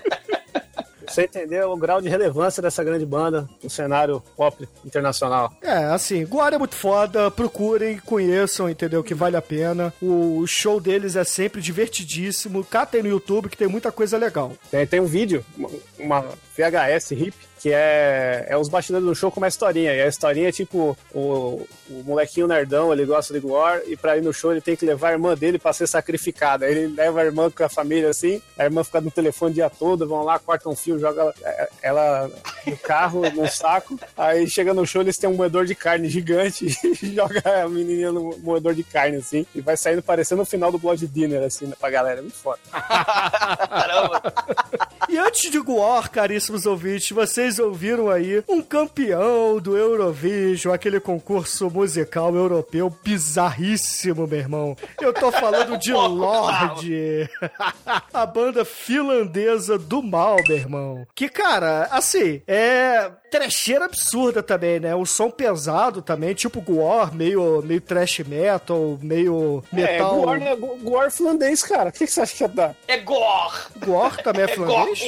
Você 1.14 1.26
entendeu 1.26 1.72
o 1.72 1.78
grau 1.78 2.02
de 2.02 2.10
relevância 2.10 2.60
dessa 2.60 2.84
grande 2.84 3.06
banda 3.06 3.48
no 3.64 3.70
cenário 3.70 4.22
pop 4.36 4.68
internacional. 4.84 5.54
É, 5.62 5.86
assim, 5.86 6.24
Guara 6.24 6.56
é 6.56 6.58
muito 6.58 6.76
foda, 6.76 7.30
procurem, 7.30 8.00
conheçam, 8.00 8.68
entendeu? 8.68 9.04
Que 9.04 9.14
vale 9.14 9.38
a 9.38 9.42
pena. 9.42 9.94
O, 10.02 10.40
o 10.40 10.48
show 10.48 10.82
deles 10.82 11.16
é 11.16 11.24
sempre 11.24 11.62
divertidíssimo. 11.62 12.64
Catem 12.64 13.04
no 13.04 13.10
YouTube 13.10 13.48
que 13.48 13.58
tem 13.58 13.68
muita 13.68 13.92
coisa 13.92 14.18
legal. 14.18 14.54
Tem, 14.72 14.88
tem 14.88 15.00
um 15.00 15.06
vídeo, 15.06 15.46
uma, 15.56 15.70
uma 16.00 16.26
VHS 16.56 17.12
hip, 17.12 17.34
que 17.60 17.72
é, 17.72 18.46
é 18.50 18.58
os 18.58 18.68
bastidores 18.68 19.08
do 19.08 19.16
show 19.16 19.32
com 19.32 19.40
uma 19.40 19.48
historinha. 19.48 19.94
E 19.94 20.02
a 20.02 20.08
historinha 20.08 20.50
é 20.50 20.52
tipo: 20.52 20.98
o, 21.14 21.66
o 21.90 22.04
molequinho 22.04 22.46
nerdão, 22.46 22.92
ele 22.92 23.06
gosta 23.06 23.34
de 23.34 23.40
Gore, 23.40 23.84
e 23.88 23.96
pra 23.96 24.18
ir 24.18 24.22
no 24.22 24.34
show 24.34 24.52
ele 24.52 24.60
tem 24.60 24.76
que 24.76 24.86
levar 24.86 25.10
a 25.10 25.12
irmã 25.14 25.34
dele 25.34 25.58
pra 25.58 25.72
ser 25.72 25.88
sacrificada. 25.88 26.66
Aí 26.66 26.74
Ele 26.74 26.94
leva 26.94 27.22
a 27.22 27.26
irmã 27.26 27.50
com 27.50 27.64
a 27.64 27.70
família 27.70 28.10
assim, 28.10 28.42
a 28.58 28.66
irmã 28.66 28.84
fica 28.84 29.00
no 29.00 29.10
telefone 29.10 29.52
o 29.52 29.56
dia 29.56 29.70
todo, 29.70 30.08
vão 30.08 30.24
lá, 30.24 30.38
cortam 30.40 30.74
um 30.74 30.76
fio, 30.76 31.00
joga 31.00 31.22
ela, 31.22 31.34
ela 31.82 32.32
no 32.68 32.78
carro, 32.78 33.22
num 33.32 33.48
saco. 33.48 33.98
Aí 34.18 34.50
chega 34.50 34.74
no 34.74 34.86
show, 34.86 35.02
eles 35.02 35.18
têm 35.18 35.30
um 35.30 35.36
moedor 35.36 35.66
de 35.66 35.76
carne 35.76 36.10
gigante 36.10 36.68
e 36.84 37.16
joga 37.16 37.64
a 37.64 37.70
menininha 37.70 38.12
no 38.12 38.38
moedor 38.40 38.74
de 38.74 38.84
carne 38.84 39.18
assim, 39.18 39.46
e 39.56 39.62
vai 39.62 39.78
saindo 39.78 40.02
parecendo 40.02 40.42
o 40.42 40.46
final 40.46 40.72
do 40.72 40.78
Blood 40.78 41.08
Dinner, 41.08 41.44
assim, 41.44 41.70
pra 41.80 41.90
galera. 41.90 42.20
É 42.20 42.22
muito 42.22 42.36
foda. 42.36 42.60
E 45.14 45.18
antes 45.20 45.52
de 45.52 45.60
Guar, 45.60 46.10
caríssimos 46.10 46.66
ouvintes, 46.66 47.12
vocês 47.12 47.60
ouviram 47.60 48.10
aí 48.10 48.44
um 48.50 48.64
campeão 48.64 49.60
do 49.60 49.78
Eurovision, 49.78 50.74
aquele 50.74 51.00
concurso 51.00 51.70
musical 51.70 52.36
europeu 52.36 52.90
bizarríssimo, 53.04 54.26
meu 54.26 54.40
irmão. 54.40 54.76
Eu 55.00 55.14
tô 55.14 55.32
falando 55.32 55.78
de 55.78 55.94
Lorde, 55.94 57.30
a 58.12 58.26
banda 58.26 58.66
finlandesa 58.66 59.78
do 59.78 60.02
mal, 60.02 60.38
meu 60.48 60.58
irmão. 60.58 61.08
Que, 61.14 61.30
cara, 61.30 61.90
assim, 61.92 62.42
é 62.48 63.12
trecheira 63.30 63.86
absurda 63.86 64.44
também, 64.44 64.80
né? 64.80 64.96
Um 64.96 65.06
som 65.06 65.30
pesado 65.32 66.04
também, 66.04 66.36
tipo 66.36 66.62
Guar, 66.62 67.14
meio, 67.14 67.64
meio 67.64 67.82
trash 67.82 68.20
metal, 68.20 69.00
meio 69.02 69.64
metal... 69.72 70.20
É, 70.20 70.26
Gore, 70.26 70.40
né? 70.40 70.56
Gore 70.56 71.12
finlandês, 71.12 71.64
cara. 71.64 71.90
O 71.90 71.92
que, 71.92 72.06
que 72.06 72.12
você 72.12 72.22
acha 72.22 72.36
que 72.36 72.44
ia 72.44 72.48
dar? 72.48 72.76
É 72.88 72.98
Gore! 72.98 73.58
Guar 73.84 74.18
também 74.18 74.46
é 74.46 74.52
É 74.52 74.56
Gore, 74.56 74.70
finlandês? 74.70 75.03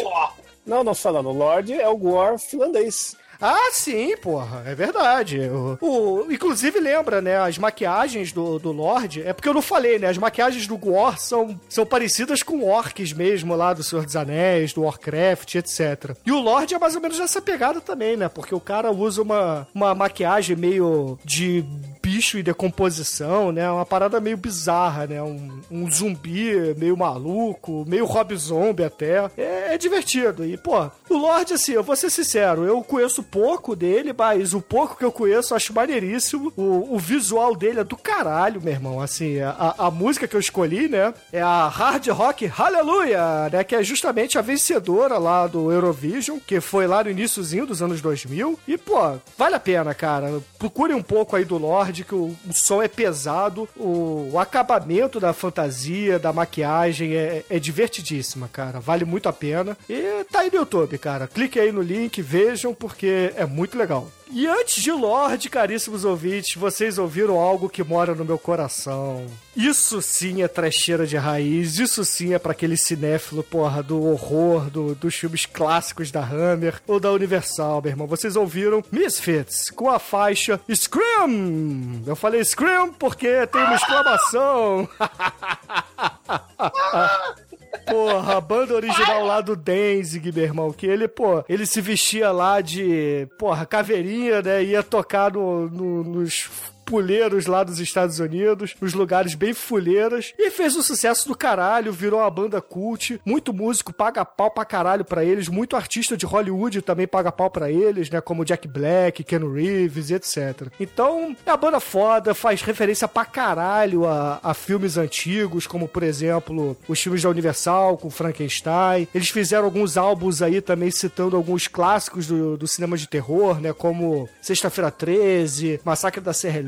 Não, 0.65 0.83
não 0.83 0.95
falando. 0.95 1.31
Lorde 1.31 1.73
é 1.73 1.87
o 1.87 1.97
Gore 1.97 2.39
finlandês. 2.39 3.15
Ah, 3.41 3.69
sim, 3.71 4.15
porra, 4.17 4.63
é 4.65 4.73
verdade. 4.75 5.39
O, 5.49 5.77
o- 5.81 6.31
inclusive, 6.31 6.79
lembra, 6.79 7.21
né? 7.21 7.37
As 7.37 7.57
maquiagens 7.57 8.31
do, 8.31 8.57
do 8.59 8.71
Lorde. 8.71 9.21
É 9.23 9.33
porque 9.33 9.49
eu 9.49 9.53
não 9.53 9.61
falei, 9.61 9.99
né? 9.99 10.07
As 10.07 10.17
maquiagens 10.17 10.67
do 10.67 10.77
Gore 10.77 11.19
são, 11.19 11.59
são 11.69 11.85
parecidas 11.85 12.41
com 12.43 12.63
orcs 12.63 13.11
mesmo, 13.13 13.55
lá 13.55 13.73
do 13.73 13.83
Senhor 13.83 14.05
dos 14.05 14.15
Anéis, 14.15 14.73
do 14.73 14.83
Warcraft, 14.83 15.55
etc. 15.55 16.15
E 16.25 16.31
o 16.31 16.39
Lorde 16.39 16.73
é 16.75 16.79
mais 16.79 16.95
ou 16.95 17.01
menos 17.01 17.19
nessa 17.19 17.41
pegada 17.41 17.81
também, 17.81 18.15
né? 18.17 18.29
Porque 18.29 18.55
o 18.55 18.59
cara 18.59 18.91
usa 18.91 19.21
uma, 19.21 19.67
uma 19.73 19.93
maquiagem 19.93 20.55
meio 20.55 21.17
de 21.23 21.63
bicho 22.01 22.37
e 22.37 22.43
decomposição, 22.43 23.51
né? 23.51 23.69
Uma 23.69 23.85
parada 23.85 24.19
meio 24.19 24.37
bizarra, 24.37 25.07
né? 25.07 25.21
Um, 25.21 25.59
um 25.71 25.91
zumbi 25.91 26.53
meio 26.77 26.95
maluco, 26.95 27.83
meio 27.87 28.05
Rob 28.05 28.35
Zombie 28.35 28.83
até. 28.83 29.29
É, 29.37 29.73
é 29.73 29.77
divertido. 29.77 30.45
E, 30.45 30.55
pô, 30.57 30.89
o, 31.15 31.17
Lorde, 31.17 31.53
assim, 31.53 31.73
eu 31.73 31.83
vou 31.83 31.95
ser 31.95 32.09
sincero, 32.09 32.65
eu 32.65 32.81
conheço 32.83 33.23
pouco 33.23 33.75
dele, 33.75 34.13
mas 34.17 34.53
o 34.53 34.61
pouco 34.61 34.97
que 34.97 35.05
eu 35.05 35.11
conheço 35.11 35.53
eu 35.53 35.57
acho 35.57 35.73
maneiríssimo. 35.73 36.51
O, 36.55 36.95
o 36.95 36.99
visual 36.99 37.55
dele 37.55 37.79
é 37.79 37.83
do 37.83 37.97
caralho, 37.97 38.61
meu 38.61 38.73
irmão. 38.73 39.01
Assim, 39.01 39.39
a, 39.39 39.75
a 39.77 39.91
música 39.91 40.27
que 40.27 40.35
eu 40.35 40.39
escolhi, 40.39 40.87
né, 40.87 41.13
é 41.31 41.41
a 41.41 41.67
Hard 41.67 42.07
Rock 42.07 42.45
Hallelujah, 42.45 43.49
né, 43.51 43.63
que 43.63 43.75
é 43.75 43.83
justamente 43.83 44.37
a 44.37 44.41
vencedora 44.41 45.17
lá 45.17 45.47
do 45.47 45.71
Eurovision, 45.71 46.39
que 46.45 46.59
foi 46.59 46.87
lá 46.87 47.03
no 47.03 47.09
iníciozinho 47.09 47.65
dos 47.65 47.81
anos 47.81 48.01
2000. 48.01 48.59
E, 48.67 48.77
pô, 48.77 49.17
vale 49.37 49.55
a 49.55 49.59
pena, 49.59 49.93
cara. 49.93 50.41
Procure 50.57 50.93
um 50.93 51.03
pouco 51.03 51.35
aí 51.35 51.45
do 51.45 51.57
Lorde, 51.57 52.03
que 52.03 52.15
o, 52.15 52.35
o 52.47 52.53
som 52.53 52.81
é 52.81 52.87
pesado, 52.87 53.67
o, 53.75 54.29
o 54.33 54.39
acabamento 54.39 55.19
da 55.19 55.33
fantasia, 55.33 56.19
da 56.19 56.33
maquiagem 56.33 57.15
é, 57.15 57.43
é 57.49 57.59
divertidíssima, 57.59 58.47
cara. 58.47 58.79
Vale 58.79 59.05
muito 59.05 59.29
a 59.29 59.33
pena. 59.33 59.77
E 59.89 60.23
tá 60.31 60.39
aí 60.39 60.49
no 60.51 60.57
YouTube, 60.57 60.97
cara. 61.05 61.27
Clique 61.27 61.59
aí 61.59 61.71
no 61.71 61.83
link, 61.83 62.19
vejam, 62.19 62.73
porque 62.73 63.31
é 63.35 63.45
muito 63.45 63.77
legal. 63.77 64.11
E 64.31 64.47
antes 64.47 64.81
de 64.81 64.91
Lorde, 64.91 65.51
caríssimos 65.51 66.03
ouvintes, 66.03 66.55
vocês 66.55 66.97
ouviram 66.97 67.39
algo 67.39 67.69
que 67.69 67.83
mora 67.83 68.15
no 68.15 68.25
meu 68.25 68.39
coração. 68.39 69.27
Isso 69.55 70.01
sim 70.01 70.41
é 70.41 70.47
trecheira 70.47 71.05
de 71.05 71.15
raiz, 71.15 71.77
isso 71.77 72.03
sim 72.03 72.33
é 72.33 72.39
pra 72.39 72.53
aquele 72.53 72.75
cinéfilo, 72.75 73.43
porra, 73.43 73.83
do 73.83 74.03
horror, 74.03 74.67
do, 74.71 74.95
dos 74.95 75.13
filmes 75.13 75.45
clássicos 75.45 76.09
da 76.09 76.21
Hammer 76.21 76.81
ou 76.87 76.99
da 76.99 77.11
Universal, 77.11 77.83
meu 77.83 77.91
irmão. 77.91 78.07
Vocês 78.07 78.35
ouviram 78.35 78.83
Misfits 78.91 79.69
com 79.69 79.87
a 79.87 79.99
faixa 79.99 80.59
Scream! 80.67 82.01
Eu 82.07 82.15
falei 82.15 82.43
Scream 82.43 82.91
porque 82.93 83.45
tem 83.45 83.61
uma 83.61 83.75
exclamação. 83.75 84.89
Porra, 87.85 88.37
a 88.37 88.41
banda 88.41 88.73
original 88.73 89.25
lá 89.25 89.41
do 89.41 89.55
Danzig, 89.55 90.31
meu 90.31 90.43
irmão, 90.43 90.71
que 90.73 90.87
ele, 90.87 91.07
pô, 91.07 91.43
ele 91.47 91.65
se 91.65 91.79
vestia 91.81 92.31
lá 92.31 92.59
de, 92.61 93.27
porra, 93.37 93.65
caveirinha, 93.65 94.41
né? 94.41 94.63
Ia 94.63 94.81
tocar 94.81 95.31
no, 95.31 95.69
no- 95.69 96.03
nos 96.03 96.49
puleiros 96.85 97.47
lá 97.47 97.63
dos 97.63 97.79
Estados 97.79 98.19
Unidos, 98.19 98.75
nos 98.79 98.93
lugares 98.93 99.33
bem 99.33 99.53
fuleiras, 99.53 100.33
e 100.37 100.51
fez 100.51 100.75
um 100.75 100.81
sucesso 100.81 101.27
do 101.27 101.35
caralho, 101.35 101.91
virou 101.91 102.19
uma 102.19 102.29
banda 102.29 102.61
cult, 102.61 103.19
muito 103.25 103.53
músico 103.53 103.91
paga 103.91 104.23
pau 104.23 104.51
pra 104.51 104.63
caralho 104.63 105.03
pra 105.03 105.23
eles, 105.23 105.47
muito 105.47 105.75
artista 105.75 106.15
de 106.15 106.25
Hollywood 106.25 106.81
também 106.81 107.07
paga 107.07 107.31
pau 107.31 107.49
pra 107.49 107.71
eles, 107.71 108.09
né, 108.09 108.21
como 108.21 108.45
Jack 108.45 108.67
Black, 108.67 109.23
Ken 109.23 109.39
Reeves, 109.39 110.11
etc. 110.11 110.67
Então, 110.79 111.35
é 111.45 111.51
a 111.51 111.57
banda 111.57 111.79
foda, 111.79 112.33
faz 112.33 112.61
referência 112.61 113.07
pra 113.07 113.25
caralho 113.25 114.05
a, 114.05 114.39
a 114.43 114.53
filmes 114.53 114.97
antigos, 114.97 115.65
como, 115.65 115.87
por 115.87 116.03
exemplo, 116.03 116.77
os 116.87 116.99
filmes 117.01 117.23
da 117.23 117.29
Universal, 117.29 117.97
com 117.97 118.09
Frankenstein. 118.09 119.07
Eles 119.13 119.29
fizeram 119.29 119.65
alguns 119.65 119.97
álbuns 119.97 120.41
aí 120.41 120.61
também 120.61 120.91
citando 120.91 121.35
alguns 121.35 121.67
clássicos 121.67 122.27
do, 122.27 122.57
do 122.57 122.67
cinema 122.67 122.97
de 122.97 123.07
terror, 123.07 123.59
né, 123.59 123.73
como 123.73 124.29
Sexta-feira 124.41 124.91
13, 124.91 125.81
Massacre 125.83 126.21
da 126.21 126.33
Serra 126.33 126.59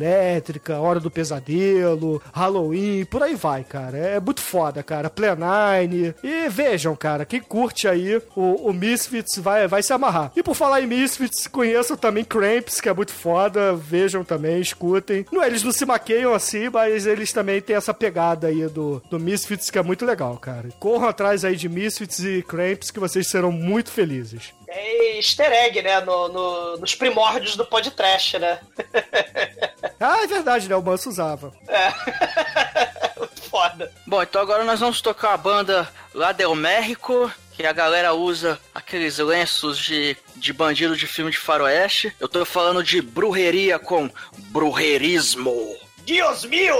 Hora 0.79 0.99
do 0.99 1.11
Pesadelo, 1.11 2.21
Halloween, 2.33 3.05
por 3.05 3.21
aí 3.23 3.35
vai, 3.35 3.63
cara. 3.63 3.97
É 3.97 4.19
muito 4.19 4.41
foda, 4.41 4.81
cara. 4.83 5.09
Plenine. 5.09 6.13
E 6.23 6.47
vejam, 6.49 6.95
cara, 6.95 7.25
quem 7.25 7.39
curte 7.39 7.87
aí 7.87 8.17
o, 8.35 8.69
o 8.69 8.73
Misfits 8.73 9.37
vai, 9.37 9.67
vai 9.67 9.83
se 9.83 9.93
amarrar. 9.93 10.31
E 10.35 10.43
por 10.43 10.55
falar 10.55 10.81
em 10.81 10.87
Misfits, 10.87 11.47
conheçam 11.47 11.95
também 11.97 12.23
Cramps, 12.23 12.79
que 12.81 12.89
é 12.89 12.93
muito 12.93 13.11
foda. 13.13 13.73
Vejam 13.75 14.23
também, 14.23 14.59
escutem. 14.61 15.25
Não, 15.31 15.43
eles 15.43 15.63
não 15.63 15.71
se 15.71 15.85
maqueiam 15.85 16.33
assim, 16.33 16.69
mas 16.69 17.05
eles 17.05 17.31
também 17.31 17.61
têm 17.61 17.75
essa 17.75 17.93
pegada 17.93 18.47
aí 18.47 18.67
do, 18.67 19.01
do 19.09 19.19
Misfits, 19.19 19.69
que 19.69 19.77
é 19.79 19.83
muito 19.83 20.05
legal, 20.05 20.37
cara. 20.37 20.69
Corram 20.79 21.07
atrás 21.09 21.43
aí 21.45 21.55
de 21.55 21.67
Misfits 21.69 22.19
e 22.19 22.41
Cramps, 22.43 22.91
que 22.91 22.99
vocês 22.99 23.27
serão 23.29 23.51
muito 23.51 23.91
felizes. 23.91 24.53
É 24.69 25.17
easter 25.17 25.51
egg, 25.51 25.81
né? 25.81 26.01
No, 26.01 26.27
no- 26.27 26.77
nos 26.77 26.93
primórdios 26.93 27.55
do 27.55 27.65
podcast, 27.65 28.37
né? 28.37 28.59
Ah, 29.99 30.23
é 30.23 30.27
verdade, 30.27 30.69
né? 30.69 30.75
O 30.75 30.81
Manso 30.81 31.09
usava. 31.09 31.51
Foda. 33.49 33.91
Bom, 34.05 34.21
então 34.21 34.41
agora 34.41 34.63
nós 34.63 34.79
vamos 34.79 35.01
tocar 35.01 35.33
a 35.33 35.37
banda 35.37 35.87
lá 36.13 36.31
del 36.31 36.53
México, 36.53 37.31
que 37.53 37.65
a 37.65 37.73
galera 37.73 38.13
usa 38.13 38.59
aqueles 38.73 39.17
lenços 39.17 39.79
de, 39.79 40.15
de 40.35 40.53
bandido 40.53 40.95
de 40.95 41.07
filme 41.07 41.31
de 41.31 41.37
faroeste. 41.37 42.15
Eu 42.19 42.27
tô 42.27 42.45
falando 42.45 42.83
de 42.83 43.01
brujeria 43.01 43.79
com 43.79 44.09
brujerismo. 44.51 45.75
Dios 46.05 46.45
mio! 46.45 46.75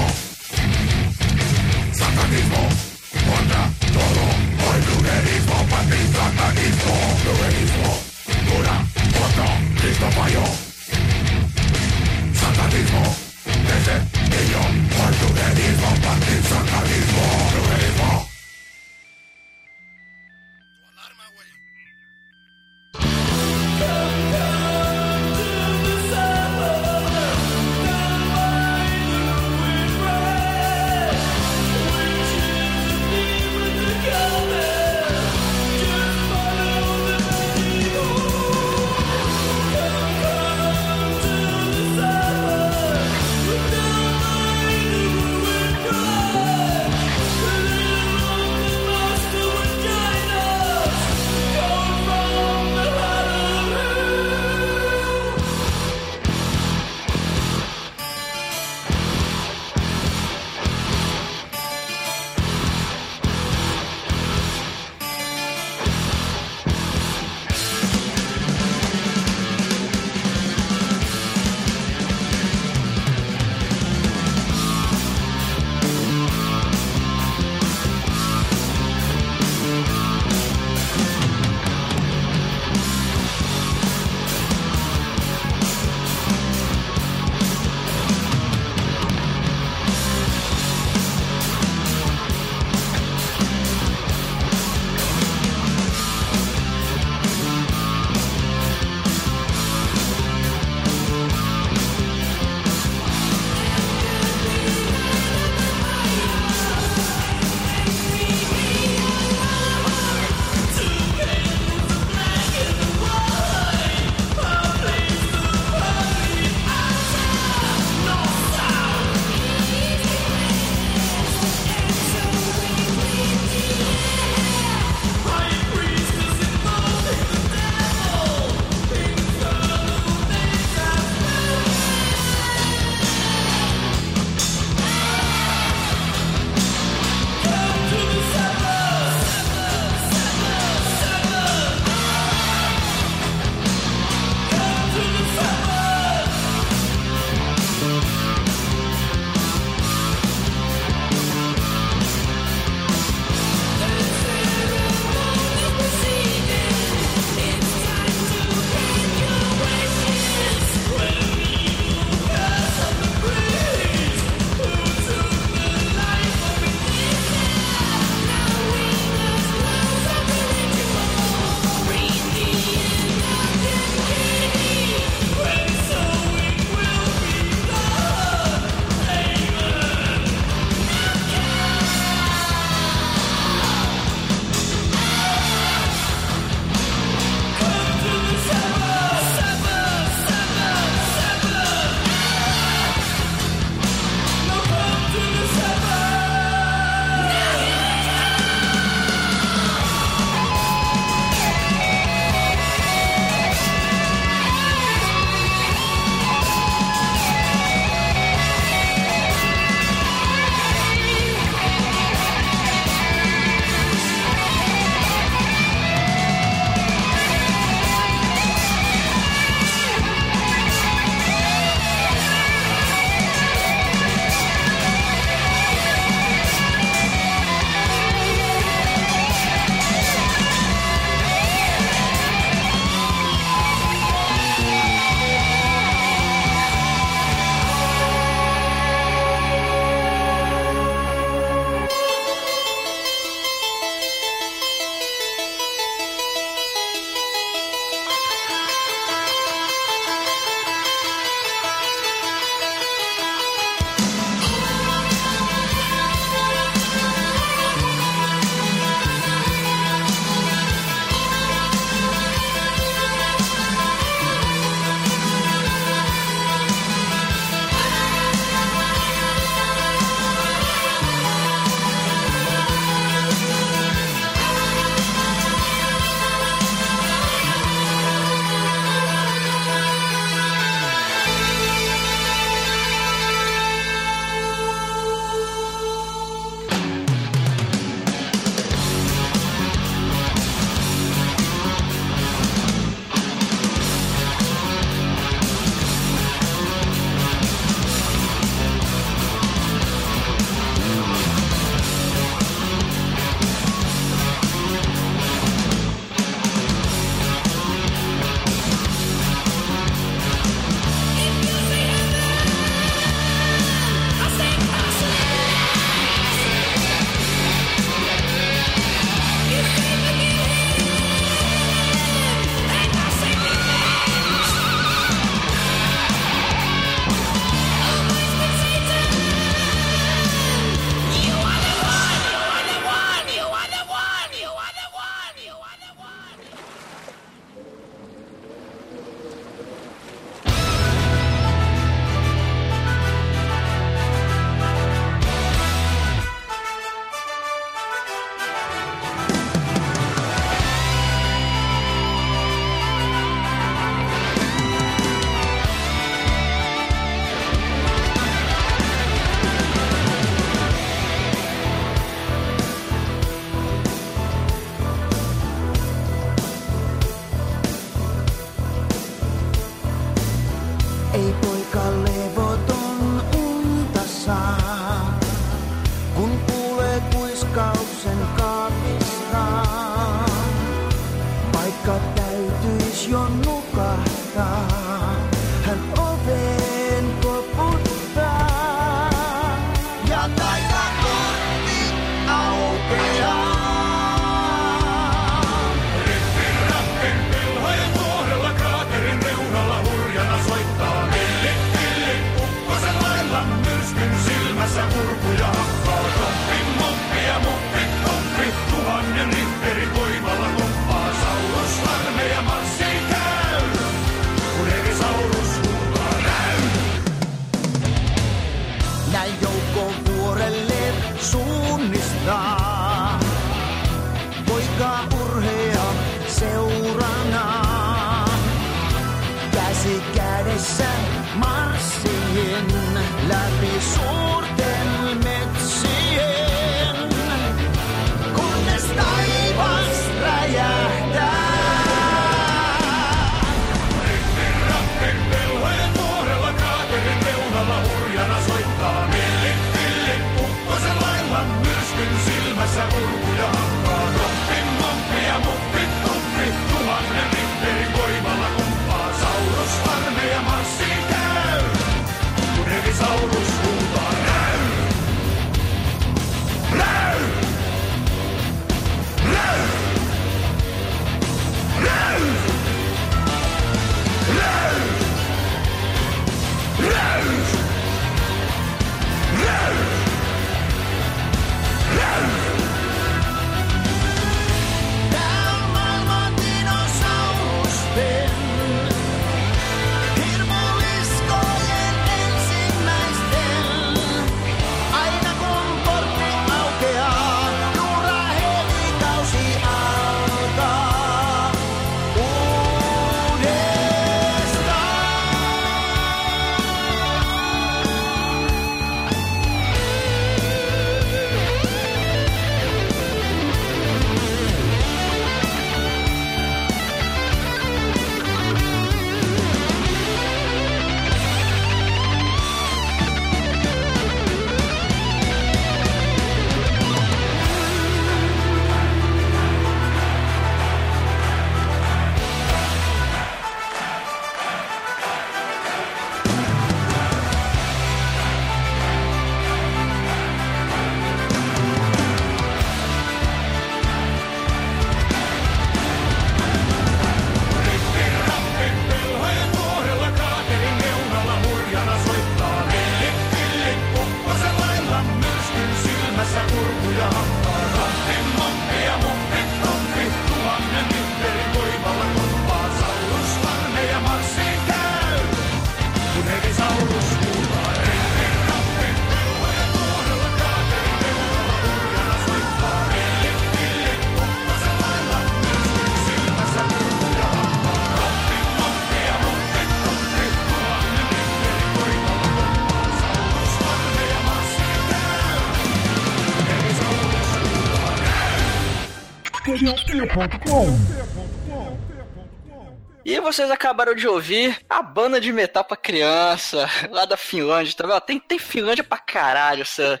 E 593.04 593.20
vocês 593.20 593.50
acabaram 593.50 593.94
de 593.94 594.08
ouvir 594.08 594.58
a 594.68 594.82
banda 594.82 595.20
de 595.20 595.30
metal 595.30 595.62
pra 595.62 595.76
criança, 595.76 596.66
lá 596.90 597.04
da 597.04 597.18
Finlândia, 597.18 597.74
tá 597.76 597.86
vendo? 597.86 598.00
Tem, 598.00 598.18
tem 598.18 598.38
Finlândia 598.38 598.82
pra 598.82 598.96
caralho 598.96 599.60
essa, 599.60 600.00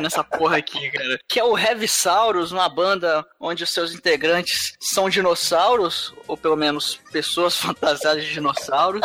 nessa 0.00 0.22
porra 0.22 0.58
aqui, 0.58 0.88
cara. 0.90 1.18
Que 1.26 1.40
é 1.40 1.44
o 1.44 1.58
Heavy 1.58 1.88
Saurus, 1.88 2.52
uma 2.52 2.68
banda 2.68 3.26
onde 3.40 3.64
os 3.64 3.70
seus 3.70 3.92
integrantes 3.92 4.74
são 4.78 5.10
dinossauros, 5.10 6.14
ou 6.28 6.36
pelo 6.36 6.54
menos 6.54 7.00
pessoas 7.10 7.56
fantasiadas 7.58 8.22
de 8.22 8.32
dinossauros. 8.32 9.02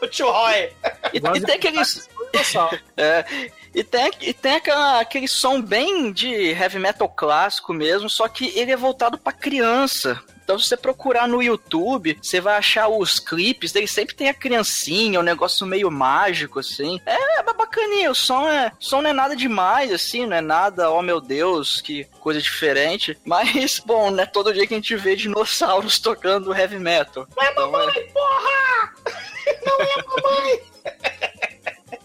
O 0.00 0.06
tio 0.06 0.30
Roy. 0.30 0.72
E, 1.12 1.18
e 1.18 1.40
tem 1.40 1.54
aqueles. 1.56 2.08
É, 2.96 3.26
e 3.74 3.82
tem, 3.84 4.10
e 4.20 4.32
tem 4.32 4.56
aquela- 4.56 5.00
aquele 5.00 5.28
som 5.28 5.60
bem 5.60 6.12
de 6.12 6.28
heavy 6.50 6.78
metal 6.78 7.08
clássico 7.08 7.72
mesmo, 7.72 8.08
só 8.10 8.28
que 8.28 8.52
ele 8.58 8.72
é 8.72 8.76
voltado 8.76 9.18
pra 9.18 9.32
criança. 9.32 10.20
Então, 10.44 10.58
se 10.58 10.66
você 10.68 10.76
procurar 10.76 11.28
no 11.28 11.40
YouTube, 11.40 12.18
você 12.20 12.40
vai 12.40 12.56
achar 12.56 12.88
os 12.88 13.20
clipes 13.20 13.70
dele, 13.70 13.86
sempre 13.86 14.14
tem 14.14 14.28
a 14.28 14.34
criancinha, 14.34 15.20
um 15.20 15.22
negócio 15.22 15.64
meio 15.64 15.88
mágico, 15.90 16.58
assim. 16.58 17.00
É, 17.06 17.38
é 17.38 17.42
bacaninha, 17.54 18.10
o 18.10 18.14
som, 18.14 18.48
é, 18.48 18.72
o 18.78 18.84
som 18.84 19.00
não 19.00 19.10
é 19.10 19.12
nada 19.12 19.36
demais, 19.36 19.92
assim, 19.92 20.26
não 20.26 20.36
é 20.36 20.40
nada, 20.40 20.90
oh 20.90 21.00
meu 21.00 21.20
Deus, 21.20 21.80
que 21.80 22.04
coisa 22.20 22.42
diferente. 22.42 23.16
Mas, 23.24 23.78
bom, 23.78 24.10
não 24.10 24.24
é 24.24 24.26
todo 24.26 24.52
dia 24.52 24.66
que 24.66 24.74
a 24.74 24.76
gente 24.76 24.96
vê 24.96 25.14
dinossauros 25.14 26.00
tocando 26.00 26.52
heavy 26.54 26.78
metal. 26.78 27.26
Não 27.36 27.42
é 27.44 27.54
mamãe, 27.54 28.06
porra! 28.12 28.92
Não 29.64 29.80
é 29.80 30.02
mamãe! 30.02 30.62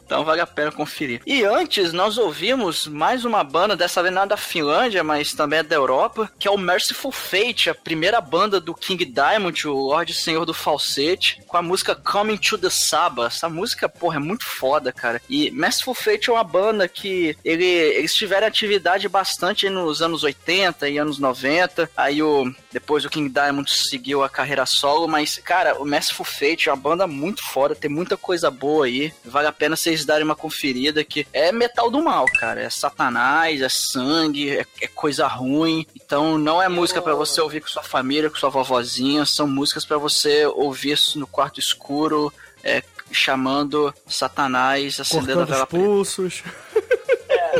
Então 0.07 0.23
vale 0.23 0.39
a 0.39 0.47
pena 0.47 0.71
conferir. 0.71 1.21
E 1.25 1.43
antes, 1.43 1.91
nós 1.91 2.17
ouvimos 2.17 2.87
mais 2.87 3.25
uma 3.25 3.43
banda, 3.43 3.75
dessa 3.75 4.01
vez 4.01 4.15
não 4.15 4.23
é 4.23 4.25
da 4.27 4.37
Finlândia, 4.37 5.03
mas 5.03 5.33
também 5.33 5.59
é 5.59 5.63
da 5.63 5.75
Europa, 5.75 6.31
que 6.39 6.47
é 6.47 6.51
o 6.51 6.57
Merciful 6.57 7.11
Fate, 7.11 7.69
a 7.69 7.75
primeira 7.75 8.21
banda 8.21 8.61
do 8.61 8.73
King 8.73 9.03
Diamond, 9.03 9.67
o 9.67 9.73
Lorde 9.73 10.13
Senhor 10.13 10.45
do 10.45 10.53
Falsete, 10.53 11.41
com 11.45 11.57
a 11.57 11.61
música 11.61 11.93
Coming 11.93 12.37
to 12.37 12.57
the 12.57 12.69
Saba. 12.69 13.27
Essa 13.27 13.49
música, 13.49 13.89
porra, 13.89 14.15
é 14.15 14.19
muito 14.19 14.45
foda, 14.45 14.93
cara. 14.93 15.21
E 15.29 15.51
Merciful 15.51 15.93
Fate 15.93 16.29
é 16.29 16.33
uma 16.33 16.43
banda 16.43 16.87
que 16.87 17.37
ele, 17.43 17.65
eles 17.65 18.13
tiveram 18.13 18.47
atividade 18.47 19.09
bastante 19.09 19.69
nos 19.69 20.01
anos 20.01 20.23
80 20.23 20.87
e 20.87 20.97
anos 20.97 21.19
90. 21.19 21.89
Aí 21.97 22.23
o 22.23 22.49
depois 22.71 23.03
o 23.03 23.09
King 23.09 23.27
Diamond 23.27 23.69
seguiu 23.71 24.23
a 24.23 24.29
carreira 24.29 24.63
solo, 24.65 25.07
mas, 25.07 25.39
cara, 25.43 25.81
o 25.81 25.85
Merciful 25.85 26.25
Fate 26.25 26.69
é 26.69 26.71
uma 26.71 26.77
banda 26.77 27.07
muito 27.07 27.41
foda, 27.43 27.73
tem 27.73 27.89
muita 27.89 28.15
coisa 28.15 28.51
boa 28.51 28.85
aí. 28.85 29.11
Vale 29.25 29.47
a 29.47 29.51
pena 29.51 29.75
vocês 29.75 29.96
darem 30.05 30.23
uma 30.23 30.35
conferida 30.35 31.03
que 31.03 31.27
é 31.31 31.51
metal 31.51 31.89
do 31.89 32.01
mal, 32.01 32.25
cara. 32.39 32.61
É 32.61 32.69
satanás, 32.69 33.61
é 33.61 33.69
sangue, 33.69 34.51
é, 34.51 34.65
é 34.81 34.87
coisa 34.87 35.27
ruim. 35.27 35.85
Então 35.95 36.37
não 36.37 36.61
é 36.61 36.67
música 36.67 37.01
pra 37.01 37.15
você 37.15 37.41
ouvir 37.41 37.61
com 37.61 37.67
sua 37.67 37.83
família, 37.83 38.29
com 38.29 38.35
sua 38.35 38.49
vovozinha, 38.49 39.25
são 39.25 39.47
músicas 39.47 39.85
pra 39.85 39.97
você 39.97 40.45
ouvir 40.45 40.97
no 41.15 41.27
quarto 41.27 41.59
escuro, 41.59 42.33
é, 42.63 42.81
chamando 43.11 43.93
satanás, 44.07 44.99
acendendo 44.99 45.41
a 45.41 45.45
Cortando 45.45 45.49
vela 45.49 45.63
os 45.63 45.69
pulsos. 45.69 46.43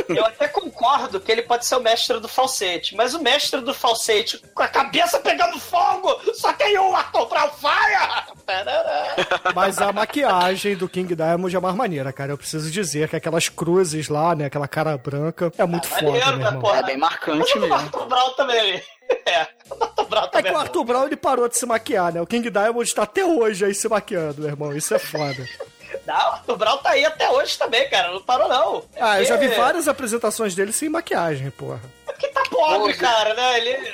Eu 0.08 0.24
até 0.26 0.48
concordo 0.48 1.20
que 1.20 1.30
ele 1.32 1.42
pode 1.42 1.66
ser 1.66 1.76
o 1.76 1.80
mestre 1.80 2.18
do 2.20 2.28
falsete, 2.28 2.94
mas 2.94 3.14
o 3.14 3.22
mestre 3.22 3.60
do 3.60 3.72
falsete 3.74 4.38
com 4.54 4.62
a 4.62 4.68
cabeça 4.68 5.18
pegando 5.20 5.58
fogo, 5.58 6.18
só 6.34 6.52
tem 6.52 6.78
um 6.78 6.94
ator 6.96 7.26
pra 7.26 7.48
fire! 7.50 8.36
Parará. 8.46 9.14
Mas 9.54 9.78
a 9.78 9.92
maquiagem 9.92 10.74
do 10.76 10.88
King 10.88 11.14
Diamond 11.14 11.54
é 11.54 11.60
mais 11.60 11.74
maneira, 11.74 12.12
cara. 12.12 12.32
Eu 12.32 12.38
preciso 12.38 12.70
dizer 12.70 13.08
que 13.08 13.16
aquelas 13.16 13.48
cruzes 13.48 14.08
lá, 14.08 14.34
né? 14.34 14.46
Aquela 14.46 14.66
cara 14.66 14.96
branca, 14.96 15.52
é 15.58 15.66
muito 15.66 15.86
foda, 15.86 16.02
Maneiro, 16.06 16.26
meu 16.28 16.38
né, 16.38 16.46
irmão. 16.46 16.60
porra? 16.62 16.78
É 16.78 16.82
bem 16.82 16.96
marcante 16.96 17.38
Mas 17.40 17.50
o 17.54 17.60
mesmo. 17.60 17.74
Arthur 17.74 18.06
Brown 18.06 18.30
também. 18.34 18.82
É, 19.24 19.46
o 19.70 19.82
Arthur 19.84 20.04
Brown 20.06 20.24
É 20.24 20.28
também. 20.28 20.52
que 20.52 20.58
o 20.58 20.60
Arthur 20.60 20.84
Brown 20.84 21.04
ele 21.06 21.16
parou 21.16 21.48
de 21.48 21.56
se 21.56 21.64
maquiar, 21.64 22.12
né? 22.12 22.20
O 22.20 22.26
King 22.26 22.50
Diamond 22.50 22.94
tá 22.94 23.04
até 23.04 23.24
hoje 23.24 23.64
aí 23.64 23.74
se 23.74 23.88
maquiando, 23.88 24.42
meu 24.42 24.50
irmão. 24.50 24.76
Isso 24.76 24.94
é 24.94 24.98
foda. 24.98 25.46
Não, 26.08 26.14
o 26.14 26.32
Arthur 26.32 26.56
Brown 26.56 26.78
tá 26.78 26.90
aí 26.92 27.04
até 27.04 27.28
hoje 27.30 27.58
também, 27.58 27.86
cara. 27.90 28.10
Não 28.12 28.22
parou, 28.22 28.48
não. 28.48 28.82
Ah, 28.98 29.20
eu 29.20 29.26
já 29.26 29.36
vi 29.36 29.44
É, 29.44 29.54
várias 29.54 29.86
apresentações 29.86 30.54
dele 30.54 30.72
sem 30.72 30.88
maquiagem, 30.88 31.50
porra. 31.50 31.82
Porque 32.06 32.28
tá 32.28 32.42
pobre, 32.50 32.94
cara, 32.94 33.34
né? 33.34 33.58
Ele. 33.58 33.92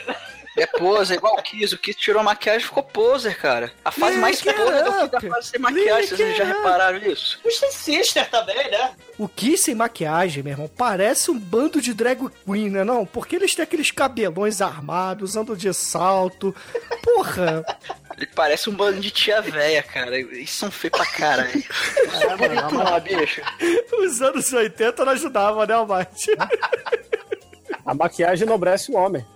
É 0.56 0.66
poser, 0.66 1.16
igual 1.16 1.35
o 1.35 1.43
Kiss. 1.43 1.74
O 1.74 1.78
Kiss 1.78 1.98
tirou 1.98 2.20
a 2.20 2.22
maquiagem 2.22 2.60
e 2.62 2.64
ficou 2.64 2.82
poser, 2.82 3.36
cara. 3.36 3.72
A 3.85 3.90
fase 3.90 4.16
mais 4.18 4.40
poser 4.40 4.85
do 4.85 4.93
que 4.93 5.28
da 5.28 5.35
fase 5.35 5.48
sem 5.48 5.60
maquiagem. 5.60 6.01
Lick 6.02 6.16
Vocês 6.16 6.36
já 6.36 6.44
up. 6.44 6.52
repararam 6.52 6.98
isso? 6.98 7.40
Twisted 7.43 7.72
Sister 7.72 8.31
também, 8.31 8.70
né? 8.70 8.93
O 9.18 9.28
Kiss 9.28 9.64
sem 9.64 9.74
maquiagem, 9.74 10.43
meu 10.43 10.52
irmão, 10.52 10.70
parece 10.76 11.31
um 11.31 11.39
bando 11.39 11.81
de 11.81 11.93
drag 11.93 12.20
queen, 12.47 12.70
né 12.70 12.85
não? 12.85 13.05
Porque 13.05 13.35
eles 13.36 13.55
têm 13.55 13.62
aqueles 13.64 13.90
cabelões 13.90 14.60
armados, 14.60 15.36
andam 15.36 15.56
de 15.56 15.72
salto. 15.74 16.55
Porra! 17.02 17.64
Ele 18.16 18.26
parece 18.26 18.70
um 18.70 18.74
bando 18.74 19.01
de 19.01 19.10
tia 19.10 19.43
véia, 19.43 19.82
cara. 19.82 20.16
Eles 20.16 20.51
são 20.51 20.70
feios 20.70 20.97
pra 20.97 21.06
caralho. 21.06 21.64
É 22.31 22.36
bonito 22.36 22.74
lá, 22.76 23.01
bicho. 23.01 23.43
Os 23.98 24.22
anos 24.22 24.52
80 24.52 25.05
não 25.05 25.12
ajudavam, 25.12 25.66
né, 25.66 25.74
Almighty? 25.74 26.31
A 27.85 27.93
maquiagem 27.93 28.47
enobrece 28.47 28.93
o 28.93 28.94
homem. 28.94 29.26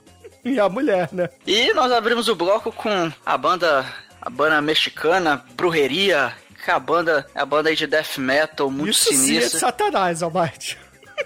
E 0.45 0.59
a 0.59 0.69
mulher, 0.69 1.09
né? 1.13 1.29
E 1.47 1.73
nós 1.75 1.91
abrimos 1.93 2.29
o 2.29 2.35
bloco 2.35 2.73
com 2.73 3.13
a 3.25 3.37
banda, 3.39 3.85
a 4.21 4.31
banda 4.31 4.61
mexicana, 4.61 5.45
Brujeria, 5.55 6.33
que 6.65 6.71
é 6.71 6.75
a 6.75 6.79
banda, 6.79 7.27
é 7.35 7.41
a 7.41 7.47
banda 7.47 7.69
aí 7.69 7.77
de 7.77 7.87
death 7.87 8.19
metal, 8.19 8.71
muito 8.71 8.91
Isso 8.91 9.09
sim 9.11 9.15
é 9.15 9.17
sinistra. 9.41 9.61
satanás, 9.61 10.23
Almighty. 10.23 10.79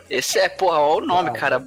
Esse 0.08 0.38
é, 0.38 0.48
porra, 0.48 0.78
olha 0.78 1.04
o 1.04 1.06
nome, 1.06 1.32
cara. 1.32 1.64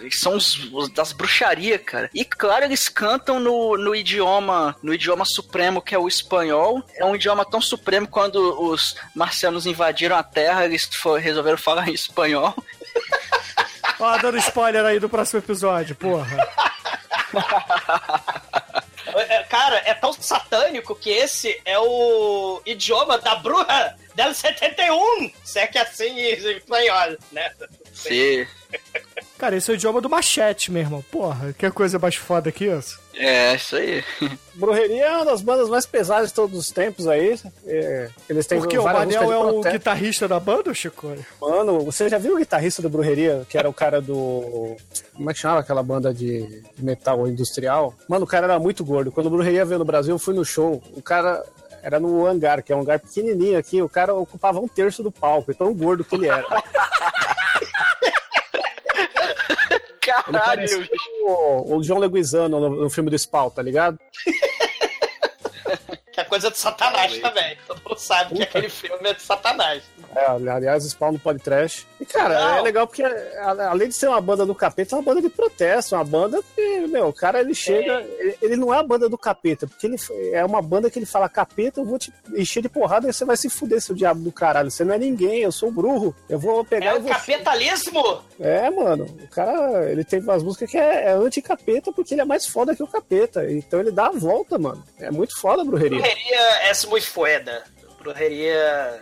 Eles 0.00 0.20
São 0.20 0.36
os, 0.36 0.72
os 0.72 0.88
das 0.90 1.12
bruxarias, 1.12 1.80
cara. 1.84 2.08
E 2.14 2.24
claro, 2.24 2.64
eles 2.64 2.88
cantam 2.88 3.40
no, 3.40 3.76
no 3.76 3.96
idioma 3.96 4.76
no 4.80 4.94
idioma 4.94 5.24
supremo 5.24 5.82
que 5.82 5.94
é 5.94 5.98
o 5.98 6.06
espanhol. 6.06 6.84
É 6.94 7.04
um 7.04 7.16
idioma 7.16 7.44
tão 7.44 7.60
supremo 7.60 8.06
quando 8.06 8.36
os 8.62 8.94
marcianos 9.14 9.66
invadiram 9.66 10.14
a 10.16 10.22
Terra, 10.22 10.64
eles 10.64 10.88
resolveram 11.20 11.58
falar 11.58 11.88
em 11.88 11.94
espanhol. 11.94 12.54
Ó, 13.98 14.18
dando 14.18 14.38
spoiler 14.38 14.84
aí 14.84 15.00
do 15.00 15.08
próximo 15.08 15.40
episódio, 15.40 15.94
porra. 15.96 16.36
É, 19.28 19.42
Cara, 19.44 19.82
é 19.86 19.94
tão 19.94 20.12
satânico 20.12 20.94
que 20.94 21.10
esse 21.10 21.60
é 21.64 21.78
o 21.78 22.60
idioma 22.66 23.18
da 23.18 23.36
bruxa 23.36 23.96
del 24.16 24.34
71. 24.34 25.30
Se 25.44 25.58
é 25.60 25.66
que 25.66 25.78
assim 25.78 26.18
em 26.18 26.32
espanhol, 26.32 27.16
né? 27.30 27.52
Sim. 27.92 28.46
Cara, 29.38 29.54
esse 29.54 29.70
é 29.70 29.74
o 29.74 29.76
idioma 29.76 30.00
do 30.00 30.08
machete, 30.08 30.72
meu 30.72 30.82
irmão. 30.82 31.04
Porra, 31.10 31.52
que 31.52 31.70
coisa 31.70 31.98
mais 31.98 32.16
foda 32.16 32.50
que 32.50 32.64
isso? 32.64 32.98
É, 33.14 33.54
isso 33.54 33.76
aí. 33.76 34.02
Brujeria 34.54 35.04
é 35.04 35.16
uma 35.16 35.26
das 35.26 35.42
bandas 35.42 35.68
mais 35.68 35.84
pesadas 35.84 36.28
de 36.28 36.34
todos 36.34 36.58
os 36.58 36.70
tempos 36.70 37.06
aí. 37.06 37.38
É, 37.66 38.08
eles 38.28 38.46
têm 38.46 38.58
Porque 38.58 38.78
o 38.78 38.84
Manel 38.84 39.22
músicas 39.22 39.30
é 39.30 39.36
o 39.36 39.72
guitarrista 39.72 40.26
da 40.26 40.40
banda, 40.40 40.72
Chico? 40.72 41.14
Mano, 41.40 41.80
você 41.80 42.08
já 42.08 42.16
viu 42.16 42.34
o 42.34 42.38
guitarrista 42.38 42.80
do 42.80 42.88
Brujeria, 42.88 43.46
que 43.48 43.58
era 43.58 43.68
o 43.68 43.74
cara 43.74 44.00
do. 44.00 44.76
Como 45.14 45.30
é 45.30 45.34
que 45.34 45.40
chamava 45.40 45.60
aquela 45.60 45.82
banda 45.82 46.12
de 46.12 46.62
de 46.76 46.84
metal 46.84 47.26
industrial? 47.26 47.94
Mano, 48.08 48.24
o 48.24 48.28
cara 48.28 48.46
era 48.46 48.58
muito 48.58 48.84
gordo. 48.84 49.12
Quando 49.12 49.26
o 49.26 49.30
Brujeria 49.30 49.64
veio 49.64 49.78
no 49.78 49.84
Brasil, 49.84 50.14
eu 50.14 50.18
fui 50.18 50.34
no 50.34 50.44
show. 50.44 50.82
O 50.94 51.02
cara 51.02 51.42
era 51.86 52.00
no 52.00 52.26
hangar, 52.26 52.64
que 52.64 52.72
é 52.72 52.76
um 52.76 52.80
hangar 52.80 52.98
pequenininho 52.98 53.56
aqui. 53.56 53.80
O 53.80 53.88
cara 53.88 54.12
ocupava 54.12 54.58
um 54.58 54.66
terço 54.66 55.04
do 55.04 55.12
palco, 55.12 55.54
tão 55.54 55.72
gordo 55.72 56.04
que 56.04 56.16
ele 56.16 56.26
era. 56.26 56.44
Ele 56.44 56.62
Caralho, 60.00 60.88
o, 61.22 61.76
o 61.76 61.80
John 61.82 61.98
Leguizano 61.98 62.58
no, 62.58 62.70
no 62.70 62.90
filme 62.90 63.08
do 63.08 63.16
Spawn, 63.16 63.50
tá 63.50 63.62
ligado? 63.62 64.00
Que 66.10 66.20
é 66.20 66.24
coisa 66.24 66.50
de 66.50 66.58
satanás 66.58 67.18
também. 67.18 67.56
Todo 67.68 67.80
mundo 67.86 67.98
sabe 67.98 68.34
que 68.34 68.42
aquele 68.42 68.68
filme 68.68 69.08
é 69.08 69.14
de 69.14 69.22
satanás. 69.22 69.84
É, 70.16 70.50
aliás, 70.50 70.82
Spawn 70.84 71.12
no 71.12 71.18
podcast. 71.18 71.86
E, 72.00 72.06
cara, 72.06 72.34
Não. 72.40 72.56
é 72.56 72.62
legal 72.62 72.86
porque, 72.86 73.02
além 73.02 73.88
de 73.88 73.94
ser 73.94 74.08
uma 74.08 74.20
banda 74.20 74.46
do 74.46 74.54
capeta, 74.54 74.94
é 74.94 74.98
uma 74.98 75.04
banda 75.04 75.20
de 75.20 75.28
protesto. 75.28 75.94
Uma 75.94 76.04
banda 76.04 76.40
que, 76.54 76.86
meu, 76.86 77.08
o 77.08 77.12
cara, 77.12 77.40
ele 77.40 77.54
chega... 77.54 78.00
Ele, 78.18 78.38
ele 78.40 78.56
não 78.56 78.72
é 78.72 78.78
a 78.78 78.82
banda 78.82 79.10
do 79.10 79.18
capeta, 79.18 79.66
porque 79.66 79.86
ele 79.86 79.96
é 80.32 80.42
uma 80.42 80.62
banda 80.62 80.90
que 80.90 80.98
ele 80.98 81.04
fala, 81.04 81.28
capeta, 81.28 81.80
eu 81.80 81.84
vou 81.84 81.98
te 81.98 82.10
encher 82.34 82.62
de 82.62 82.68
porrada 82.70 83.06
e 83.06 83.12
você 83.12 83.26
vai 83.26 83.36
se 83.36 83.50
fuder, 83.50 83.78
seu 83.80 83.94
diabo 83.94 84.20
do 84.20 84.32
caralho. 84.32 84.70
Você 84.70 84.84
não 84.84 84.94
é 84.94 84.98
ninguém, 84.98 85.40
eu 85.40 85.52
sou 85.52 85.68
o 85.68 85.72
Brujo. 85.72 86.14
Eu 86.30 86.38
vou 86.38 86.64
pegar 86.64 86.86
É 86.86 86.94
o 86.94 87.02
vou... 87.02 87.10
capitalismo! 87.12 88.22
É, 88.40 88.70
mano, 88.70 89.04
o 89.22 89.28
cara, 89.28 89.90
ele 89.90 90.02
tem 90.02 90.20
umas 90.20 90.42
músicas 90.42 90.70
que 90.70 90.78
é, 90.78 91.08
é 91.08 91.12
anti-capeta 91.12 91.92
porque 91.92 92.14
ele 92.14 92.22
é 92.22 92.24
mais 92.24 92.46
foda 92.46 92.74
que 92.74 92.82
o 92.82 92.86
capeta. 92.86 93.50
Então 93.50 93.80
ele 93.80 93.90
dá 93.90 94.06
a 94.06 94.12
volta, 94.12 94.58
mano. 94.58 94.82
É 94.98 95.10
muito 95.10 95.38
foda 95.38 95.60
a 95.60 95.64
brujeria. 95.64 95.98
Brujeria 96.00 96.40
é 96.62 96.72
muito 96.88 97.06
foda. 97.06 97.62
Brujeria 97.98 99.00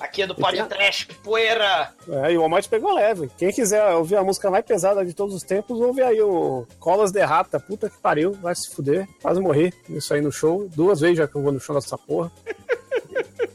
aqui 0.00 0.26
do 0.26 0.34
podcast, 0.34 1.06
poeira. 1.22 1.92
É, 2.08 2.32
e 2.32 2.38
o 2.38 2.42
Almighty 2.42 2.68
pegou 2.68 2.94
leve. 2.94 3.30
Quem 3.36 3.52
quiser 3.52 3.84
ouvir 3.92 4.16
a 4.16 4.24
música 4.24 4.50
mais 4.50 4.64
pesada 4.64 5.04
de 5.04 5.12
todos 5.12 5.34
os 5.34 5.42
tempos, 5.42 5.78
ouve 5.80 6.02
aí 6.02 6.20
o 6.20 6.66
Colas 6.78 7.12
de 7.12 7.22
Rata. 7.22 7.60
Puta 7.60 7.90
que 7.90 7.98
pariu, 7.98 8.32
vai 8.32 8.54
se 8.54 8.70
fuder. 8.70 9.06
Quase 9.22 9.40
morri 9.40 9.72
isso 9.88 10.12
aí 10.14 10.20
no 10.20 10.32
show. 10.32 10.68
Duas 10.74 11.00
vezes 11.00 11.18
já 11.18 11.28
que 11.28 11.36
eu 11.36 11.42
vou 11.42 11.52
no 11.52 11.60
show 11.60 11.74
dessa 11.74 11.98
porra. 11.98 12.32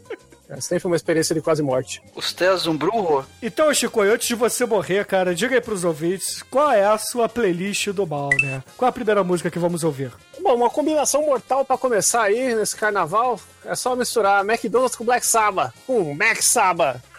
É 0.57 0.61
sempre 0.61 0.88
uma 0.88 0.95
experiência 0.95 1.36
de 1.36 1.41
quase 1.41 1.61
morte. 1.61 2.02
Usted 2.15 2.68
um 2.68 2.77
brujo? 2.77 3.26
Então, 3.41 3.73
Chico, 3.73 4.02
antes 4.02 4.27
de 4.27 4.36
você 4.36 4.65
morrer, 4.65 5.06
cara, 5.06 5.36
diga 5.36 5.56
aí 5.56 5.61
pros 5.61 5.84
ouvintes 5.84 6.41
qual 6.44 6.72
é 6.72 6.86
a 6.86 6.98
sua 6.98 7.27
playlist 7.27 7.90
do 7.90 8.07
mal, 8.07 8.30
né? 8.41 8.64
Qual 8.77 8.88
a 8.88 8.91
primeira 8.91 9.23
música 9.23 9.52
que 9.52 9.60
vamos 9.60 9.84
ouvir? 9.84 10.11
Bom, 10.41 10.56
uma 10.56 10.69
combinação 10.69 11.26
mortal 11.26 11.65
pra 11.65 11.77
começar 11.77 12.23
aí 12.23 12.56
nesse 12.56 12.76
carnaval 12.76 13.40
é 13.65 13.76
só 13.76 13.95
misturar 13.95 14.44
McDonald's 14.48 14.95
com 14.95 15.03
Black 15.03 15.26
Sabbath. 15.26 15.73
Com 15.86 16.14
Mac 16.14 16.41
Sabbath. 16.41 17.02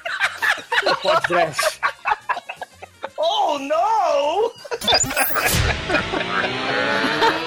Oh, 3.19 3.59
no! 3.59 4.53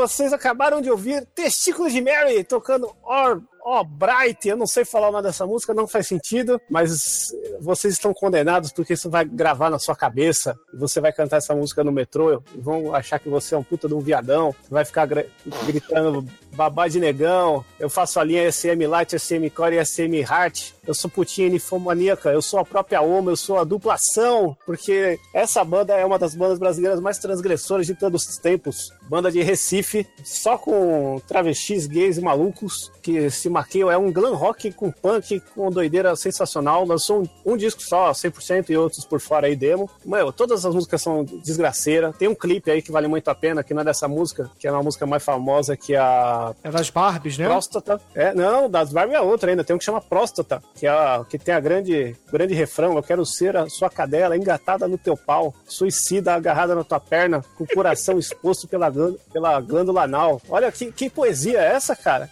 vocês 0.00 0.32
acabaram 0.32 0.80
de 0.80 0.90
ouvir 0.90 1.26
Testículos 1.34 1.92
de 1.92 2.00
Mary 2.00 2.42
tocando 2.42 2.90
Or, 3.02 3.42
Ó 3.62 3.84
Bright. 3.84 4.48
Eu 4.48 4.56
não 4.56 4.66
sei 4.66 4.84
falar 4.84 5.08
o 5.08 5.12
nome 5.12 5.24
dessa 5.24 5.46
música, 5.46 5.74
não 5.74 5.86
faz 5.86 6.06
sentido, 6.06 6.60
mas 6.70 7.34
vocês 7.60 7.94
estão 7.94 8.12
condenados 8.14 8.72
porque 8.72 8.94
isso 8.94 9.10
vai 9.10 9.24
gravar 9.24 9.70
na 9.70 9.78
sua 9.78 9.94
cabeça. 9.94 10.58
Você 10.74 11.00
vai 11.00 11.12
cantar 11.12 11.36
essa 11.38 11.54
música 11.54 11.84
no 11.84 11.92
metrô 11.92 12.42
vão 12.56 12.94
achar 12.94 13.18
que 13.18 13.28
você 13.28 13.54
é 13.54 13.58
um 13.58 13.62
puta 13.62 13.86
de 13.88 13.94
um 13.94 14.00
viadão. 14.00 14.54
Vai 14.70 14.84
ficar 14.84 15.06
gr- 15.06 15.26
gritando 15.66 16.24
babá 16.54 16.88
de 16.88 16.98
negão. 17.00 17.64
Eu 17.78 17.88
faço 17.88 18.18
a 18.20 18.24
linha 18.24 18.50
SM 18.50 18.86
Light, 18.86 19.18
SM 19.18 19.48
Core 19.54 19.76
e 19.76 19.84
SM 19.84 20.14
Heart. 20.22 20.72
Eu 20.86 20.94
sou 20.94 21.08
putinha 21.10 21.48
ninfomaníaca, 21.48 22.30
eu 22.30 22.42
sou 22.42 22.58
a 22.58 22.64
própria 22.64 23.00
Oma, 23.00 23.30
eu 23.30 23.36
sou 23.36 23.58
a 23.58 23.64
duplação, 23.64 24.56
porque 24.66 25.20
essa 25.32 25.62
banda 25.62 25.94
é 25.94 26.04
uma 26.04 26.18
das 26.18 26.34
bandas 26.34 26.58
brasileiras 26.58 26.98
mais 26.98 27.18
transgressoras 27.18 27.86
de 27.86 27.94
todos 27.94 28.26
os 28.28 28.38
tempos. 28.38 28.92
Banda 29.08 29.30
de 29.30 29.40
Recife, 29.42 30.06
só 30.24 30.56
com 30.58 31.20
travestis, 31.28 31.86
gays 31.86 32.16
e 32.18 32.20
malucos, 32.20 32.90
que 33.02 33.30
se 33.30 33.48
maquiam. 33.48 33.90
É 33.90 33.96
um 33.96 34.10
glam 34.10 34.34
rock 34.34 34.72
com 34.72 34.90
punk, 34.90 35.40
com 35.54 35.70
doideira 35.70 36.16
sensacional. 36.16 36.84
Lançou 36.84 37.22
um, 37.22 37.28
um 37.52 37.56
disco 37.56 37.82
só, 37.82 38.12
100%, 38.12 38.70
e 38.70 38.76
outros 38.76 39.04
por 39.04 39.20
fora 39.20 39.46
aí, 39.46 39.56
demo. 39.56 39.88
Meu, 40.04 40.32
todas 40.32 40.64
as 40.64 40.74
músicas 40.74 41.02
são 41.02 41.24
desgraceira. 41.24 42.12
Tem 42.12 42.28
um 42.28 42.34
clipe 42.34 42.70
aí 42.70 42.82
que 42.82 42.92
vale 42.92 43.08
muito 43.08 43.28
a 43.28 43.34
pena, 43.34 43.62
que 43.62 43.74
não 43.74 43.82
é 43.82 43.84
dessa 43.84 44.08
música, 44.08 44.50
que 44.58 44.66
é 44.66 44.72
uma 44.72 44.82
música 44.82 45.06
mais 45.06 45.22
famosa, 45.22 45.76
que 45.76 45.94
é 45.94 45.98
a 45.98 46.54
É 46.62 46.70
das 46.70 46.90
Barbies, 46.90 47.38
né? 47.38 47.46
Próstata. 47.46 48.00
É, 48.14 48.34
não, 48.34 48.68
das 48.68 48.92
Barbie 48.92 49.14
é 49.14 49.20
outra 49.20 49.50
ainda. 49.50 49.64
Tem 49.64 49.74
um 49.74 49.78
que 49.78 49.84
chama 49.84 50.00
Próstata, 50.00 50.62
que, 50.74 50.86
é 50.86 50.90
a, 50.90 51.24
que 51.28 51.38
tem 51.38 51.54
a 51.54 51.60
grande, 51.60 52.16
grande 52.30 52.54
refrão. 52.54 52.96
Eu 52.96 53.02
quero 53.02 53.24
ser 53.24 53.56
a 53.56 53.68
sua 53.68 53.90
cadela 53.90 54.36
engatada 54.36 54.88
no 54.88 54.98
teu 54.98 55.16
pau, 55.16 55.54
suicida 55.66 56.34
agarrada 56.34 56.74
na 56.74 56.84
tua 56.84 57.00
perna, 57.00 57.44
com 57.56 57.64
o 57.64 57.66
coração 57.66 58.18
exposto 58.20 58.66
pela, 58.66 58.92
pela 59.32 59.60
glândula 59.60 60.02
anal. 60.02 60.40
Olha 60.48 60.70
que, 60.72 60.90
que 60.92 61.10
poesia 61.10 61.60
é 61.60 61.74
essa, 61.74 61.94
cara? 61.94 62.30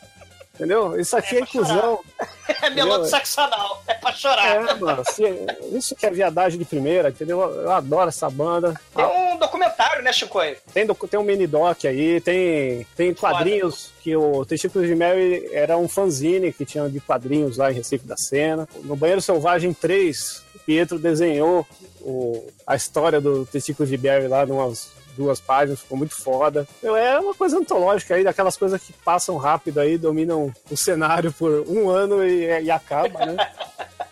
Entendeu? 0.58 0.98
Isso 1.00 1.16
aqui 1.16 1.36
é, 1.36 1.40
inclusão. 1.40 2.00
É 2.62 2.70
de 2.70 3.10
sexo 3.10 3.40
anal. 3.42 3.82
É 3.86 3.92
pra 3.94 4.10
chorar. 4.10 4.46
É, 4.70 4.74
mano, 4.74 5.02
se- 5.04 5.22
isso 5.70 5.94
que 5.94 6.06
é 6.06 6.10
viadagem 6.10 6.58
de 6.58 6.64
primeira, 6.64 7.10
entendeu? 7.10 7.40
Eu 7.42 7.70
adoro 7.70 8.08
essa 8.08 8.28
banda. 8.30 8.74
Tem 8.96 9.04
um 9.04 9.36
documentário, 9.36 10.02
né, 10.02 10.10
Chico? 10.14 10.40
Tem, 10.72 10.86
tem 10.86 11.20
um 11.20 11.22
mini 11.22 11.46
doc 11.46 11.84
aí, 11.84 12.20
tem, 12.22 12.86
tem 12.96 13.12
quadrinhos 13.12 13.90
que 14.02 14.16
o 14.16 14.46
Testículos 14.46 14.88
de 14.88 14.94
Mary 14.94 15.46
era 15.52 15.76
um 15.76 15.86
fanzine 15.86 16.50
que 16.52 16.64
tinha 16.64 16.88
de 16.88 17.00
quadrinhos 17.00 17.58
lá 17.58 17.70
em 17.70 17.74
Recife 17.74 18.06
da 18.06 18.16
Cena. 18.16 18.66
No 18.82 18.96
Banheiro 18.96 19.20
Selvagem 19.20 19.74
3, 19.74 20.42
o 20.56 20.58
Pietro 20.60 20.98
desenhou 20.98 21.66
o- 22.00 22.46
a 22.66 22.74
história 22.74 23.20
do 23.20 23.44
Testículos 23.44 23.90
de 23.90 23.98
Mary 23.98 24.26
lá 24.26 24.46
numas 24.46 24.90
duas 25.18 25.40
páginas, 25.40 25.80
ficou 25.80 25.98
muito 25.98 26.14
foda. 26.14 26.66
Meu, 26.82 26.96
é 26.96 27.18
uma 27.18 27.34
coisa 27.34 27.58
antológica 27.58 28.14
aí, 28.14 28.22
daquelas 28.22 28.56
coisas 28.56 28.80
que 28.80 28.92
passam 28.92 29.36
rápido 29.36 29.80
aí, 29.80 29.98
dominam 29.98 30.52
o 30.70 30.76
cenário 30.76 31.32
por 31.32 31.64
um 31.68 31.90
ano 31.90 32.24
e, 32.24 32.62
e 32.62 32.70
acaba, 32.70 33.26
né? 33.26 33.50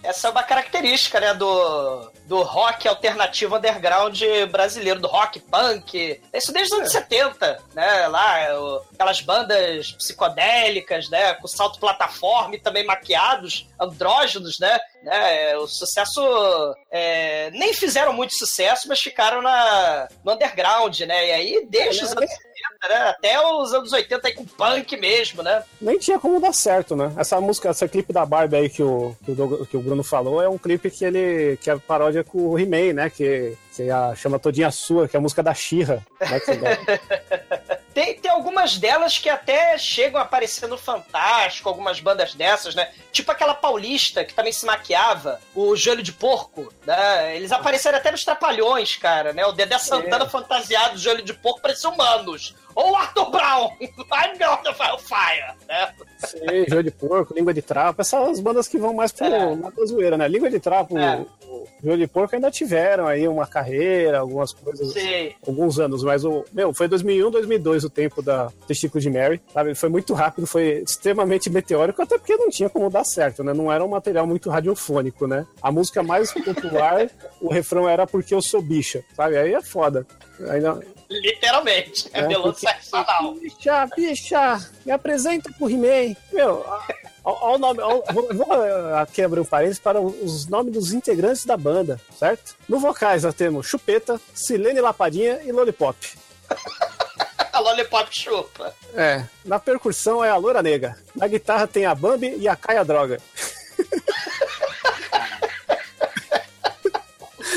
Essa 0.03 0.27
é 0.28 0.31
uma 0.33 0.43
característica, 0.43 1.20
né, 1.20 1.33
do, 1.33 2.11
do 2.27 2.43
rock 2.43 2.86
alternativo 2.89 3.57
underground 3.57 4.20
brasileiro, 4.51 5.01
do 5.01 5.09
rock 5.09 5.39
punk. 5.40 6.20
Isso 6.35 6.53
desde 6.53 6.74
os 6.74 6.81
anos 6.81 6.93
70, 6.93 7.62
né? 7.73 8.09
Lá, 8.09 8.61
o- 8.61 8.82
aquelas 8.93 9.20
bandas 9.20 9.93
psicodélicas, 9.93 11.09
né? 11.09 11.35
Com 11.35 11.47
salto 11.47 11.78
plataforma 11.78 12.55
e 12.57 12.61
também 12.61 12.85
maquiados, 12.85 13.69
andrógenos, 13.81 14.59
né? 14.59 14.78
né 15.03 15.57
o 15.57 15.66
sucesso. 15.69 16.20
é, 16.90 17.51
nem 17.53 17.73
fizeram 17.73 18.12
muito 18.12 18.35
sucesso, 18.35 18.89
mas 18.89 19.01
ficaram 19.01 19.40
na, 19.40 20.09
no 20.24 20.32
underground, 20.32 20.98
né? 21.01 21.28
E 21.28 21.32
aí, 21.32 21.66
desde 21.69 22.05
os 22.05 22.12
anos 22.12 22.31
70, 22.31 22.45
né? 22.89 23.09
Até 23.11 23.40
os 23.40 23.73
anos 23.73 23.93
80 23.93 24.27
aí 24.27 24.35
com 24.35 24.44
punk 24.44 24.97
mesmo, 24.97 25.43
né? 25.43 25.62
nem 25.81 25.98
tinha 25.98 26.19
como 26.19 26.40
dar 26.40 26.53
certo, 26.53 26.97
né? 26.97 27.12
Essa 27.16 27.40
música, 27.40 27.70
esse 27.70 27.89
clipe 27.89 28.12
da 28.12 28.24
Barbie 28.27 28.57
aí 28.57 28.69
que 28.69 28.82
o, 28.82 29.16
que 29.24 29.31
o, 29.31 29.66
que 29.66 29.77
o 29.77 29.81
Bruno 29.81 30.03
falou 30.03 30.43
é 30.43 30.48
um 30.48 30.59
clipe 30.59 30.90
que 30.90 31.05
ele 31.05 31.57
que 31.59 31.70
é 31.70 31.77
paródia 31.78 32.24
com 32.24 32.39
o 32.39 32.59
He-Man, 32.59 32.94
né? 32.94 33.11
Que, 33.11 33.57
que 33.74 33.90
a, 33.90 34.15
chama 34.15 34.39
Todinha 34.39 34.70
Sua, 34.70 35.09
que 35.09 35.16
é 35.16 35.19
a 35.19 35.23
música 35.23 35.43
da 35.43 35.55
Xirra. 35.55 36.05
Né? 36.20 36.40
É- 36.48 37.77
Tem, 37.97 38.15
tem 38.20 38.31
algumas 38.31 38.77
delas 38.77 39.16
que 39.16 39.27
até 39.27 39.78
chegam 39.78 40.20
a 40.20 40.24
aparecer 40.24 40.69
no 40.69 40.77
Fantástico, 40.77 41.66
algumas 41.66 41.98
bandas 41.98 42.35
dessas, 42.35 42.74
né? 42.74 42.93
Tipo 43.11 43.32
aquela 43.32 43.55
paulista 43.55 44.23
que 44.23 44.35
também 44.35 44.53
se 44.53 44.66
maquiava, 44.66 45.40
o 45.55 45.74
Joelho 45.74 46.03
de 46.03 46.12
Porco, 46.12 46.70
né? 46.85 47.35
Eles 47.35 47.51
apareceram 47.53 47.97
até 47.97 48.11
nos 48.11 48.23
Trapalhões, 48.23 48.97
cara, 48.97 49.32
né? 49.32 49.47
O 49.47 49.53
Dedé 49.53 49.78
Santana 49.78 50.28
fantasiado, 50.28 50.98
Joelho 50.98 51.23
de 51.23 51.32
Porco, 51.32 51.62
parecia 51.62 51.89
humanos. 51.89 52.55
Ou 52.77 52.93
o 52.93 52.94
Arthur 52.97 53.31
Brown, 53.31 53.70
I'm 53.81 54.39
going 54.39 54.62
to 54.65 54.74
fire, 54.98 55.55
né? 55.66 55.94
Sim, 56.19 56.39
Joelho 56.69 56.82
de 56.85 56.90
Porco, 56.90 57.32
Língua 57.35 57.55
de 57.55 57.62
Trapo, 57.62 58.03
essas 58.03 58.39
bandas 58.39 58.69
que 58.69 58.77
vão 58.78 58.93
mais 58.93 59.12
pro, 59.12 59.27
pra 59.28 59.86
zoeira, 59.86 60.16
né? 60.19 60.28
Língua 60.28 60.51
de 60.51 60.61
Trapo, 60.61 60.97
É. 60.98 61.24
de 61.97 62.07
Porco 62.07 62.35
ainda 62.35 62.51
tiveram 62.51 63.07
aí 63.07 63.27
uma 63.27 63.47
carreira, 63.47 64.19
algumas 64.19 64.53
coisas, 64.53 64.93
Sim. 64.93 65.32
alguns 65.47 65.78
anos, 65.78 66.03
mas 66.05 66.24
o, 66.24 66.44
meu, 66.53 66.74
foi 66.74 66.86
2001, 66.86 67.31
2002 67.31 67.85
o 67.85 67.90
tempo 67.90 68.20
da 68.20 68.51
Testículo 68.66 69.01
de 69.01 69.11
Mary, 69.11 69.40
sabe? 69.55 69.74
Foi 69.74 69.89
muito 69.89 70.12
rápido, 70.12 70.47
foi 70.47 70.82
extremamente 70.86 71.48
meteórico, 71.48 72.03
até 72.03 72.19
porque 72.19 72.36
não 72.36 72.51
tinha 72.51 72.69
como 72.69 72.90
dar 72.90 73.05
certo, 73.05 73.43
né? 73.43 73.55
Não 73.55 73.73
era 73.73 73.82
um 73.85 73.89
material 73.89 74.27
muito 74.27 74.51
radiofônico, 74.51 75.27
né? 75.27 75.47
A 75.62 75.73
música 75.73 76.03
mais 76.03 76.31
popular, 76.32 77.09
o 77.40 77.48
refrão 77.51 77.89
era 77.89 78.07
Porque 78.07 78.35
Eu 78.35 78.43
Sou 78.43 78.61
Bicha, 78.61 79.03
sabe? 79.15 79.39
Aí 79.39 79.55
é 79.55 79.62
foda. 79.62 80.07
Ainda, 80.51 80.78
Literalmente. 81.11 82.09
É, 82.12 82.20
É, 82.20 82.27
melão 82.27 82.53
porque- 82.53 82.66
sexual. 82.66 83.35
Bicha, 83.35 83.87
bicha, 83.97 84.70
me 84.85 84.93
apresenta 84.93 85.51
pro 85.57 85.70
He-Man. 85.70 86.16
Meu, 86.33 86.65
olha 87.24 87.55
o 87.55 87.59
nome. 87.59 87.81
vou, 88.12 88.28
vou 88.35 88.53
aqui 88.97 89.23
abrir 89.23 89.41
um 89.41 89.45
parênteses 89.45 89.78
para 89.78 90.01
os 90.01 90.47
nomes 90.47 90.73
dos 90.73 90.93
integrantes 90.93 91.45
da 91.45 91.57
banda, 91.57 92.01
certo? 92.19 92.57
No 92.69 92.78
vocais 92.81 93.23
nós 93.23 93.35
temos 93.35 93.66
Chupeta, 93.66 94.20
Silene 94.35 94.81
Lapadinha 94.81 95.41
e 95.45 95.53
Lollipop. 95.53 95.97
A 97.53 97.59
Lollipop 97.61 98.09
chupa. 98.11 98.74
É. 98.95 99.24
Na 99.45 99.59
percussão 99.59 100.24
é 100.24 100.31
a 100.31 100.37
Loura 100.37 100.62
Negra. 100.62 100.97
Na 101.15 101.27
guitarra 101.28 101.66
tem 101.66 101.87
a 101.87 101.95
Bambi 101.95 102.35
e 102.37 102.49
a 102.49 102.57
Caia 102.57 102.85
Droga. 102.85 103.20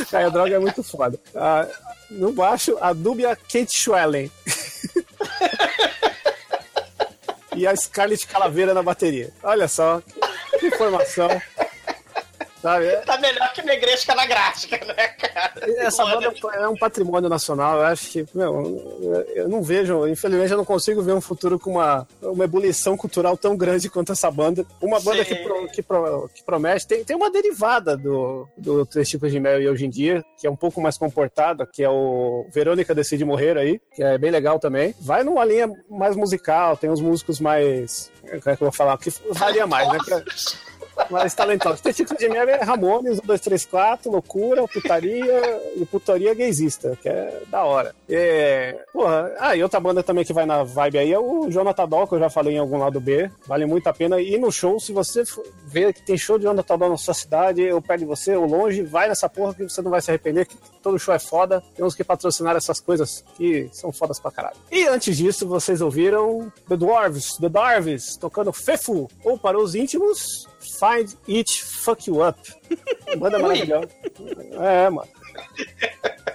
Caia 0.09 0.31
Droga 0.31 0.55
é 0.55 0.59
muito 0.59 0.83
foda. 0.83 1.19
Ah, 1.35 1.67
no 2.09 2.31
baixo, 2.31 2.77
a 2.81 2.93
Dúbia 2.93 3.35
Kate 3.35 3.71
Schwellen. 3.71 4.31
e 7.55 7.67
a 7.67 7.75
Scarlett 7.75 8.25
Calaveira 8.25 8.73
na 8.73 8.81
bateria. 8.81 9.31
Olha 9.43 9.67
só, 9.67 10.01
que 10.59 10.67
informação. 10.67 11.29
Sabe? 12.61 12.87
Tá 13.05 13.17
melhor 13.17 13.53
que 13.53 13.61
Negresca 13.61 14.13
na 14.15 14.25
gráfica, 14.25 14.77
né, 14.85 15.07
cara? 15.07 15.53
Essa 15.77 16.03
banda 16.03 16.33
é 16.55 16.67
um 16.67 16.75
patrimônio 16.75 17.29
nacional. 17.29 17.77
Eu 17.77 17.85
acho 17.85 18.09
que, 18.11 18.25
meu, 18.33 19.25
eu 19.33 19.47
não 19.47 19.61
vejo, 19.63 20.05
infelizmente, 20.07 20.51
eu 20.51 20.57
não 20.57 20.65
consigo 20.65 21.01
ver 21.01 21.13
um 21.13 21.21
futuro 21.21 21.57
com 21.57 21.71
uma, 21.71 22.05
uma 22.21 22.43
ebulição 22.43 22.97
cultural 22.97 23.37
tão 23.37 23.55
grande 23.55 23.89
quanto 23.89 24.11
essa 24.11 24.29
banda. 24.29 24.65
Uma 24.81 24.99
banda 24.99 25.23
que, 25.23 25.35
pro- 25.35 25.67
que, 25.69 25.81
pro- 25.81 26.29
que 26.33 26.43
promete. 26.43 26.85
Tem, 26.85 27.03
tem 27.03 27.15
uma 27.15 27.31
derivada 27.31 27.95
do, 27.95 28.47
do 28.57 28.85
Três 28.85 29.07
Tipos 29.09 29.31
de 29.31 29.39
Mel 29.39 29.61
e 29.61 29.69
hoje 29.69 29.85
em 29.85 29.89
dia, 29.89 30.23
que 30.37 30.45
é 30.45 30.49
um 30.51 30.55
pouco 30.55 30.81
mais 30.81 30.97
comportada, 30.97 31.65
que 31.65 31.81
é 31.83 31.89
o 31.89 32.45
Verônica 32.51 32.93
Decide 32.93 33.23
Morrer 33.23 33.57
aí, 33.57 33.79
que 33.95 34.03
é 34.03 34.17
bem 34.17 34.31
legal 34.31 34.59
também. 34.59 34.93
Vai 34.99 35.23
numa 35.23 35.45
linha 35.45 35.71
mais 35.89 36.15
musical, 36.15 36.75
tem 36.75 36.89
uns 36.89 36.99
músicos 37.01 37.39
mais. 37.39 38.11
Como 38.21 38.35
é 38.35 38.39
que 38.41 38.49
eu 38.49 38.57
vou 38.67 38.71
falar? 38.71 38.97
Que 38.97 39.09
varia 39.31 39.65
mais, 39.65 39.87
né? 39.89 39.97
Que- 40.03 40.68
mais 41.09 41.33
talentosos. 41.33 41.81
Testículo 41.81 42.17
de 42.17 42.29
Mel 42.29 42.47
é 42.49 42.63
Ramones, 42.63 43.19
1, 43.19 43.25
2, 43.25 43.41
3, 43.41 43.65
4, 43.65 44.11
Loucura, 44.11 44.67
Putaria 44.67 45.61
e 45.75 45.85
Putaria 45.85 46.33
Gaysista, 46.33 46.97
que 47.01 47.09
é 47.09 47.41
da 47.47 47.63
hora. 47.63 47.95
É, 48.07 48.85
porra, 48.91 49.31
ah, 49.39 49.55
e 49.55 49.63
outra 49.63 49.79
banda 49.79 50.03
também 50.03 50.23
que 50.23 50.33
vai 50.33 50.45
na 50.45 50.63
vibe 50.63 50.97
aí 50.97 51.13
é 51.13 51.19
o 51.19 51.49
Jonathan 51.49 51.87
Doll, 51.87 52.07
que 52.07 52.15
eu 52.15 52.19
já 52.19 52.29
falei 52.29 52.55
em 52.55 52.59
algum 52.59 52.77
lado 52.77 52.99
B. 52.99 53.29
Vale 53.47 53.65
muito 53.65 53.87
a 53.87 53.93
pena 53.93 54.19
ir 54.19 54.39
no 54.39 54.51
show. 54.51 54.79
Se 54.79 54.91
você 54.91 55.23
ver 55.65 55.93
que 55.93 56.01
tem 56.01 56.17
show 56.17 56.37
de 56.37 56.45
Jonathan 56.45 56.77
Doll 56.77 56.89
na 56.89 56.97
sua 56.97 57.13
cidade, 57.13 57.61
perto 57.87 57.99
de 57.99 58.05
você, 58.05 58.35
ou 58.35 58.45
longe, 58.45 58.83
vai 58.83 59.07
nessa 59.07 59.29
porra 59.29 59.53
que 59.53 59.63
você 59.63 59.81
não 59.81 59.91
vai 59.91 60.01
se 60.01 60.11
arrepender, 60.11 60.45
que 60.45 60.57
todo 60.81 60.99
show 60.99 61.13
é 61.13 61.19
foda. 61.19 61.63
Temos 61.75 61.95
que 61.95 62.03
patrocinar 62.03 62.55
essas 62.55 62.79
coisas 62.79 63.23
que 63.35 63.69
são 63.71 63.91
fodas 63.91 64.19
pra 64.19 64.31
caralho. 64.31 64.57
E 64.71 64.85
antes 64.87 65.17
disso, 65.17 65.47
vocês 65.47 65.81
ouviram 65.81 66.51
The 66.67 66.75
Dwarves, 66.75 67.37
The 67.37 67.49
Dwarves, 67.49 68.17
tocando 68.17 68.51
Fefu, 68.51 69.09
ou 69.23 69.37
para 69.37 69.57
os 69.57 69.75
íntimos, 69.75 70.47
Find 70.59 71.15
It 71.27 71.49
Fuck 71.51 72.07
You 72.07 72.21
Up. 72.27 72.39
Banda 73.17 73.37
Ui. 73.37 73.43
maravilhosa. 73.43 73.89
É, 74.53 74.89
mano. 74.89 75.07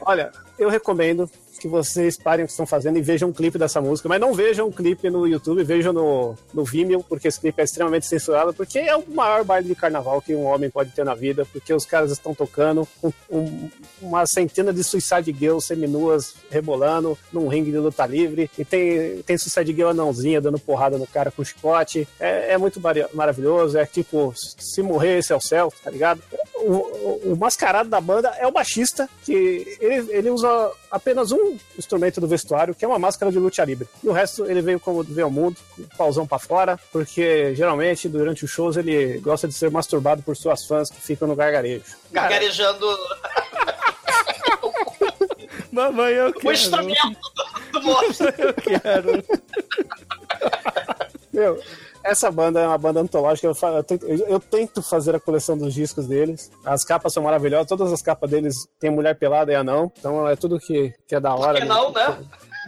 Olha, 0.02 0.32
eu 0.58 0.68
recomendo 0.68 1.30
que 1.64 1.68
vocês 1.68 2.18
parem 2.18 2.44
o 2.44 2.46
que 2.46 2.52
estão 2.52 2.66
fazendo 2.66 2.98
e 2.98 3.00
vejam 3.00 3.30
um 3.30 3.32
clipe 3.32 3.56
dessa 3.58 3.80
música. 3.80 4.06
Mas 4.06 4.20
não 4.20 4.34
vejam 4.34 4.68
o 4.68 4.72
clipe 4.72 5.08
no 5.08 5.26
YouTube, 5.26 5.64
vejam 5.64 5.94
no, 5.94 6.34
no 6.52 6.62
Vimeo, 6.62 7.02
porque 7.08 7.26
esse 7.26 7.40
clipe 7.40 7.58
é 7.58 7.64
extremamente 7.64 8.04
censurado, 8.06 8.52
porque 8.52 8.78
é 8.78 8.94
o 8.94 9.02
maior 9.08 9.42
baile 9.44 9.66
de 9.68 9.74
carnaval 9.74 10.20
que 10.20 10.34
um 10.34 10.44
homem 10.44 10.68
pode 10.68 10.90
ter 10.90 11.06
na 11.06 11.14
vida, 11.14 11.46
porque 11.50 11.72
os 11.72 11.86
caras 11.86 12.10
estão 12.10 12.34
tocando 12.34 12.86
um- 13.02 13.12
um- 13.30 13.70
uma 14.02 14.26
centena 14.26 14.74
de 14.74 14.84
Suicide 14.84 15.32
Girls 15.32 15.66
seminuas 15.66 16.34
rebolando 16.50 17.16
num 17.32 17.48
ringue 17.48 17.70
de 17.70 17.78
luta 17.78 18.04
livre, 18.04 18.50
e 18.58 18.64
tem, 18.64 19.22
tem 19.22 19.38
Suicide 19.38 19.72
Girl 19.72 19.88
anãozinha 19.88 20.42
dando 20.42 20.58
porrada 20.58 20.98
no 20.98 21.06
cara 21.06 21.30
com 21.30 21.42
chicote. 21.42 22.06
É, 22.20 22.52
é 22.52 22.58
muito 22.58 22.78
maravilhoso, 23.14 23.78
é 23.78 23.86
tipo, 23.86 24.34
se 24.36 24.82
morrer, 24.82 25.18
esse 25.20 25.32
é 25.32 25.36
o 25.36 25.40
céu, 25.40 25.72
tá 25.82 25.90
ligado? 25.90 26.20
O, 26.56 26.72
o- 26.72 27.20
o 27.32 27.36
mascarado 27.38 27.88
da 27.88 28.02
banda 28.02 28.28
é 28.38 28.46
o 28.46 28.52
baixista, 28.52 29.08
que 29.24 29.78
ele, 29.80 30.12
ele 30.12 30.30
usa 30.30 30.70
apenas 30.90 31.32
um 31.32 31.53
instrumento 31.78 32.20
do 32.20 32.28
vestuário, 32.28 32.74
que 32.74 32.84
é 32.84 32.88
uma 32.88 32.98
máscara 32.98 33.30
de 33.30 33.38
luta 33.38 33.64
livre. 33.64 33.88
E 34.02 34.08
o 34.08 34.12
resto 34.12 34.44
ele 34.46 34.60
veio 34.60 34.80
como 34.80 35.02
veio 35.02 35.26
ao 35.26 35.30
mundo, 35.30 35.56
com 35.76 35.82
o 35.82 35.96
pauzão 35.96 36.26
pra 36.26 36.38
fora, 36.38 36.78
porque 36.92 37.54
geralmente 37.54 38.08
durante 38.08 38.44
os 38.44 38.50
shows 38.50 38.76
ele 38.76 39.18
gosta 39.18 39.46
de 39.48 39.54
ser 39.54 39.70
masturbado 39.70 40.22
por 40.22 40.36
suas 40.36 40.66
fãs 40.66 40.90
que 40.90 41.00
ficam 41.00 41.28
no 41.28 41.36
gargarejo. 41.36 41.84
Gargarejando 42.12 42.86
Mamãe, 45.72 46.12
eu 46.12 46.32
quero. 46.32 46.48
o 46.48 46.52
instrumento 46.52 47.20
do, 47.34 47.80
do 47.80 47.82
moço. 47.82 48.24
Eu 48.38 48.54
quero. 48.54 49.24
Meu, 51.32 51.60
essa 52.04 52.30
banda 52.30 52.60
é 52.60 52.66
uma 52.66 52.78
banda 52.78 53.00
antológica. 53.00 53.46
Eu, 53.48 53.54
eu 53.76 53.82
tento, 53.82 54.06
eu- 54.06 54.40
tento 54.40 54.82
fazer 54.82 55.14
a 55.16 55.20
coleção 55.20 55.56
dos 55.56 55.72
discos 55.74 56.06
deles. 56.06 56.50
As 56.64 56.84
capas 56.84 57.12
são 57.12 57.22
maravilhosas. 57.22 57.66
Todas 57.66 57.92
as 57.92 58.02
capas 58.02 58.30
deles 58.30 58.54
tem 58.78 58.90
mulher 58.90 59.18
pelada 59.18 59.50
e 59.50 59.54
anão. 59.54 59.90
Então 59.98 60.28
é 60.28 60.36
tudo 60.36 60.58
que, 60.60 60.92
que 61.08 61.14
é 61.14 61.20
da 61.20 61.34
hora. 61.34 61.60
que 61.60 61.66
não, 61.66 61.90
né? 61.92 62.18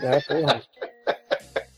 É, 0.02 0.20
porra. 0.20 0.62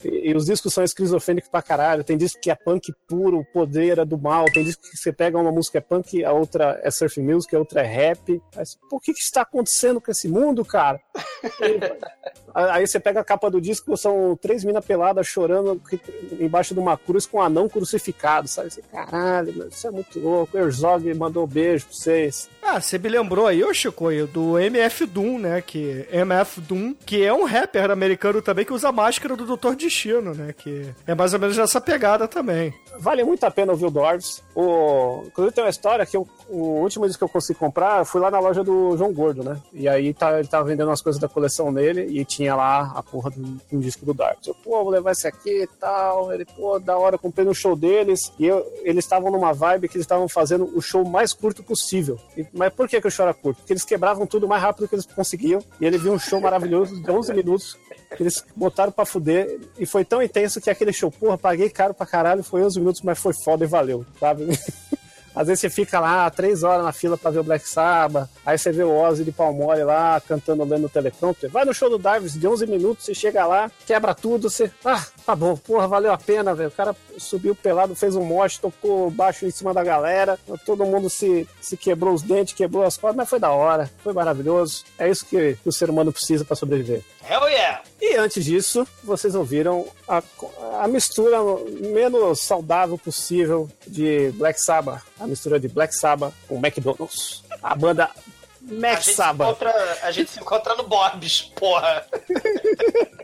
E, 0.04 0.30
e 0.30 0.36
os 0.36 0.46
discos 0.46 0.72
são 0.72 0.84
esquizofrênicos 0.84 1.50
pra 1.50 1.62
caralho. 1.62 2.04
Tem 2.04 2.16
disco 2.16 2.40
que 2.40 2.50
é 2.50 2.54
punk 2.54 2.92
puro, 3.06 3.44
poder 3.52 3.98
é 3.98 4.04
do 4.04 4.18
mal. 4.18 4.44
Tem 4.46 4.64
disco 4.64 4.82
que 4.82 4.96
você 4.96 5.12
pega 5.12 5.38
uma 5.38 5.52
música 5.52 5.78
é 5.78 5.80
punk, 5.80 6.24
a 6.24 6.32
outra 6.32 6.80
é 6.82 6.90
surf 6.90 7.20
music, 7.20 7.54
a 7.54 7.58
outra 7.58 7.80
é 7.82 7.86
rap. 7.86 8.42
Mas, 8.54 8.78
Por 8.88 9.00
que 9.00 9.12
que 9.12 9.20
está 9.20 9.42
acontecendo 9.42 10.00
com 10.00 10.10
esse 10.10 10.28
mundo, 10.28 10.64
cara? 10.64 11.00
Aí 12.54 12.86
você 12.86 12.98
pega 12.98 13.20
a 13.20 13.24
capa 13.24 13.50
do 13.50 13.60
disco, 13.60 13.96
são 13.96 14.36
três 14.40 14.64
minas 14.64 14.84
peladas 14.84 15.26
chorando 15.26 15.80
embaixo 16.40 16.74
de 16.74 16.80
uma 16.80 16.96
cruz 16.96 17.26
com 17.26 17.38
um 17.38 17.42
anão 17.42 17.68
crucificado, 17.68 18.48
sabe? 18.48 18.70
Você, 18.70 18.82
Caralho, 18.82 19.52
meu, 19.54 19.68
isso 19.68 19.86
é 19.86 19.90
muito 19.90 20.18
louco. 20.18 20.56
O 20.56 20.60
Herzog 20.60 21.12
mandou 21.14 21.44
um 21.44 21.46
beijo 21.46 21.86
pra 21.86 21.94
vocês. 21.94 22.48
Ah, 22.70 22.80
você 22.80 22.98
me 22.98 23.08
lembrou 23.08 23.46
aí, 23.46 23.64
ô 23.64 23.72
Chico, 23.72 24.08
do 24.30 24.58
MF 24.58 25.06
Doom, 25.06 25.38
né? 25.38 25.62
Que 25.62 26.06
MF 26.12 26.60
Doom, 26.60 26.94
que 27.06 27.24
é 27.24 27.32
um 27.32 27.44
rapper 27.44 27.90
americano 27.90 28.42
também 28.42 28.64
que 28.64 28.72
usa 28.74 28.90
a 28.90 28.92
máscara 28.92 29.34
do 29.34 29.56
Dr. 29.56 29.74
Destino, 29.74 30.34
né? 30.34 30.52
Que 30.56 30.92
é 31.06 31.14
mais 31.14 31.32
ou 31.32 31.40
menos 31.40 31.56
essa 31.58 31.80
pegada 31.80 32.28
também. 32.28 32.74
Vale 32.98 33.24
muito 33.24 33.42
a 33.44 33.50
pena 33.50 33.72
ouvir 33.72 33.86
o 33.86 33.90
Doors. 33.90 34.42
O... 34.54 35.22
Inclusive 35.28 35.54
tem 35.54 35.64
uma 35.64 35.70
história 35.70 36.04
que 36.04 36.16
eu- 36.16 36.28
o 36.48 36.80
último 36.82 37.06
disco 37.06 37.20
que 37.20 37.24
eu 37.24 37.28
consegui 37.28 37.58
comprar, 37.58 38.00
eu 38.00 38.04
fui 38.04 38.20
lá 38.20 38.30
na 38.30 38.38
loja 38.40 38.62
do 38.62 38.96
João 38.98 39.12
Gordo, 39.14 39.42
né? 39.42 39.56
E 39.72 39.88
aí 39.88 40.12
tá, 40.12 40.38
ele 40.38 40.48
tava 40.48 40.64
vendendo 40.68 40.88
umas 40.88 41.00
coisas 41.00 41.20
da 41.20 41.28
coleção 41.28 41.72
dele 41.72 42.06
e 42.10 42.22
tinha 42.24 42.54
lá 42.54 42.92
a 42.94 43.02
porra 43.02 43.30
de 43.30 43.40
um, 43.72 43.80
disco 43.80 44.04
do 44.04 44.12
Doors. 44.12 44.46
Eu, 44.46 44.54
pô, 44.54 44.82
vou 44.84 44.90
levar 44.90 45.12
esse 45.12 45.26
aqui 45.26 45.62
e 45.62 45.66
tal. 45.80 46.32
Ele, 46.34 46.44
pô, 46.44 46.78
da 46.78 46.98
hora, 46.98 47.16
comprei 47.16 47.46
no 47.46 47.54
show 47.54 47.74
deles. 47.74 48.30
E 48.38 48.44
eu- 48.46 48.66
eles 48.82 49.04
estavam 49.04 49.30
numa 49.30 49.54
vibe 49.54 49.88
que 49.88 49.96
eles 49.96 50.04
estavam 50.04 50.28
fazendo 50.28 50.70
o 50.76 50.82
show 50.82 51.02
mais 51.08 51.32
curto 51.32 51.62
possível. 51.62 52.18
E- 52.36 52.46
mas 52.58 52.72
por 52.72 52.88
que, 52.88 53.00
que 53.00 53.08
o 53.08 53.10
show 53.10 53.32
curto? 53.34 53.58
Porque 53.58 53.72
eles 53.72 53.84
quebravam 53.84 54.26
tudo 54.26 54.46
mais 54.46 54.62
rápido 54.62 54.88
que 54.88 54.94
eles 54.94 55.06
conseguiam. 55.06 55.62
E 55.80 55.86
ele 55.86 55.96
viu 55.96 56.12
um 56.12 56.18
show 56.18 56.40
maravilhoso 56.40 57.00
de 57.00 57.10
11 57.10 57.32
minutos 57.32 57.78
eles 58.18 58.44
botaram 58.56 58.90
pra 58.90 59.04
fuder 59.04 59.60
e 59.78 59.86
foi 59.86 60.04
tão 60.04 60.22
intenso 60.22 60.60
que 60.60 60.70
aquele 60.70 60.92
show, 60.92 61.10
porra, 61.10 61.36
paguei 61.36 61.68
caro 61.68 61.94
pra 61.94 62.06
caralho, 62.06 62.42
foi 62.42 62.64
11 62.64 62.80
minutos, 62.80 63.02
mas 63.02 63.18
foi 63.18 63.32
foda 63.44 63.64
e 63.64 63.68
valeu, 63.68 64.04
sabe? 64.18 64.46
Às 65.34 65.46
vezes 65.46 65.60
você 65.60 65.70
fica 65.70 66.00
lá 66.00 66.28
três 66.30 66.62
horas 66.62 66.84
na 66.84 66.92
fila 66.92 67.16
pra 67.16 67.30
ver 67.30 67.40
o 67.40 67.44
Black 67.44 67.68
Sabbath, 67.68 68.28
aí 68.44 68.58
você 68.58 68.72
vê 68.72 68.82
o 68.82 68.94
Ozzy 68.94 69.24
de 69.24 69.32
Palmole 69.32 69.84
lá 69.84 70.20
cantando 70.20 70.64
lendo 70.64 70.82
no 70.82 70.88
teleprompter. 70.88 71.50
Vai 71.50 71.64
no 71.64 71.74
show 71.74 71.88
do 71.88 71.98
Darvis 71.98 72.34
de 72.34 72.46
11 72.46 72.66
minutos, 72.66 73.04
você 73.04 73.14
chega 73.14 73.46
lá, 73.46 73.70
quebra 73.86 74.14
tudo, 74.14 74.50
você. 74.50 74.70
Ah, 74.84 75.04
tá 75.24 75.34
bom, 75.34 75.56
porra, 75.56 75.86
valeu 75.86 76.12
a 76.12 76.18
pena, 76.18 76.54
velho. 76.54 76.68
O 76.68 76.72
cara 76.72 76.94
subiu 77.18 77.54
pelado, 77.54 77.94
fez 77.94 78.16
um 78.16 78.24
mote, 78.24 78.60
tocou 78.60 79.10
baixo 79.10 79.46
em 79.46 79.50
cima 79.50 79.72
da 79.72 79.84
galera, 79.84 80.38
todo 80.64 80.84
mundo 80.84 81.08
se, 81.08 81.48
se 81.60 81.76
quebrou 81.76 82.14
os 82.14 82.22
dentes, 82.22 82.54
quebrou 82.54 82.84
as 82.84 82.96
cordas, 82.96 83.16
mas 83.16 83.28
foi 83.28 83.38
da 83.38 83.50
hora, 83.50 83.90
foi 84.02 84.12
maravilhoso. 84.12 84.84
É 84.98 85.08
isso 85.08 85.24
que, 85.24 85.56
que 85.62 85.68
o 85.68 85.72
ser 85.72 85.90
humano 85.90 86.12
precisa 86.12 86.44
pra 86.44 86.56
sobreviver. 86.56 87.02
Hell 87.28 87.48
yeah! 87.48 87.82
E 88.00 88.16
antes 88.16 88.44
disso, 88.44 88.86
vocês 89.02 89.34
ouviram 89.34 89.86
a, 90.06 90.22
a 90.80 90.88
mistura 90.88 91.38
menos 91.80 92.40
saudável 92.40 92.96
possível 92.96 93.68
de 93.86 94.30
Black 94.32 94.60
Sabbath. 94.60 95.02
A 95.18 95.26
mistura 95.26 95.58
de 95.58 95.68
Black 95.68 95.94
Sabbath 95.94 96.32
com 96.46 96.58
McDonald's. 96.58 97.42
A 97.62 97.74
banda 97.74 98.08
Mac 98.60 99.02
Sabbath 99.02 99.48
encontra, 99.48 99.98
a 100.02 100.10
gente 100.10 100.30
se 100.30 100.40
encontra 100.40 100.76
no 100.76 100.84
Bob's, 100.84 101.52
porra. 101.56 102.06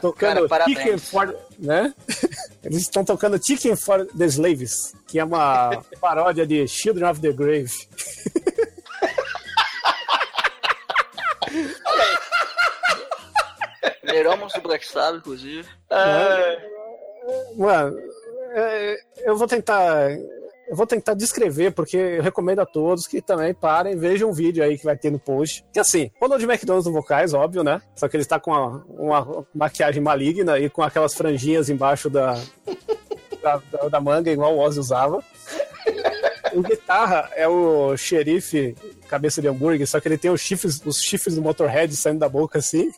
tocando 0.00 0.48
Cara, 0.48 0.48
parabéns. 0.48 0.78
Chicken 0.78 0.98
for... 0.98 1.36
Né? 1.58 1.94
Eles 2.62 2.82
estão 2.82 3.04
tocando 3.04 3.42
Chicken 3.42 3.76
for 3.76 4.06
the 4.06 4.26
Slaves, 4.26 4.94
que 5.06 5.18
é 5.18 5.24
uma 5.24 5.82
paródia 6.00 6.46
de 6.46 6.66
Children 6.66 7.10
of 7.10 7.20
the 7.20 7.32
Grave. 7.32 7.72
Leramos 14.02 14.52
do 14.52 14.60
Black 14.60 14.86
Sabbath, 14.86 15.20
inclusive. 15.20 15.68
Mano, 17.56 17.96
é, 18.54 18.96
eu 19.24 19.36
vou 19.36 19.46
tentar. 19.46 20.10
Eu 20.70 20.76
vou 20.76 20.86
tentar 20.86 21.14
descrever, 21.14 21.70
porque 21.72 21.96
eu 21.96 22.22
recomendo 22.22 22.58
a 22.60 22.66
todos 22.66 23.06
que 23.06 23.22
também 23.22 23.54
parem, 23.54 23.96
vejam 23.96 24.28
um 24.28 24.34
vídeo 24.34 24.62
aí 24.62 24.76
que 24.76 24.84
vai 24.84 24.98
ter 24.98 25.10
no 25.10 25.18
post. 25.18 25.64
Que 25.72 25.80
assim, 25.80 26.10
Ronald 26.20 26.44
McDonald's 26.44 26.86
no 26.86 26.92
vocais, 26.92 27.32
óbvio, 27.32 27.64
né? 27.64 27.80
Só 27.96 28.06
que 28.06 28.14
ele 28.16 28.22
está 28.22 28.38
com 28.38 28.50
uma, 28.50 28.84
uma 28.86 29.46
maquiagem 29.54 30.02
maligna 30.02 30.58
e 30.58 30.68
com 30.68 30.82
aquelas 30.82 31.14
franjinhas 31.14 31.70
embaixo 31.70 32.10
da, 32.10 32.34
da, 33.42 33.62
da- 33.72 33.88
da 33.88 33.98
manga, 34.00 34.30
igual 34.30 34.54
o 34.54 34.58
Ozzy 34.58 34.78
usava. 34.78 35.24
O 36.52 36.60
guitarra 36.62 37.30
é 37.34 37.48
o 37.48 37.96
xerife 37.96 38.74
cabeça 39.08 39.40
de 39.40 39.48
hambúrguer, 39.48 39.86
só 39.86 39.98
que 40.00 40.08
ele 40.08 40.18
tem 40.18 40.30
os 40.30 40.40
chifres, 40.42 40.82
os 40.84 41.00
chifres 41.02 41.34
do 41.36 41.40
Motorhead 41.40 41.94
saindo 41.96 42.18
da 42.18 42.28
boca 42.28 42.58
assim. 42.58 42.90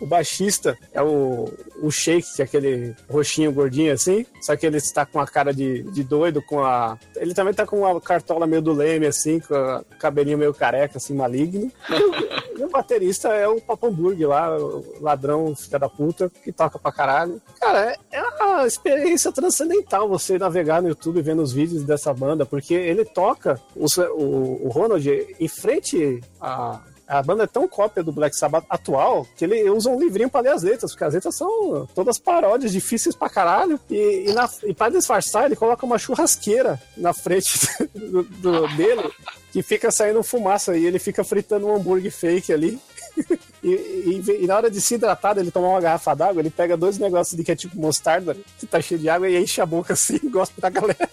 O 0.00 0.06
baixista 0.06 0.78
é 0.92 1.02
o, 1.02 1.50
o 1.82 1.90
Shake, 1.90 2.36
que 2.36 2.42
é 2.42 2.44
aquele 2.44 2.94
roxinho 3.10 3.52
gordinho 3.52 3.92
assim, 3.92 4.24
só 4.40 4.56
que 4.56 4.66
ele 4.66 4.76
está 4.76 5.04
com 5.04 5.20
a 5.20 5.26
cara 5.26 5.52
de, 5.52 5.82
de 5.84 6.04
doido, 6.04 6.42
com 6.42 6.62
a. 6.62 6.98
Ele 7.16 7.34
também 7.34 7.54
tá 7.54 7.66
com 7.66 7.80
uma 7.80 8.00
cartola 8.00 8.46
meio 8.46 8.62
do 8.62 8.72
leme, 8.72 9.06
assim, 9.06 9.40
com 9.40 9.54
o 9.54 9.84
cabelinho 9.98 10.38
meio 10.38 10.54
careca, 10.54 10.98
assim, 10.98 11.14
maligno. 11.14 11.70
E 11.88 11.94
o, 11.94 12.60
e 12.60 12.64
o 12.64 12.68
baterista 12.68 13.28
é 13.28 13.46
o 13.46 13.60
Papamburg 13.60 14.24
lá, 14.26 14.56
o 14.56 14.84
ladrão, 15.00 15.54
filha 15.54 15.78
da 15.78 15.88
puta, 15.88 16.30
que 16.42 16.52
toca 16.52 16.78
pra 16.78 16.92
caralho. 16.92 17.40
Cara, 17.60 17.92
é, 17.92 17.96
é 18.12 18.22
uma 18.22 18.66
experiência 18.66 19.32
transcendental 19.32 20.08
você 20.08 20.38
navegar 20.38 20.82
no 20.82 20.88
YouTube 20.88 21.22
vendo 21.22 21.42
os 21.42 21.52
vídeos 21.52 21.84
dessa 21.84 22.12
banda, 22.12 22.44
porque 22.44 22.74
ele 22.74 23.04
toca 23.04 23.60
o, 23.74 23.86
o, 24.12 24.66
o 24.66 24.68
Ronald 24.68 25.06
em 25.38 25.48
frente 25.48 26.20
a. 26.40 26.80
A 27.08 27.22
banda 27.22 27.44
é 27.44 27.46
tão 27.46 27.66
cópia 27.66 28.02
do 28.02 28.12
Black 28.12 28.36
Sabbath 28.36 28.64
atual 28.68 29.26
que 29.36 29.44
ele 29.44 29.68
usa 29.70 29.88
um 29.88 29.98
livrinho 29.98 30.28
pra 30.28 30.40
ler 30.42 30.50
as 30.52 30.62
letras, 30.62 30.90
porque 30.92 31.04
as 31.04 31.14
letras 31.14 31.34
são 31.36 31.88
todas 31.94 32.18
paródias 32.18 32.70
difíceis 32.70 33.14
pra 33.16 33.30
caralho. 33.30 33.80
E, 33.88 34.24
e, 34.28 34.32
na, 34.34 34.48
e 34.64 34.74
pra 34.74 34.90
disfarçar, 34.90 35.46
ele 35.46 35.56
coloca 35.56 35.86
uma 35.86 35.98
churrasqueira 35.98 36.78
na 36.96 37.14
frente 37.14 37.58
do, 37.94 38.22
do- 38.24 38.68
dele 38.76 39.10
que 39.50 39.62
fica 39.62 39.90
saindo 39.90 40.22
fumaça 40.22 40.76
e 40.76 40.84
ele 40.84 40.98
fica 40.98 41.24
fritando 41.24 41.66
um 41.66 41.74
hambúrguer 41.76 42.12
fake 42.12 42.52
ali. 42.52 42.78
E, 43.60 43.68
e- 43.70 44.44
e 44.44 44.46
na 44.46 44.56
hora 44.56 44.70
de 44.70 44.80
se 44.80 44.94
hidratar, 44.94 45.36
ele 45.36 45.50
tomar 45.50 45.70
uma 45.70 45.80
garrafa 45.80 46.14
d'água, 46.14 46.40
ele 46.40 46.48
pega 46.50 46.76
dois 46.76 46.96
negócios 46.96 47.36
de 47.36 47.42
que 47.42 47.50
é 47.50 47.56
tipo 47.56 47.76
mostarda, 47.76 48.36
que 48.56 48.64
tá 48.66 48.80
cheio 48.80 49.00
de 49.00 49.08
água, 49.08 49.28
e 49.28 49.36
enche 49.36 49.60
a 49.60 49.66
boca 49.66 49.94
assim 49.94 50.14
e 50.22 50.28
gosta 50.28 50.60
da 50.60 50.70
galera. 50.70 51.10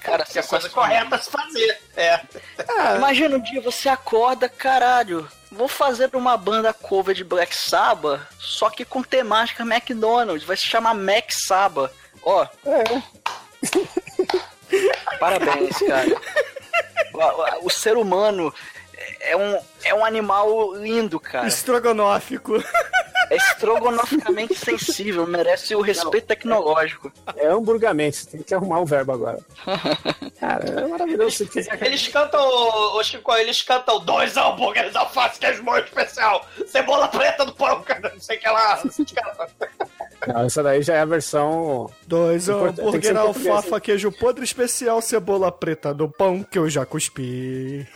Cara, 0.00 0.24
Que 0.24 0.38
é 0.38 0.40
a 0.40 0.44
coisa 0.44 0.68
correta 0.70 1.16
a 1.16 1.18
se 1.18 1.30
fazer. 1.30 1.80
É. 1.96 2.20
Imagina 2.96 3.36
um 3.36 3.40
dia 3.40 3.60
você 3.60 3.88
acorda, 3.88 4.48
caralho. 4.48 5.28
Vou 5.52 5.68
fazer 5.68 6.10
uma 6.14 6.36
banda 6.36 6.72
cover 6.72 7.14
de 7.14 7.24
Black 7.24 7.54
Sabbath, 7.54 8.20
só 8.38 8.70
que 8.70 8.84
com 8.84 9.02
temática 9.02 9.62
McDonald's. 9.62 10.44
Vai 10.46 10.56
se 10.56 10.66
chamar 10.66 10.94
Mac 10.94 11.30
Sabbath. 11.30 11.92
Ó, 12.22 12.46
É. 12.64 12.84
parabéns, 15.18 15.76
cara. 15.78 16.08
O, 17.62 17.66
o 17.66 17.70
ser 17.70 17.96
humano 17.96 18.54
é 19.20 19.36
um, 19.36 19.58
é 19.84 19.94
um 19.94 20.04
animal 20.04 20.74
lindo, 20.74 21.18
cara. 21.18 21.46
Estrogonófico. 21.46 22.54
É 23.30 23.36
estrogonoficamente 23.36 24.54
sensível, 24.56 25.24
merece 25.26 25.74
o 25.76 25.80
respeito 25.80 26.26
tecnológico. 26.26 27.12
É 27.36 27.46
hamburgamente, 27.46 28.26
tem 28.26 28.42
que 28.42 28.52
arrumar 28.52 28.80
um 28.80 28.84
verbo 28.84 29.12
agora. 29.12 29.38
Cara, 30.40 30.64
é 30.68 30.86
maravilhoso. 30.86 31.46
Quiser. 31.46 31.80
Eles 31.86 32.08
cantam, 32.08 32.40
ô 32.96 33.02
Chico, 33.04 33.32
eles 33.36 33.62
cantam 33.62 34.00
dois 34.00 34.36
hambúrgueres, 34.36 34.96
alface, 34.96 35.38
queijo 35.38 35.62
molho 35.62 35.84
especial, 35.84 36.44
cebola 36.66 37.06
preta 37.08 37.44
do 37.46 37.52
pão, 37.54 37.80
cara, 37.82 38.10
não 38.12 38.20
sei 38.20 38.36
o 38.36 38.40
que 38.40 38.48
lá. 38.48 38.82
Não, 40.26 40.40
essa 40.44 40.62
daí 40.62 40.82
já 40.82 40.94
é 40.96 41.00
a 41.00 41.04
versão. 41.04 41.88
Dois 42.06 42.48
Import- 42.48 42.74
tem 42.76 43.00
que 43.00 43.06
ser 43.06 43.16
hambúrguer, 43.16 43.20
em 43.20 43.24
português, 43.24 43.46
alfafa, 43.56 43.80
queijo 43.80 44.12
podre 44.12 44.44
especial, 44.44 45.00
cebola 45.00 45.52
preta 45.52 45.94
no 45.94 46.10
pão 46.10 46.42
que 46.42 46.58
eu 46.58 46.68
já 46.68 46.84
cuspi. 46.84 47.86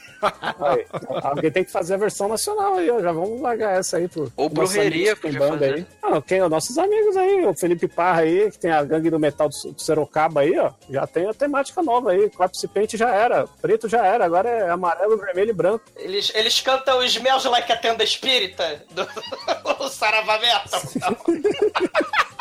Aí, 0.60 0.86
alguém 1.22 1.51
tem 1.51 1.64
que 1.64 1.70
fazer 1.70 1.94
a 1.94 1.96
versão 1.96 2.28
nacional 2.28 2.74
aí, 2.74 2.90
ó. 2.90 3.01
Já 3.01 3.12
vamos 3.12 3.40
largar 3.40 3.78
essa 3.78 3.96
aí 3.96 4.09
pro. 4.09 4.32
Ou 4.36 4.46
amigos 4.46 4.72
que 4.72 5.14
tem 5.16 5.32
banda 5.32 5.59
fazer. 5.59 5.74
aí. 5.74 5.86
Ah? 6.02 6.44
Os 6.44 6.51
nossos 6.51 6.78
amigos 6.78 7.16
aí, 7.16 7.44
o 7.46 7.55
Felipe 7.55 7.88
Parra 7.88 8.22
aí, 8.22 8.51
que 8.51 8.59
tem 8.59 8.70
a 8.70 8.82
gangue 8.82 9.10
do 9.10 9.18
metal 9.18 9.48
do, 9.48 9.72
do 9.72 9.82
Sorocaba 9.82 10.40
aí, 10.40 10.59
ó. 10.59 10.72
Já 10.88 11.06
tem 11.06 11.28
a 11.28 11.34
temática 11.34 11.82
nova 11.82 12.12
aí. 12.12 12.30
Corpse 12.30 12.66
Paint 12.68 12.94
já 12.94 13.14
era. 13.14 13.46
Preto 13.60 13.88
já 13.88 14.05
era. 14.05 14.24
Agora 14.24 14.48
é 14.48 14.70
amarelo, 14.70 15.16
vermelho 15.16 15.51
e 15.51 15.55
branco. 15.55 15.84
Eles, 15.96 16.32
eles 16.34 16.60
cantam 16.60 16.98
os 16.98 17.06
Smells 17.06 17.48
Like 17.48 17.70
a 17.72 17.76
Tenda 17.76 18.05
Espírita 18.05 18.82
do 18.90 19.06
o 19.84 19.88
Saravá 19.88 20.38
Metal. 20.38 20.80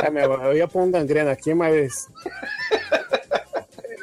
É, 0.00 0.10
meu, 0.10 0.32
eu 0.44 0.56
ia 0.56 0.68
pôr 0.68 0.82
um 0.82 0.90
gangrena 0.90 1.32
aqui, 1.32 1.52
mas. 1.54 2.08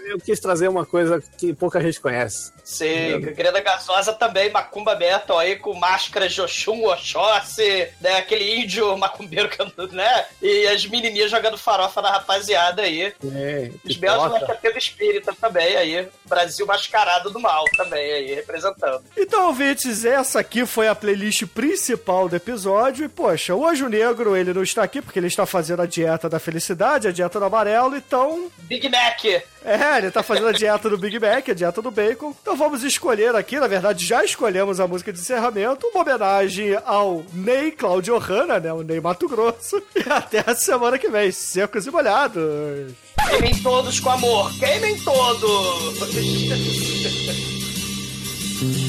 Eu 0.07 0.19
quis 0.19 0.39
trazer 0.39 0.67
uma 0.67 0.85
coisa 0.85 1.21
que 1.37 1.53
pouca 1.53 1.81
gente 1.81 1.99
conhece. 1.99 2.53
Sim, 2.65 3.21
Greda 3.21 3.61
Gasosa 3.61 4.11
também, 4.11 4.49
Macumba 4.49 4.95
Metal 4.95 5.37
aí 5.37 5.55
com 5.55 5.75
máscara 5.75 6.25
Oxum, 6.25 6.87
Oxóssi, 6.87 7.87
né? 8.01 8.17
Aquele 8.17 8.59
índio 8.61 8.97
macumbeiro, 8.97 9.47
cantando, 9.49 9.93
né? 9.93 10.25
E 10.41 10.65
as 10.67 10.83
menininhas 10.87 11.29
jogando 11.29 11.59
farofa 11.59 12.01
na 12.01 12.09
rapaziada 12.09 12.81
aí. 12.81 13.13
É, 13.33 13.69
Os 13.85 13.95
belos 13.95 14.33
ter 14.61 14.75
espírita 14.77 15.31
também 15.39 15.75
aí. 15.75 16.07
Brasil 16.25 16.65
mascarado 16.65 17.29
do 17.29 17.39
mal 17.39 17.63
também 17.77 18.11
aí, 18.11 18.33
representando. 18.33 19.03
Então, 19.15 19.47
ouvintes, 19.47 20.03
essa 20.03 20.39
aqui 20.39 20.65
foi 20.65 20.87
a 20.87 20.95
playlist 20.95 21.45
principal 21.45 22.27
do 22.27 22.35
episódio. 22.35 23.05
E, 23.05 23.09
poxa, 23.09 23.53
o 23.53 23.65
Anjo 23.65 23.87
Negro, 23.87 24.35
ele 24.35 24.53
não 24.53 24.63
está 24.63 24.81
aqui 24.83 25.01
porque 25.01 25.19
ele 25.19 25.27
está 25.27 25.45
fazendo 25.45 25.83
a 25.83 25.85
dieta 25.85 26.27
da 26.27 26.39
felicidade, 26.39 27.07
a 27.07 27.11
dieta 27.11 27.37
do 27.37 27.45
amarelo, 27.45 27.95
então... 27.95 28.49
Big 28.63 28.89
Mac! 28.89 29.23
É, 29.65 29.97
ele 29.97 30.11
tá 30.11 30.21
fazendo 30.21 30.49
a 30.49 30.51
dieta 30.51 30.87
do 30.87 30.97
Big 30.97 31.19
Mac, 31.19 31.49
a 31.49 31.53
dieta 31.53 31.81
do 31.81 31.89
bacon. 31.89 32.35
Então 32.39 32.54
vamos 32.55 32.83
escolher 32.83 33.35
aqui, 33.35 33.59
na 33.59 33.67
verdade 33.67 34.05
já 34.05 34.23
escolhemos 34.23 34.79
a 34.79 34.87
música 34.87 35.11
de 35.11 35.19
encerramento, 35.19 35.87
uma 35.87 36.01
homenagem 36.01 36.77
ao 36.85 37.23
Ney 37.33 37.71
Claudio 37.71 38.17
Hanna, 38.17 38.59
né, 38.59 38.71
o 38.73 38.81
Ney 38.81 38.99
Mato 38.99 39.27
Grosso. 39.27 39.81
E 39.95 40.09
até 40.09 40.43
a 40.45 40.53
semana 40.55 40.97
que 40.97 41.09
vem, 41.09 41.31
secos 41.31 41.87
e 41.87 41.91
molhados. 41.91 42.93
Queimem 43.29 43.61
todos 43.61 43.99
com 43.99 44.09
amor, 44.09 44.51
queimem 44.59 44.97
todos! 45.03 45.99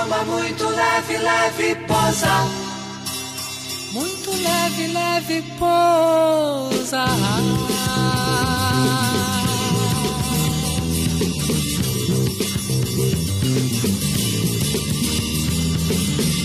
pluma, 0.02 0.24
muito 0.24 0.68
leve, 0.68 1.18
leve 1.18 1.76
posa. 1.88 2.48
Muito 3.92 4.32
leve, 4.32 4.88
leve 4.88 5.42
pousa. 5.60 7.06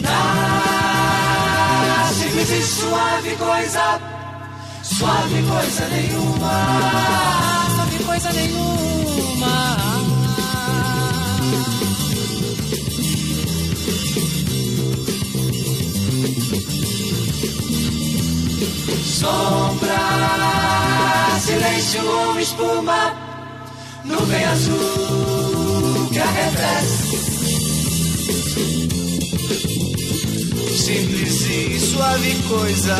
Ah, 0.08 2.10
simples 2.12 2.50
e 2.50 2.62
suave 2.62 3.36
coisa, 3.36 4.00
suave 4.82 5.42
coisa 5.42 5.88
nenhuma, 5.88 6.66
suave 7.76 8.04
coisa 8.04 8.32
nenhuma. 8.32 9.15
Sombra, 19.18 19.96
silêncio 21.40 22.04
ou 22.04 22.38
espuma, 22.38 23.14
nuvem 24.04 24.44
azul 24.44 26.10
que 26.12 26.18
arrefece. 26.18 27.16
Simples 30.76 31.46
e 31.46 31.80
suave 31.80 32.42
coisa, 32.46 32.96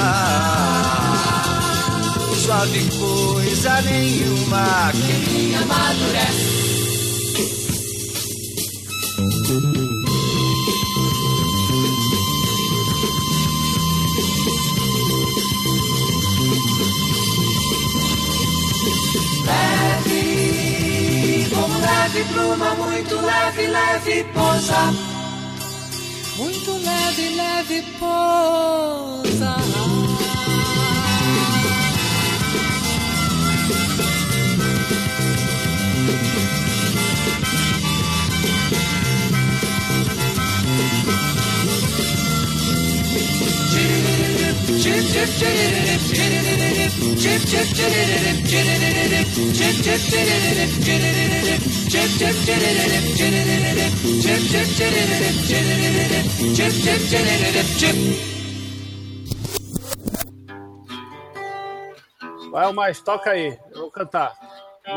suave 2.47 2.89
coisa 2.99 3.83
nenhuma 3.83 4.93
que 4.93 5.55
amadurece. 5.55 6.66
Leve 22.17 22.33
pluma, 22.33 22.75
muito 22.75 23.15
leve, 23.17 23.67
leve 23.67 24.25
pousa. 24.33 24.93
Muito 26.39 26.71
leve, 26.73 27.29
leve 27.37 27.83
pousa. 27.99 29.57
Vai, 62.51 62.73
mais, 62.73 63.01
toca 63.03 63.33
aí. 63.33 63.59
Eu 63.73 63.81
vou 63.81 63.91
cantar. 63.91 64.35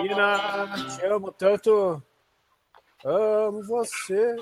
Mina, 0.02 0.70
te 0.96 1.06
amo 1.08 1.32
tanto. 1.32 2.02
Amo 3.04 3.64
você. 3.64 4.36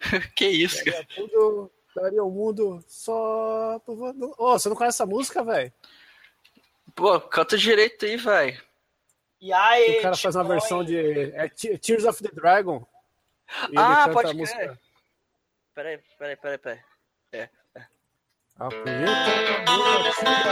que 0.34 0.46
isso, 0.46 0.84
daria 0.84 1.06
Tudo, 1.14 1.70
daria 1.94 2.22
o 2.24 2.30
mundo 2.30 2.82
só 2.88 3.78
por 3.84 3.96
você. 3.96 4.18
Ô, 4.38 4.52
você 4.58 4.68
não 4.68 4.76
conhece 4.76 4.96
essa 4.96 5.06
música, 5.06 5.42
velho? 5.44 5.72
Pô, 6.94 7.20
canta 7.20 7.56
direito 7.56 8.04
aí, 8.04 8.16
vai. 8.16 8.58
E 9.40 9.52
aí, 9.52 9.98
O 9.98 10.02
cara 10.02 10.16
faz 10.16 10.36
uma 10.36 10.44
versão 10.44 10.84
de. 10.84 11.32
É 11.34 11.48
Te- 11.48 11.76
Tears 11.78 12.04
of 12.04 12.22
the 12.22 12.30
Dragon. 12.32 12.86
E 13.70 13.74
Ah, 13.76 14.08
pode 14.12 14.28
a 14.28 14.30
crer. 14.30 14.34
música. 14.36 14.80
Peraí, 15.74 15.98
peraí, 16.18 16.36
peraí, 16.36 16.58
peraí. 16.58 16.80
É, 17.32 17.48
é. 17.74 17.86
A 18.58 18.68
punheta 18.68 20.42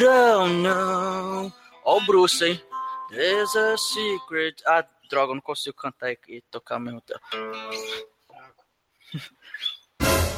don't 0.00 0.62
know? 0.62 1.52
Ó 1.84 1.98
o 1.98 2.00
Bruce, 2.06 2.42
hein? 2.42 2.60
There's 3.10 3.54
a 3.56 3.76
secret. 3.76 4.62
Ah, 4.66 4.84
droga, 5.08 5.30
eu 5.30 5.36
não 5.36 5.42
consigo 5.42 5.76
cantar 5.76 6.12
e 6.12 6.18
e 6.28 6.40
tocar 6.50 6.76
ao 6.76 6.80
mesmo 6.80 7.00
tempo. 7.00 7.20